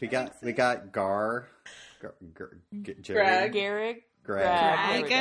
[0.00, 1.48] We got we got Gar,
[2.00, 2.50] Gar, Gar
[2.82, 3.52] G- Jerry, Greg.
[3.52, 4.02] Garrick.
[4.24, 5.08] Greg, Greg.
[5.08, 5.20] There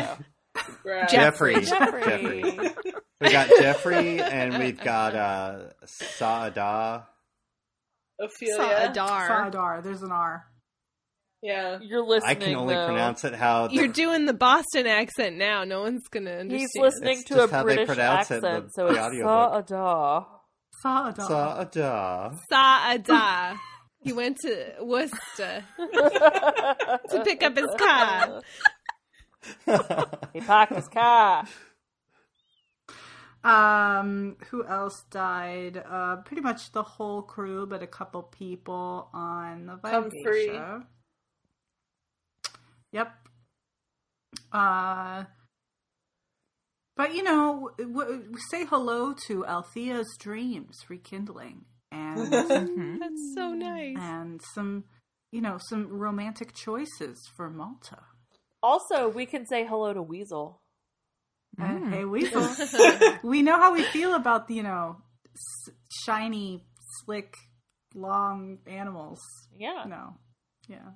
[0.84, 1.08] Greg.
[1.08, 1.08] go.
[1.10, 2.44] Jeffrey, Jeffrey.
[3.22, 7.06] We got Jeffrey, and we've got uh, Saada.
[8.20, 8.92] Ophelia.
[8.94, 9.52] Saadar.
[9.54, 9.84] Sadar.
[9.84, 10.46] There's an R.
[11.42, 11.80] Yeah.
[11.82, 12.30] You're listening.
[12.30, 12.88] I can only though.
[12.88, 15.64] pronounce it how the, You're doing the Boston accent now.
[15.64, 16.52] No one's gonna understand.
[16.60, 19.00] He's listening That's to just a how British pronounce it, accent, the- so the it's
[19.00, 19.68] audiobook.
[19.70, 20.26] Saada.
[20.86, 21.72] Sadar.
[21.72, 22.38] Saada.
[22.52, 23.58] Saada.
[24.06, 28.42] He went to Worcester to pick up his car.
[30.34, 31.46] He parked his car.
[33.44, 35.84] Um, who else died?
[35.88, 40.48] Uh, pretty much the whole crew, but a couple people on the Humphrey.
[40.48, 40.88] Vivacia.
[42.92, 43.12] Yep.
[44.52, 45.24] Uh,
[46.96, 51.66] but you know, w- w- say hello to Althea's dreams rekindling,
[51.96, 53.00] and Mhm.
[53.00, 53.98] That's so nice.
[54.00, 54.84] and some,
[55.32, 58.00] you know, some romantic choices for Malta.
[58.62, 60.62] Also, we can say hello to Weasel.
[61.60, 61.90] Mm.
[61.94, 62.48] hey, Weasel,
[63.24, 64.98] we know how we feel about the, you know,
[65.34, 65.74] s-
[66.04, 66.66] shiny,
[67.04, 67.34] slick,
[67.94, 69.22] long animals.
[69.58, 69.86] Yeah.
[69.88, 70.16] No,
[70.68, 70.90] yeah.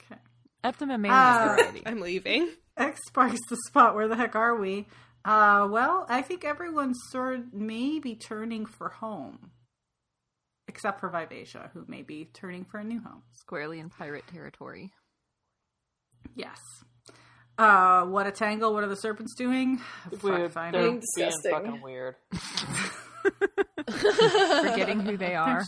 [0.00, 0.20] Okay.
[0.64, 1.82] Up the mammalian variety.
[1.84, 2.48] I'm leaving.
[2.78, 3.94] X sparks the spot.
[3.94, 4.86] Where the heck are we?
[5.24, 9.50] Uh, well, I think everyone's sort of maybe turning for home,
[10.72, 13.22] except for Vivacia, who may be turning for a new home.
[13.32, 14.92] Squarely in pirate territory.
[16.34, 16.56] Yes.
[17.58, 18.72] Uh, what a tangle!
[18.72, 19.78] What are the serpents doing?
[20.10, 20.40] Fuck Weird.
[20.42, 20.88] if I They're know.
[20.88, 21.50] Being disgusting.
[21.52, 22.14] being fucking weird.
[23.90, 25.64] Forgetting who they are.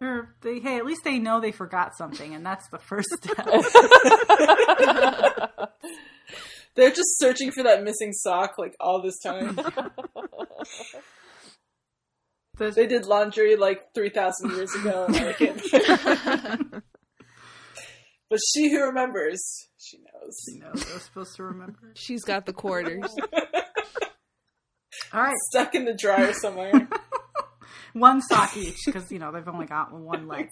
[0.00, 3.46] Or they, hey, at least they know they forgot something, and that's the first step.
[6.76, 9.58] They're just searching for that missing sock like all this time.
[12.60, 15.06] The- they did laundry like 3,000 years ago.
[15.08, 16.56] and I
[18.28, 19.42] but she who remembers,
[19.78, 20.36] she knows.
[20.46, 21.92] She knows I was supposed to remember.
[21.94, 23.10] She's got the quarters.
[25.12, 26.72] All right, stuck in the dryer somewhere.
[27.92, 30.48] one sock each because you know they've only got one leg.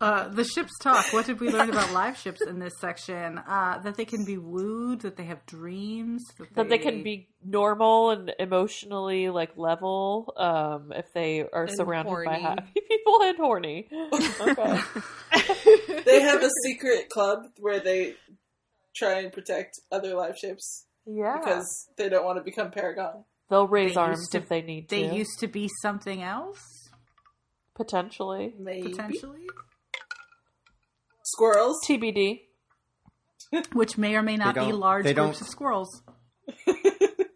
[0.00, 1.12] Uh, the ships talk.
[1.12, 3.38] What did we learn about live ships in this section?
[3.38, 7.02] Uh, that they can be wooed, that they have dreams, that they, that they can
[7.02, 13.22] be normal and emotionally like level um if they are And surrounded by happy people
[13.22, 14.80] and horny okay
[16.04, 18.14] they have a secret club where they
[18.96, 23.24] try and protect other live ships yeah because they don't want to become Paragon.
[23.50, 26.22] They'll raise They arms to- if they need They to They used to be something
[26.22, 26.60] else,
[27.74, 29.46] potentially Maybe potentially,
[31.24, 31.78] squirrels.
[31.88, 32.42] tbd
[33.72, 36.02] which may or may not be large they groups don't- of squirrels.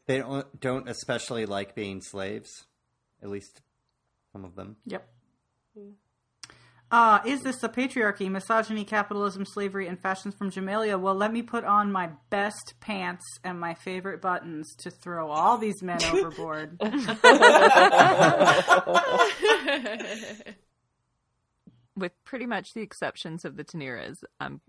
[0.06, 2.66] They don't don't especially like being slaves.
[3.22, 3.60] At least
[4.32, 4.74] some of them.
[4.86, 5.08] Yep.
[5.78, 5.90] Hmm.
[6.90, 11.00] Uh, is this a patriarchy, misogyny, capitalism, slavery, and fashions from Jamaillia?
[11.00, 15.56] Well, let me put on my best pants and my favorite buttons to throw all
[15.56, 16.80] these men overboard.
[21.96, 24.60] With pretty much the exceptions of the Teniras, um,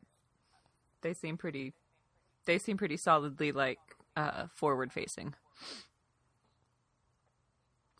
[1.01, 1.73] they seem pretty.
[2.45, 3.79] They seem pretty solidly like
[4.15, 5.33] uh, forward facing.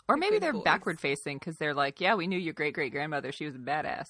[0.07, 0.63] Or maybe they're boys.
[0.63, 3.31] backward facing because they're like, yeah, we knew your great great grandmother.
[3.31, 4.05] She was a badass.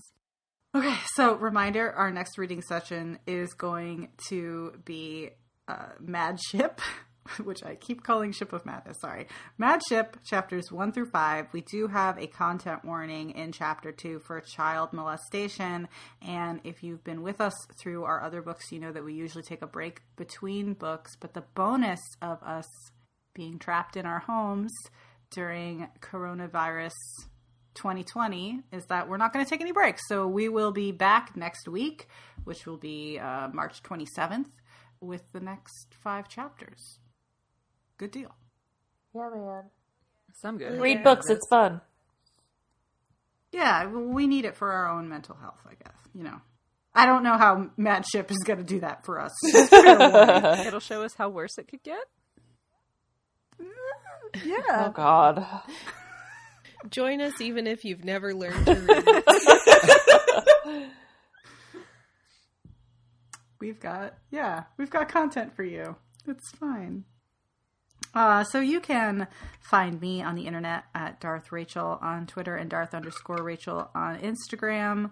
[0.73, 5.31] Okay, so reminder: our next reading session is going to be
[5.67, 6.79] uh, Mad Ship,
[7.43, 8.97] which I keep calling Ship of Madness.
[9.01, 9.27] Sorry,
[9.57, 11.47] Mad Ship, chapters one through five.
[11.51, 15.89] We do have a content warning in chapter two for child molestation,
[16.21, 19.43] and if you've been with us through our other books, you know that we usually
[19.43, 21.17] take a break between books.
[21.19, 22.67] But the bonus of us
[23.33, 24.71] being trapped in our homes
[25.31, 26.91] during coronavirus
[27.75, 30.01] 2020 is that we're not going to take any breaks.
[30.07, 32.07] So we will be back next week,
[32.43, 34.47] which will be uh, March 27th,
[34.99, 36.99] with the next five chapters.
[37.97, 38.35] Good deal.
[39.15, 39.63] yeah man
[40.41, 40.79] Some good.
[40.79, 41.81] read books it's fun
[43.51, 45.95] Yeah, we need it for our own mental health, I guess.
[46.13, 46.41] You know,
[46.95, 49.31] I don't know how Mad Ship is going to do that for us.
[50.67, 52.03] It'll show us how worse it could get.
[54.45, 54.85] Yeah.
[54.87, 55.45] oh god
[56.89, 60.89] Join us even if you've never learned to read.
[63.59, 65.95] We've got yeah, we've got content for you.
[66.27, 67.03] It's fine.
[68.13, 69.27] Uh, so you can
[69.61, 74.17] find me on the internet at Darth Rachel on Twitter and Darth underscore Rachel on
[74.19, 75.11] Instagram.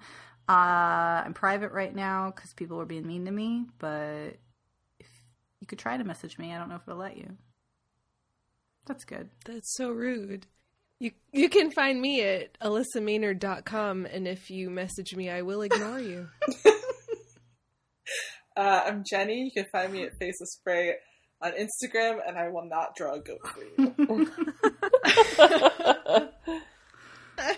[0.50, 4.38] Uh, I'm private right now because people were being mean to me, but
[5.00, 5.08] if
[5.62, 7.38] you could try to message me, I don't know if it'll let you.
[8.86, 9.30] That's good.
[9.46, 10.48] That's so rude.
[11.00, 16.00] You you can find me at alyssamaynard.com and if you message me I will ignore
[16.00, 16.28] you.
[18.60, 19.46] Uh, I'm Jenny.
[19.46, 20.96] You can find me at Face of Spray
[21.42, 24.30] on Instagram, and I will not draw a goat for you.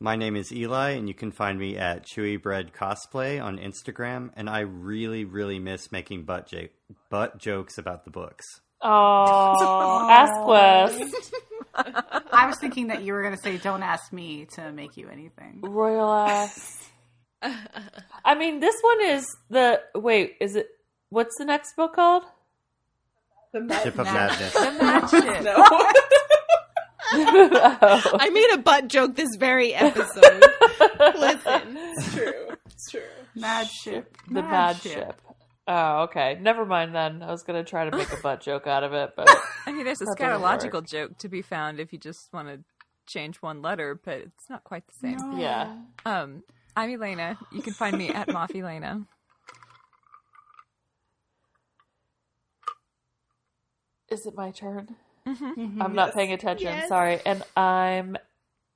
[0.00, 4.30] My name is Eli, and you can find me at Chewy Bread Cosplay on Instagram.
[4.36, 6.68] And I really, really miss making butt, jo-
[7.10, 8.44] butt jokes about the books.
[8.82, 11.32] Oh ask Wes
[12.32, 15.08] I was thinking that you were going to say, "Don't ask me to make you
[15.08, 16.88] anything." royal ass
[18.24, 20.68] i mean this one is the wait is it
[21.10, 22.24] what's the next book called
[23.52, 24.52] The mad- Ship of Mad- Madness.
[24.54, 25.44] That shit.
[25.44, 25.54] no.
[27.12, 28.16] oh.
[28.18, 30.42] I made a butt joke this very episode.
[31.18, 31.78] Listen.
[31.78, 32.48] it's true.
[32.66, 33.00] It's true.
[33.34, 34.16] Mad ship.
[34.28, 35.20] the mad ship.
[35.68, 36.38] Oh, okay.
[36.40, 37.22] Never mind then.
[37.22, 39.28] I was gonna try to make a butt joke out of it, but
[39.66, 42.48] I mean, there's a That doesn't scatological joke to be found if you just want
[42.48, 42.60] to
[43.06, 45.38] change one letter, but it's not quite the same.
[45.38, 45.76] yeah.
[46.04, 46.42] Um,
[46.76, 47.38] I'm Elena.
[47.52, 49.06] You can find me at Moff Elena.
[54.08, 54.94] Is it my turn?
[55.26, 55.82] Mm-hmm.
[55.82, 56.68] I'm not paying attention.
[56.68, 56.88] Yes.
[56.88, 57.20] Sorry.
[57.26, 58.16] And I'm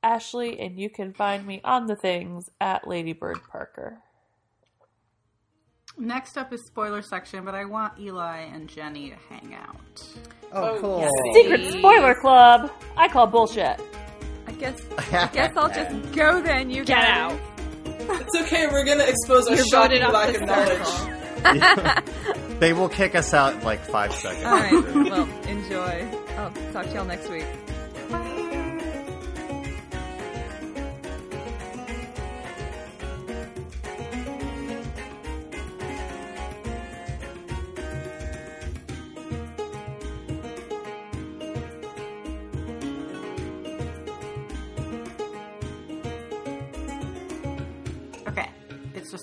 [0.02, 3.98] Ashley, and you can find me on the things at Ladybird Parker.
[6.00, 10.02] Next up is spoiler section, but I want Eli and Jenny to hang out.
[10.50, 11.06] Oh, oh cool.
[11.34, 12.72] Secret spoiler club.
[12.96, 13.78] I call bullshit.
[14.46, 14.80] I guess.
[15.12, 16.70] I guess I'll just go then.
[16.70, 17.32] You Get guys.
[17.32, 17.38] out.
[17.84, 18.66] It's okay.
[18.68, 20.88] We're gonna expose our You're shocking voted off lack the of knowledge.
[22.60, 24.46] they will kick us out in like five seconds.
[24.46, 24.72] All right.
[25.10, 26.08] Well, enjoy.
[26.38, 27.44] I'll talk to y'all next week.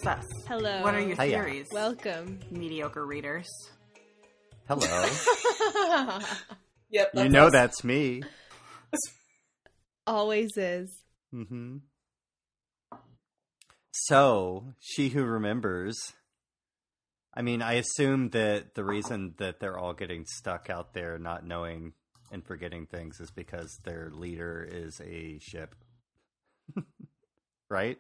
[0.07, 0.25] Us.
[0.47, 0.81] Hello.
[0.83, 1.43] What are your Hiya.
[1.43, 1.67] theories?
[1.71, 2.39] Welcome.
[2.49, 3.47] mediocre readers.
[4.67, 6.19] Hello.
[6.89, 7.11] Yep.
[7.15, 7.51] you know us.
[7.51, 8.23] that's me.
[10.07, 10.89] Always is.
[11.31, 11.77] hmm
[13.91, 15.97] So, she who remembers.
[17.33, 21.45] I mean, I assume that the reason that they're all getting stuck out there, not
[21.45, 21.91] knowing
[22.31, 25.75] and forgetting things, is because their leader is a ship,
[27.69, 27.97] right?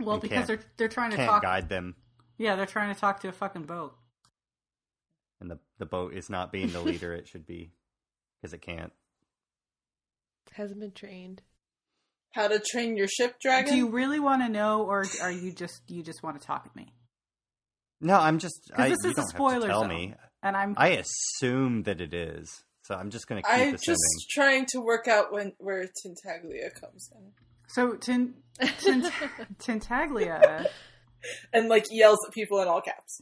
[0.00, 1.42] Well, You because they're they're trying to Can't talk.
[1.42, 1.94] guide them,
[2.38, 3.94] Yeah, they're trying to talk to a fucking boat.
[5.40, 7.72] and the the boat is not being the leader it should be
[8.40, 8.92] because it can't.
[10.52, 11.42] Hasn't been trained.
[12.32, 13.72] How to train your ship dragon?
[13.72, 16.64] Do you really want to know, or are you just you just want to talk
[16.66, 16.92] at me?
[18.00, 18.70] No, I'm just.
[18.70, 19.88] 'Cause I, this is a don't have spoiler tell zone.
[19.88, 20.14] me.
[20.42, 23.78] And I'm I assume that it is, so I'm just going to keep I'm assuming.
[23.78, 27.32] just trying to work out when where Tintaglia comes in
[27.68, 28.34] so tin,
[28.78, 29.02] tin,
[29.58, 30.66] Tintaglia.
[31.52, 33.20] and like yells at people in all caps,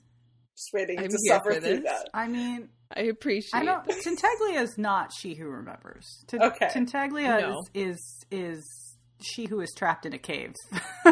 [0.57, 1.83] just waiting I'm to suffer through this.
[1.85, 2.09] that.
[2.15, 3.55] I mean, I appreciate.
[3.61, 3.85] I don't.
[3.87, 3.97] that.
[4.05, 6.07] Tintaglia is not she who remembers.
[6.29, 6.67] T- Okay.
[6.67, 7.61] Tintaglia No.
[7.75, 10.53] is, is is she who is trapped in a cave.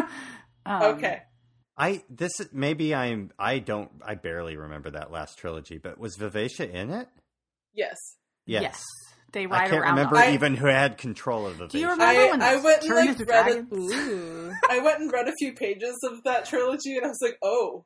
[0.65, 1.21] um, okay,
[1.77, 6.69] I this maybe I'm I don't I barely remember that last trilogy, but was Vivacia
[6.69, 7.07] in it?
[7.73, 7.97] yes.
[8.45, 8.83] Yes.
[9.33, 9.95] They I can't around.
[9.95, 11.67] remember I- even who had control of the.
[11.67, 13.93] Do you remember I- when I went and, like, read it- dragons?
[13.93, 14.51] Ooh.
[14.69, 17.85] I went and read a few pages of that trilogy, and I was like, oh,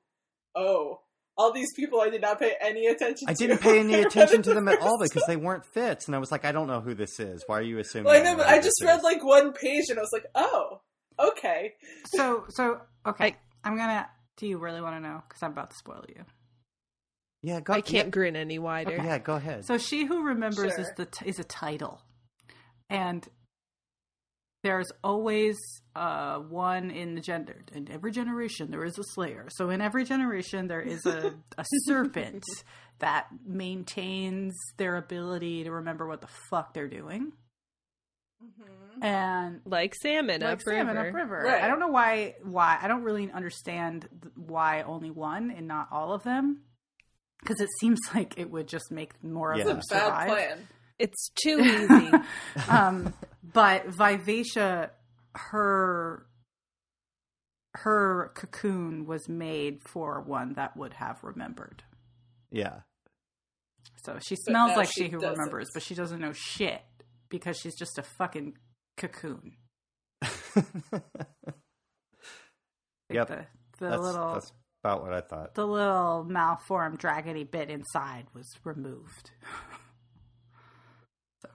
[0.56, 1.02] oh,
[1.38, 3.28] all these people I did not pay any attention.
[3.30, 3.38] I to.
[3.48, 6.32] didn't pay any attention to them at all because they weren't fits, and I was
[6.32, 7.44] like, I don't know who this is.
[7.48, 8.06] Why are you assuming?
[8.06, 9.04] Well, I know, know but I just read is?
[9.04, 10.82] like one page, and I was like, oh,
[11.20, 11.74] okay.
[12.16, 13.36] So so okay.
[13.64, 14.08] I, am gonna.
[14.38, 15.22] Do you really want to know?
[15.28, 16.26] Because I'm about to spoil you.
[17.46, 18.96] Yeah, go, I can't grin any wider.
[18.96, 19.66] Yeah, yeah, go ahead.
[19.66, 22.02] So she who remembers is the t- is a title,
[22.90, 23.24] and
[24.64, 25.56] there's always
[25.96, 27.64] uh, one in the gender.
[27.72, 29.46] In every generation, there is a slayer.
[29.52, 32.44] So in every generation, there is a, a serpent
[32.98, 37.34] that maintains their ability to remember what the fuck they're doing.
[39.02, 40.78] And Like salmon like upriver.
[40.80, 41.44] salmon upriver.
[41.46, 41.62] Right.
[41.64, 42.36] I don't know why.
[42.44, 46.62] Why I don't really understand why only one and not all of them.
[47.46, 49.66] Because it seems like it would just make more of Yeah.
[49.66, 50.28] them It's a bad survive.
[50.28, 50.68] plan.
[50.98, 52.12] It's too easy.
[52.70, 53.14] um,
[53.44, 54.92] but Vivacia,
[55.36, 56.26] her
[57.76, 61.84] her cocoon was made for one that would have remembered.
[62.50, 62.80] yeah,
[64.06, 65.38] So she smells like she she who doesn't.
[65.38, 66.82] remembers, but she doesn't know shit
[67.28, 68.58] because she's just a fucking
[68.98, 69.58] cocoon.
[73.10, 73.28] Like Yep.
[73.28, 73.36] The,
[73.80, 74.52] the that's, little that's
[74.86, 75.56] about what I thought.
[75.56, 79.32] the little malformed dragony bit inside was removed.
[81.42, 81.50] so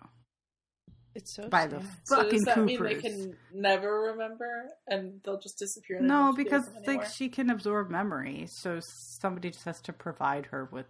[1.14, 1.88] it's so by the sad.
[2.04, 2.66] So fucking does that Coopers.
[2.66, 6.00] mean they can never remember and they'll just disappear?
[6.00, 8.80] No, because like she can absorb memory, so
[9.20, 10.86] somebody just has to provide her with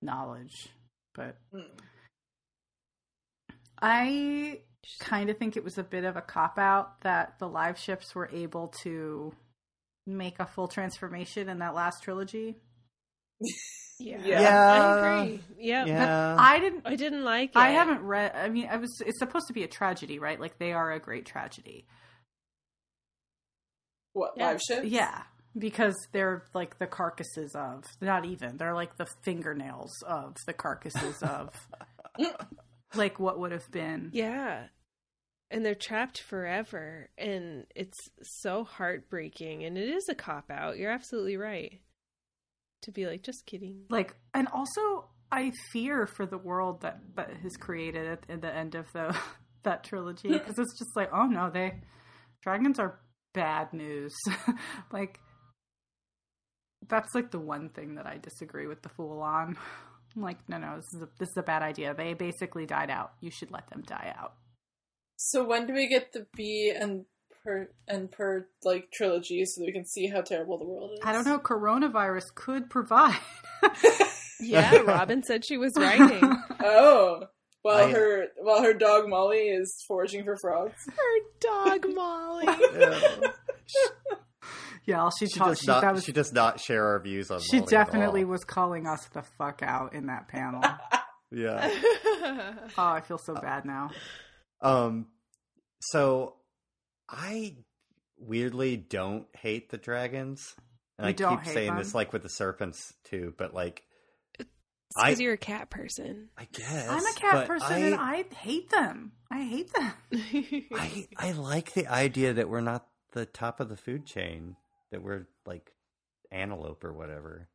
[0.00, 0.68] knowledge.
[1.14, 1.60] But Hmm.
[3.80, 4.60] I
[5.00, 8.14] kind of think it was a bit of a cop out that the live ships
[8.14, 9.32] were able to
[10.06, 12.56] make a full transformation in that last trilogy.
[13.40, 13.52] Yeah.
[13.98, 14.40] Yeah.
[14.40, 14.66] Yeah.
[14.72, 15.40] I agree.
[15.58, 15.84] Yeah.
[15.84, 16.82] Yeah, I didn't.
[16.86, 17.56] I didn't like it.
[17.56, 18.32] I haven't read.
[18.34, 19.00] I mean, I was.
[19.06, 20.40] It's supposed to be a tragedy, right?
[20.40, 21.86] Like they are a great tragedy.
[24.12, 24.48] What Yeah.
[24.48, 24.86] live ships?
[24.88, 25.22] Yeah,
[25.56, 31.22] because they're like the carcasses of not even they're like the fingernails of the carcasses
[31.22, 31.50] of
[32.96, 34.10] like what would have been.
[34.12, 34.64] Yeah.
[35.52, 37.10] And they're trapped forever.
[37.16, 37.98] And it's
[38.40, 39.64] so heartbreaking.
[39.64, 40.78] And it is a cop out.
[40.78, 41.80] You're absolutely right.
[42.82, 43.84] To be like, just kidding.
[43.90, 48.54] Like, and also I fear for the world that that is created at, at the
[48.54, 49.16] end of the
[49.62, 51.80] that trilogy because it's just like, oh no, they
[52.42, 52.98] dragons are
[53.32, 54.14] bad news.
[54.92, 55.20] like
[56.88, 59.56] that's like the one thing that I disagree with the fool on.
[60.14, 61.94] I'm like, no, no, this is a, this is a bad idea.
[61.94, 63.12] They basically died out.
[63.20, 64.34] You should let them die out.
[65.24, 67.04] So when do we get the Bee and
[67.44, 71.00] Per and Per like trilogy so that we can see how terrible the world is?
[71.04, 71.38] I don't know.
[71.38, 73.18] Coronavirus could provide.
[74.44, 76.20] Yeah, Robin said she was writing.
[76.64, 77.26] Oh,
[77.62, 80.74] while I- her while her dog Molly is foraging for frogs.
[80.88, 82.46] Her dog Molly.
[84.84, 85.82] yeah, she, she does she, not.
[85.82, 87.40] that was, she does not share our views on.
[87.40, 88.30] she Molly at definitely all.
[88.30, 90.62] was calling us the fuck out in that panel.
[91.30, 91.70] Yeah.
[92.24, 93.90] oh, I feel so bad now.
[94.60, 95.06] Um,
[95.90, 96.34] so
[97.08, 97.56] I
[98.18, 100.54] weirdly don't hate the dragons,
[100.98, 103.34] and You I don't keep hate saying this like with the serpents too.
[103.36, 103.82] But like,
[104.94, 106.28] because you're a cat person.
[106.36, 109.12] I guess I'm a cat person I, and I hate them.
[109.30, 109.92] I hate them.
[110.72, 114.56] I I like the idea that we're not the top of the food chain.
[114.90, 115.72] That we're like
[116.30, 117.48] antelope or whatever.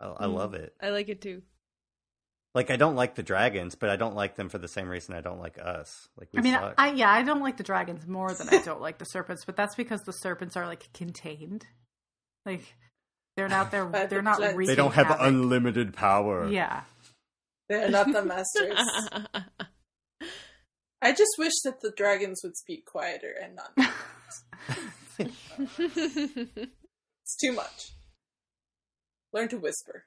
[0.00, 0.34] I, I Mm.
[0.34, 0.74] love it.
[0.80, 1.42] I like it too.
[2.54, 5.14] Like I don't like the dragons, but I don't like them for the same reason
[5.14, 6.08] I don't like us.
[6.18, 6.74] Like we I mean, suck.
[6.78, 9.56] I yeah, I don't like the dragons more than I don't like the serpents, but
[9.56, 11.66] that's because the serpents are like contained.
[12.46, 12.74] Like
[13.36, 15.26] they're not they're they're not they don't have havoc.
[15.26, 16.48] unlimited power.
[16.48, 16.82] Yeah.
[17.68, 18.78] They're not the masters.
[21.00, 23.92] I just wish that the dragons would speak quieter and not.
[27.28, 27.92] It's too much.
[29.34, 30.06] Learn to whisper.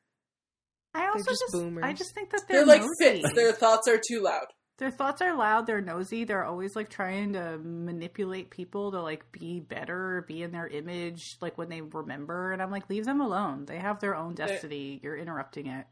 [0.93, 1.83] I also just just, boomers.
[1.83, 3.21] I just think that They're, they're, like nosy.
[3.21, 3.33] fits.
[3.33, 4.47] Their thoughts are too loud.
[4.77, 5.67] Their thoughts are loud.
[5.67, 6.23] They're nosy.
[6.23, 11.37] They're always like trying to manipulate people to like be better, be in their image,
[11.39, 12.51] like when they remember.
[12.51, 13.65] And I'm like, leave them alone.
[13.65, 14.99] They have their own destiny.
[15.03, 15.85] You're interrupting it.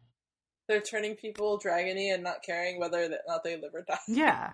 [0.68, 4.00] They're turning people dragony and not caring whether or not they live or die.
[4.08, 4.54] Yeah.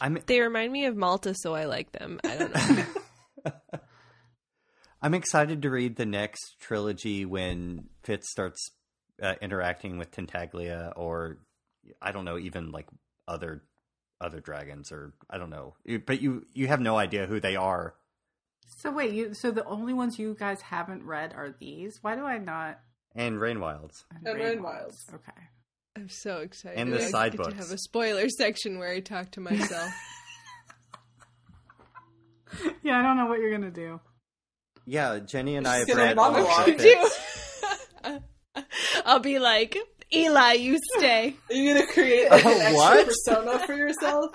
[0.00, 2.18] I'm they remind me of Malta, so I like them.
[2.24, 3.52] I don't know.
[5.02, 8.72] I'm excited to read the next trilogy when Fitz starts
[9.22, 11.38] uh, interacting with Tintaglia, or
[12.00, 12.86] I don't know, even like
[13.26, 13.62] other
[14.20, 15.74] other dragons, or I don't know.
[16.06, 17.94] But you you have no idea who they are.
[18.78, 21.98] So wait, you so the only ones you guys haven't read are these?
[22.02, 22.80] Why do I not?
[23.14, 24.04] And Rainwilds.
[24.24, 25.06] And Rain Wilds.
[25.12, 25.32] Okay.
[25.96, 26.78] I'm so excited.
[26.78, 27.56] And the I side get to books.
[27.56, 29.90] have a spoiler section where I talk to myself.
[32.82, 34.00] Yeah, I don't know what you're gonna do.
[34.86, 36.80] Yeah, Jenny and I have read all of monologue.
[39.08, 39.14] the Fitz.
[39.14, 39.76] I'll be like,
[40.12, 41.36] Eli, you stay.
[41.50, 44.30] Are you gonna create like, uh, an Oh, extra persona for yourself?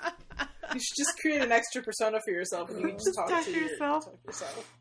[0.73, 3.29] You should just create an extra persona for yourself, and you can just, Just talk,
[3.29, 4.05] talk to to your- yourself.
[4.05, 4.73] talk to yourself.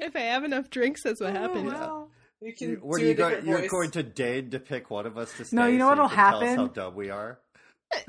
[0.00, 1.72] If I have enough drinks, that's what happens.
[1.74, 2.08] Oh,
[2.40, 3.46] You can You- What do are you a going?
[3.46, 3.70] You're voice.
[3.70, 5.56] going to deign to pick one of us to stay.
[5.56, 6.56] No, you know so what'll can tell us happen?
[6.56, 7.40] how dumb we are.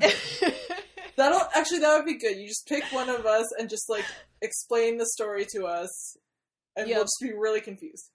[1.16, 2.36] That'll actually that would be good.
[2.36, 4.04] You just pick one of us and just like
[4.40, 6.16] explain the story to us,
[6.76, 6.94] and Yep.
[6.96, 8.08] we'll just be really confused.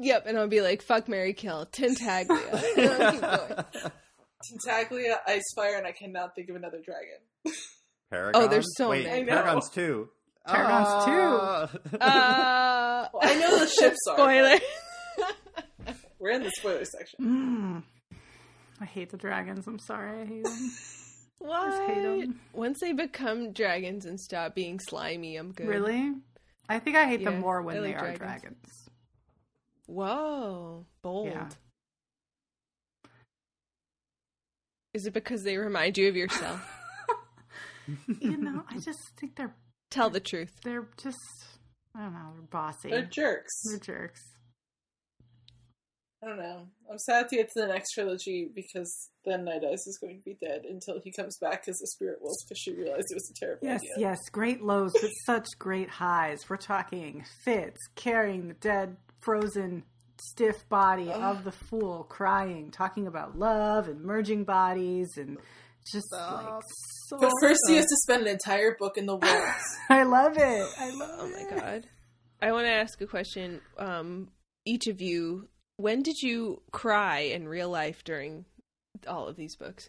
[0.00, 2.76] Yep, and I'll be like, fuck Mary Kill, Tintaglia.
[2.76, 3.64] And I'll keep going.
[4.52, 7.56] Tintaglia, Icefire, and I cannot think of another dragon.
[8.10, 8.42] Paragon.
[8.42, 9.20] Oh, there's so Wait, many.
[9.20, 9.32] I know.
[9.42, 10.08] Paragon's two.
[10.46, 11.96] Paragon's two.
[12.00, 14.16] Uh, Well, I know the ships are.
[14.16, 14.58] spoiler.
[15.84, 17.82] but We're in the spoiler section.
[18.12, 18.18] Mm.
[18.80, 19.66] I hate the dragons.
[19.66, 20.22] I'm sorry.
[20.22, 20.70] I hate them.
[21.40, 21.88] What?
[21.94, 22.40] hate 'em.
[22.52, 25.66] Once they become dragons and stop being slimy, I'm good.
[25.66, 26.12] Really?
[26.68, 28.18] I think I hate Yeah, them more when I they are dragons.
[28.18, 28.87] dragons.
[29.88, 31.26] Whoa, bold.
[31.28, 31.48] Yeah.
[34.94, 36.60] Is it because they remind you of yourself?
[38.20, 39.54] You know, I just think they're
[39.90, 40.52] Tell the truth.
[40.62, 41.16] they're just
[41.96, 42.90] I don't know, they're bossy.
[42.90, 43.62] They're jerks.
[43.64, 44.20] They're jerks.
[46.22, 46.66] I don't know.
[46.90, 50.36] I'm sad to get to the next trilogy because then Nighteyes is going to be
[50.44, 53.40] dead until he comes back as a spirit wolf because she realized it was a
[53.42, 54.10] terrible Yes, idea.
[54.10, 56.40] yes, great lows, but such great highs.
[56.50, 59.84] We're talking Fitz carrying the dead, frozen,
[60.20, 65.38] stiff body of the fool, crying, talking about love and merging bodies and
[65.92, 66.60] just like
[67.08, 67.18] so.
[67.18, 69.64] But first, he has to spend an entire book in the woods.
[69.88, 70.66] I love it.
[70.78, 71.50] I love Oh it.
[71.50, 71.86] my god.
[72.42, 73.60] I want to ask a question.
[73.78, 74.28] Um,
[74.64, 78.44] each of you, when did you cry in real life during
[79.06, 79.88] all of these books?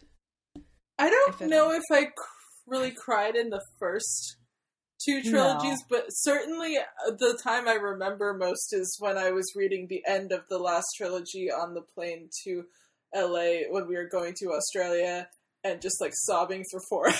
[0.97, 1.71] I don't at know all.
[1.71, 2.11] if I c-
[2.67, 4.35] really cried in the first
[5.03, 9.87] two trilogies, but certainly uh, the time I remember most is when I was reading
[9.87, 12.63] the end of the last trilogy on the plane to
[13.15, 15.27] LA when we were going to Australia
[15.63, 17.15] and just like sobbing for four hours.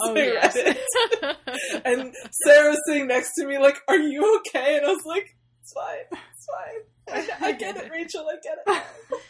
[0.00, 0.56] Oh, yes.
[1.84, 2.14] and
[2.44, 5.26] Sarah was sitting next to me, like, "Are you okay?" And I was like,
[5.62, 6.46] "It's fine, it's
[7.16, 7.38] fine.
[7.42, 8.26] I, I get it, Rachel.
[8.28, 9.20] I get it."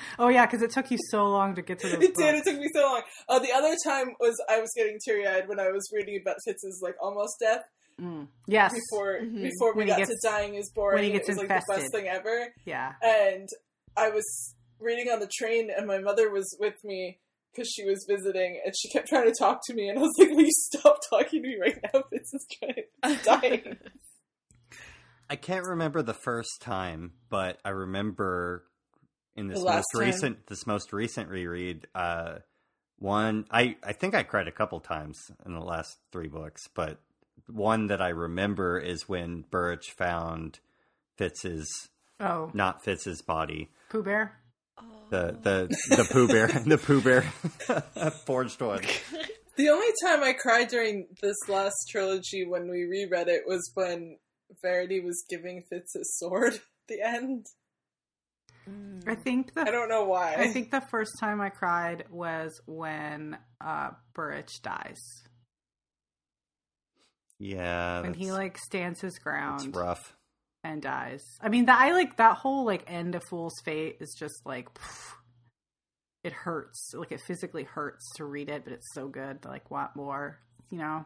[0.18, 2.34] Oh yeah, because it took you so long to get to those It did.
[2.34, 3.02] It took me so long.
[3.28, 6.36] Uh, the other time was I was getting teary eyed when I was reading about
[6.46, 7.62] Fitz's like almost death
[8.00, 8.28] Mm.
[8.46, 8.74] Yes.
[8.74, 9.42] before Mhm.
[9.42, 10.96] before we When got gets- to dying is boring.
[10.96, 12.52] when he gets it was like the best thing ever.
[12.66, 12.92] Yeah.
[13.02, 13.48] And
[13.96, 17.18] I was reading on the train, and my mother was with me
[17.54, 20.12] because she was visiting, and she kept trying to talk to me, and I was
[20.18, 22.02] like, "Will you stop talking to me right now?
[22.12, 23.78] Fitz is trying, he's dying."
[25.30, 28.64] I can't remember the first time, but I remember
[29.36, 30.00] in this most time.
[30.02, 32.38] recent this most recent reread, uh
[32.98, 36.98] one I I think I cried a couple times in the last three books, but
[37.48, 40.60] one that I remember is when Burrich found
[41.16, 41.68] Fitz's
[42.18, 43.70] Oh, not Fitz's body.
[43.90, 44.32] Pooh Bear.
[45.10, 47.22] The the the Pooh Bear the Pooh Bear
[48.26, 48.82] forged one.
[49.56, 54.18] The only time I cried during this last trilogy when we reread it was when
[54.60, 57.46] Verity was giving Fitz his sword at the end.
[59.06, 60.34] I think the I don't know why.
[60.34, 65.00] I think the first time I cried was when uh Burrich dies.
[67.38, 70.14] Yeah, when he like stands his it's ground rough.
[70.64, 71.22] and dies.
[71.40, 74.72] I mean, that I like that whole like end of Fool's Fate is just like
[74.74, 75.12] pff,
[76.24, 76.92] it hurts.
[76.94, 79.38] Like it physically hurts to read it, but it's so good.
[79.44, 80.38] I like want more.
[80.70, 81.04] You know,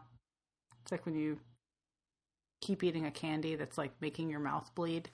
[0.82, 1.38] it's like when you
[2.62, 5.10] keep eating a candy that's like making your mouth bleed.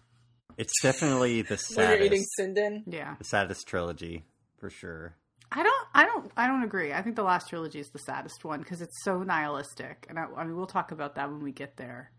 [0.56, 4.24] It's definitely the When you're eating saddest, Yeah, the saddest trilogy
[4.58, 5.14] for sure.
[5.52, 6.92] I don't, I don't, I don't agree.
[6.92, 10.26] I think the last trilogy is the saddest one because it's so nihilistic, and I,
[10.36, 12.10] I mean, we'll talk about that when we get there.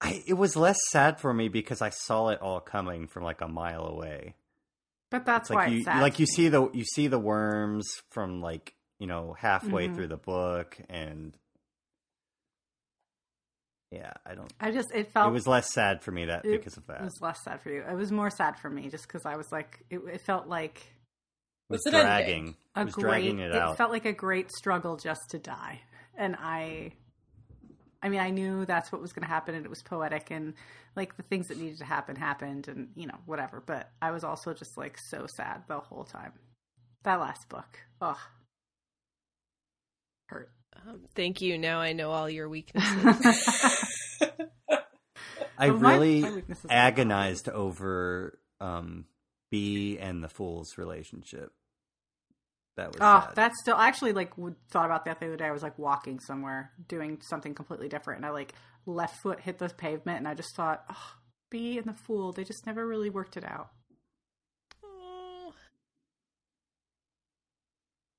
[0.00, 3.40] I, it was less sad for me because I saw it all coming from like
[3.40, 4.34] a mile away.
[5.10, 6.00] But that's It's why like you it's sad.
[6.02, 9.94] like you see the you see the worms from like you know halfway Mhm.
[9.94, 11.36] through the book and
[13.94, 16.50] yeah i don't I just it felt it was less sad for me that it
[16.50, 17.82] because of that It was less sad for you.
[17.82, 20.78] It was more sad for me just because I was like, it, it felt like
[20.78, 20.82] it
[21.72, 23.04] was What's it dragging a it was great.
[23.04, 25.80] dragging it, out felt like a great struggle just to die,
[26.16, 26.92] and I,
[28.02, 30.54] I mean, I knew that's what was going to happen, and it was poetic, and
[30.96, 33.62] like the things that needed to happen happened, and you know whatever.
[33.64, 36.32] But I was also just like so sad the whole time.
[37.02, 38.20] That last book, oh,
[40.28, 40.50] hurt.
[40.86, 41.56] Um, thank you.
[41.58, 42.88] Now I know all your weaknesses.
[45.58, 49.06] i Well, really my weakness is- agonized over um
[49.50, 51.52] Bee and the fool's relationship
[52.76, 53.34] that was Oh, sad.
[53.36, 54.32] that's still I actually like
[54.70, 55.44] thought about that the other day.
[55.46, 58.52] I was like walking somewhere, doing something completely different, and I like
[58.84, 61.12] left foot hit the pavement, and I just thought, oh,
[61.50, 63.68] Bee and the fool, they just never really worked it out.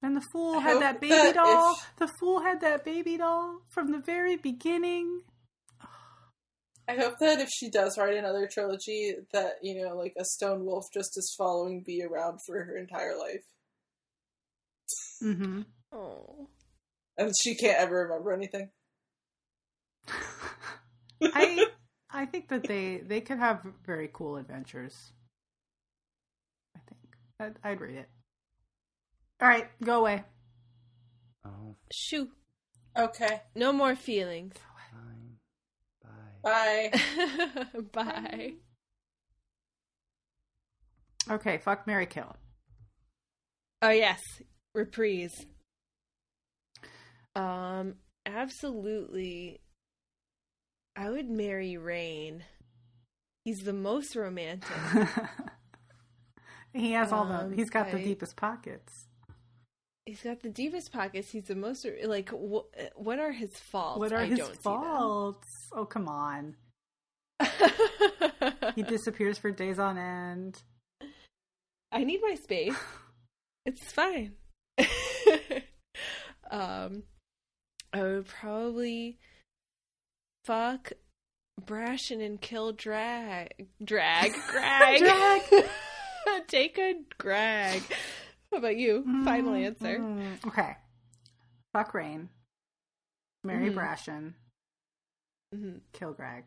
[0.06, 1.74] And the fool I had that baby that doll.
[1.74, 5.24] if- The fool had that baby doll from the very beginning.
[6.88, 10.64] I hope that if she does write another trilogy, that you know, like a stone
[10.66, 13.44] wolf just is following Bee around for her entire life,
[15.24, 15.62] Mm-hmm.
[15.92, 16.50] oh.
[17.18, 18.70] and she can't ever remember anything.
[21.24, 21.66] I
[22.12, 25.12] I think that they they could have very cool adventures.
[26.76, 27.16] I think
[27.64, 28.10] I'd, I'd read it.
[29.42, 30.24] All right, go away.
[31.46, 32.30] oh Shoo.
[32.98, 34.54] Okay, No more feelings.
[34.92, 35.38] fine
[36.42, 37.64] bye bye.
[37.94, 38.54] Bye.
[41.30, 42.36] Okay, fuck Mary Kill.
[43.82, 44.22] Oh yes,
[44.74, 45.46] reprise.
[47.36, 47.96] Um,
[48.26, 49.60] absolutely.
[50.96, 52.44] I would marry Reyn.
[53.44, 54.70] He's the most romantic.
[56.74, 57.56] he has all Um, the.
[57.58, 59.08] He's got the deepest pockets.
[60.06, 61.32] He's got the deepest pockets.
[61.32, 62.30] He's the most like.
[62.30, 62.66] Wh-
[62.96, 64.00] what are his faults?
[64.00, 65.48] What are I his faults?
[65.74, 66.56] Oh come on!
[68.76, 70.62] He disappears for days on end.
[71.92, 72.76] I need my space.
[73.68, 74.34] It's fine.
[76.52, 77.02] um,
[77.92, 79.18] I would probably
[80.44, 80.92] fuck
[81.60, 83.66] Brashen and kill Grag.
[83.84, 84.34] Grag.
[84.50, 85.00] Greg.
[85.00, 85.66] Grag.
[86.48, 87.82] Take a Greg.
[88.56, 89.04] How about you?
[89.26, 90.00] Final Mm, answer.
[90.00, 90.48] mm.
[90.48, 90.78] Okay.
[91.74, 92.30] Fuck Reyn.
[93.44, 93.76] Marry Mhm.
[93.76, 94.34] Brashen.
[95.54, 95.82] Mhm.
[95.92, 96.46] Kill Greg.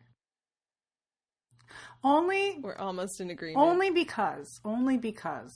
[2.03, 3.63] Only We're almost in agreement.
[3.63, 5.53] only because only because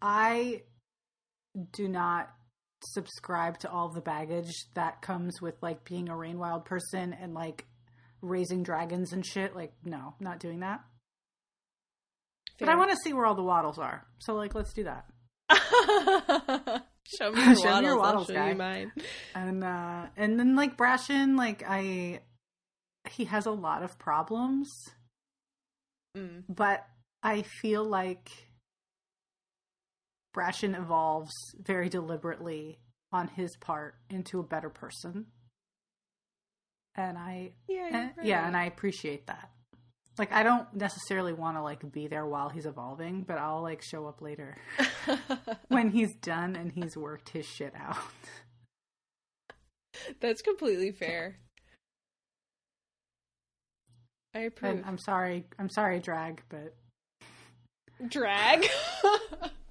[0.00, 0.62] I
[1.72, 2.32] do not
[2.84, 7.34] subscribe to all the baggage that comes with like being a rain wild person and
[7.34, 7.66] like
[8.20, 9.56] raising dragons and shit.
[9.56, 10.84] Like, no, not doing that.
[12.60, 14.06] But I want to see where all the waddles are.
[14.20, 15.06] So like, let's do that.
[17.06, 17.98] show me your Show me your waddles.
[17.98, 18.50] waddles, show guy.
[18.50, 18.92] you mine.
[19.34, 22.20] and uh and then like Brashen, like I
[23.10, 24.68] he has a lot of problems,
[26.16, 26.44] Mm.
[26.48, 26.86] but
[27.22, 28.30] I feel like
[30.36, 32.78] Brashen evolves very deliberately
[33.12, 35.26] on his part into a better person.
[36.94, 39.50] And I Yeah, and, you're yeah, and I appreciate that.
[40.18, 43.82] Like I don't necessarily want to like be there while he's evolving, but I'll like
[43.82, 44.56] show up later
[45.68, 47.96] when he's done and he's worked his shit out.
[50.20, 51.36] That's completely fair.
[54.34, 54.76] I approve.
[54.76, 56.74] And I'm sorry, I'm sorry, drag, but
[58.10, 58.66] Grag.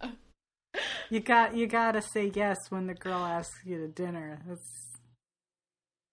[1.09, 4.41] you got you gotta say yes when the girl asks you to dinner.
[4.47, 4.95] That's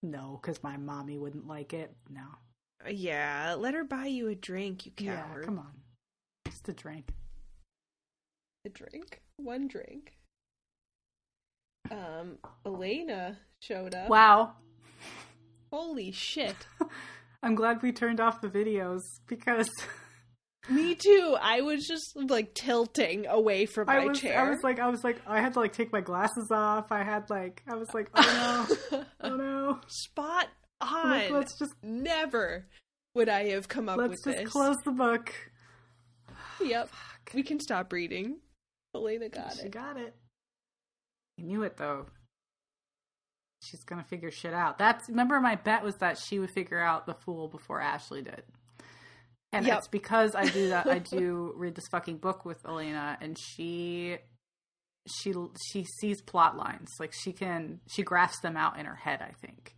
[0.02, 1.94] no, because my mommy wouldn't like it.
[2.08, 2.22] No,
[2.88, 5.44] yeah, let her buy you a drink, you yeah, coward.
[5.44, 5.72] come on,
[6.46, 7.12] just a drink.
[8.66, 10.14] A drink, one drink.
[11.90, 14.08] Um, Elena showed up.
[14.08, 14.54] Wow,
[15.72, 16.56] Holy shit!
[17.42, 19.68] I'm glad we turned off the videos because
[20.70, 21.36] Me too.
[21.40, 24.38] I was just like tilting away from my I was chair.
[24.38, 26.90] I was like I was like I had to like take my glasses off.
[26.90, 29.80] I had like I was like oh no, oh no.
[29.86, 30.46] Spot
[30.80, 31.10] on.
[31.10, 32.66] Like, let's just Never
[33.14, 34.10] would I have come up with this.
[34.10, 34.52] let's with just this.
[34.52, 35.34] close the book.
[36.62, 36.90] Yep.
[37.34, 38.38] We can stop reading.
[38.94, 39.70] Elena got she it.
[39.70, 40.14] got it.
[41.38, 42.06] I knew it though.
[43.62, 44.78] She's gonna figure shit out.
[44.78, 48.44] That's remember my bet was that she would figure out the fool before Ashley did.
[49.52, 49.78] And Yep.
[49.78, 50.86] it's because I do that.
[50.86, 54.16] I do read this fucking book with Elena, and she,
[55.06, 55.34] she,
[55.70, 56.88] she sees plot lines.
[57.00, 59.20] Like she can, she graphs them out in her head.
[59.20, 59.74] I think,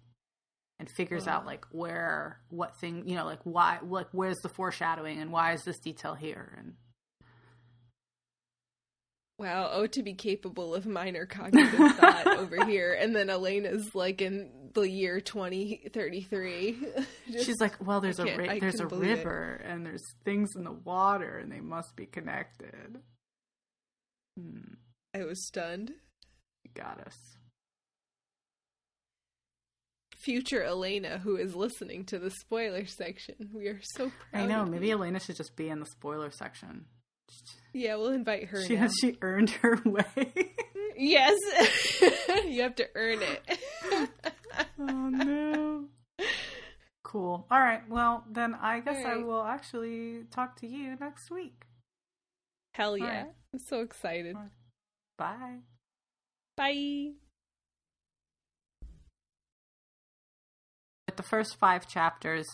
[0.80, 5.20] and figures out like where, what thing, you know, like why, like where's the foreshadowing,
[5.20, 6.74] and why is this detail here, and
[9.38, 12.92] Wow, oh to be capable of minor cognitive thought over here.
[12.92, 16.78] And then Elena's like in the year 2033.
[17.30, 19.16] Just- she's like, well, there's a ri- there's a couldn't it.
[19.16, 22.98] river, and there's things in the water, and they must be connected.
[24.38, 24.74] Hmm,
[25.14, 25.90] I was stunned.
[26.64, 27.16] you got us.
[30.22, 33.50] Future Elena, who is listening to the spoiler section.
[33.54, 34.42] We are so proud.
[34.42, 34.64] I know.
[34.64, 34.90] Maybe.
[34.90, 36.84] Elena should just be in the spoiler section.
[37.72, 38.82] Yeah, we'll invite her She now.
[38.82, 40.52] has she earned her way.
[40.96, 41.38] Yes.
[42.46, 43.58] you have to earn it.
[44.78, 45.84] oh no.
[47.02, 47.46] Cool.
[47.50, 47.88] All right.
[47.88, 51.64] Well, then I guess I will actually talk to you next week.
[52.74, 53.04] Hell yeah.
[53.04, 53.26] Alright.
[53.52, 54.36] I'm so excited.
[55.16, 55.60] Bye.
[56.56, 57.12] Bye.
[61.16, 62.46] The first five chapters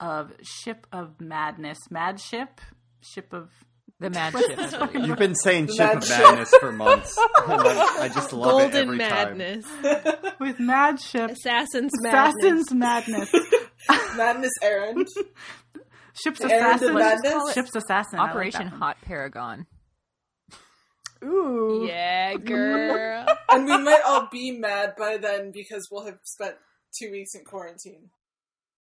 [0.00, 2.60] of Ship of Madness, Mad Ship,
[3.00, 3.50] Ship of
[4.00, 4.90] The mad ship.
[4.94, 6.18] You've been saying Ship Mad of Ship.
[6.18, 7.16] Madness for months.
[7.36, 9.38] I, I just love it Golden every time.
[9.38, 9.66] Madness.
[10.40, 12.34] with Mad Ship, Assassin's Madness.
[12.34, 13.32] Assassin's Madness,
[14.16, 15.06] Madness Errand.
[16.22, 17.54] Ship's Errand Assassin, Madness?
[17.54, 18.66] Ship's Assassin, I like Operation.
[18.68, 19.66] Hot Paragon.
[21.24, 23.26] Ooh, Yeah, girl.
[23.50, 26.56] And we might all be mad by then because we'll have spent
[26.94, 28.10] two weeks in quarantine.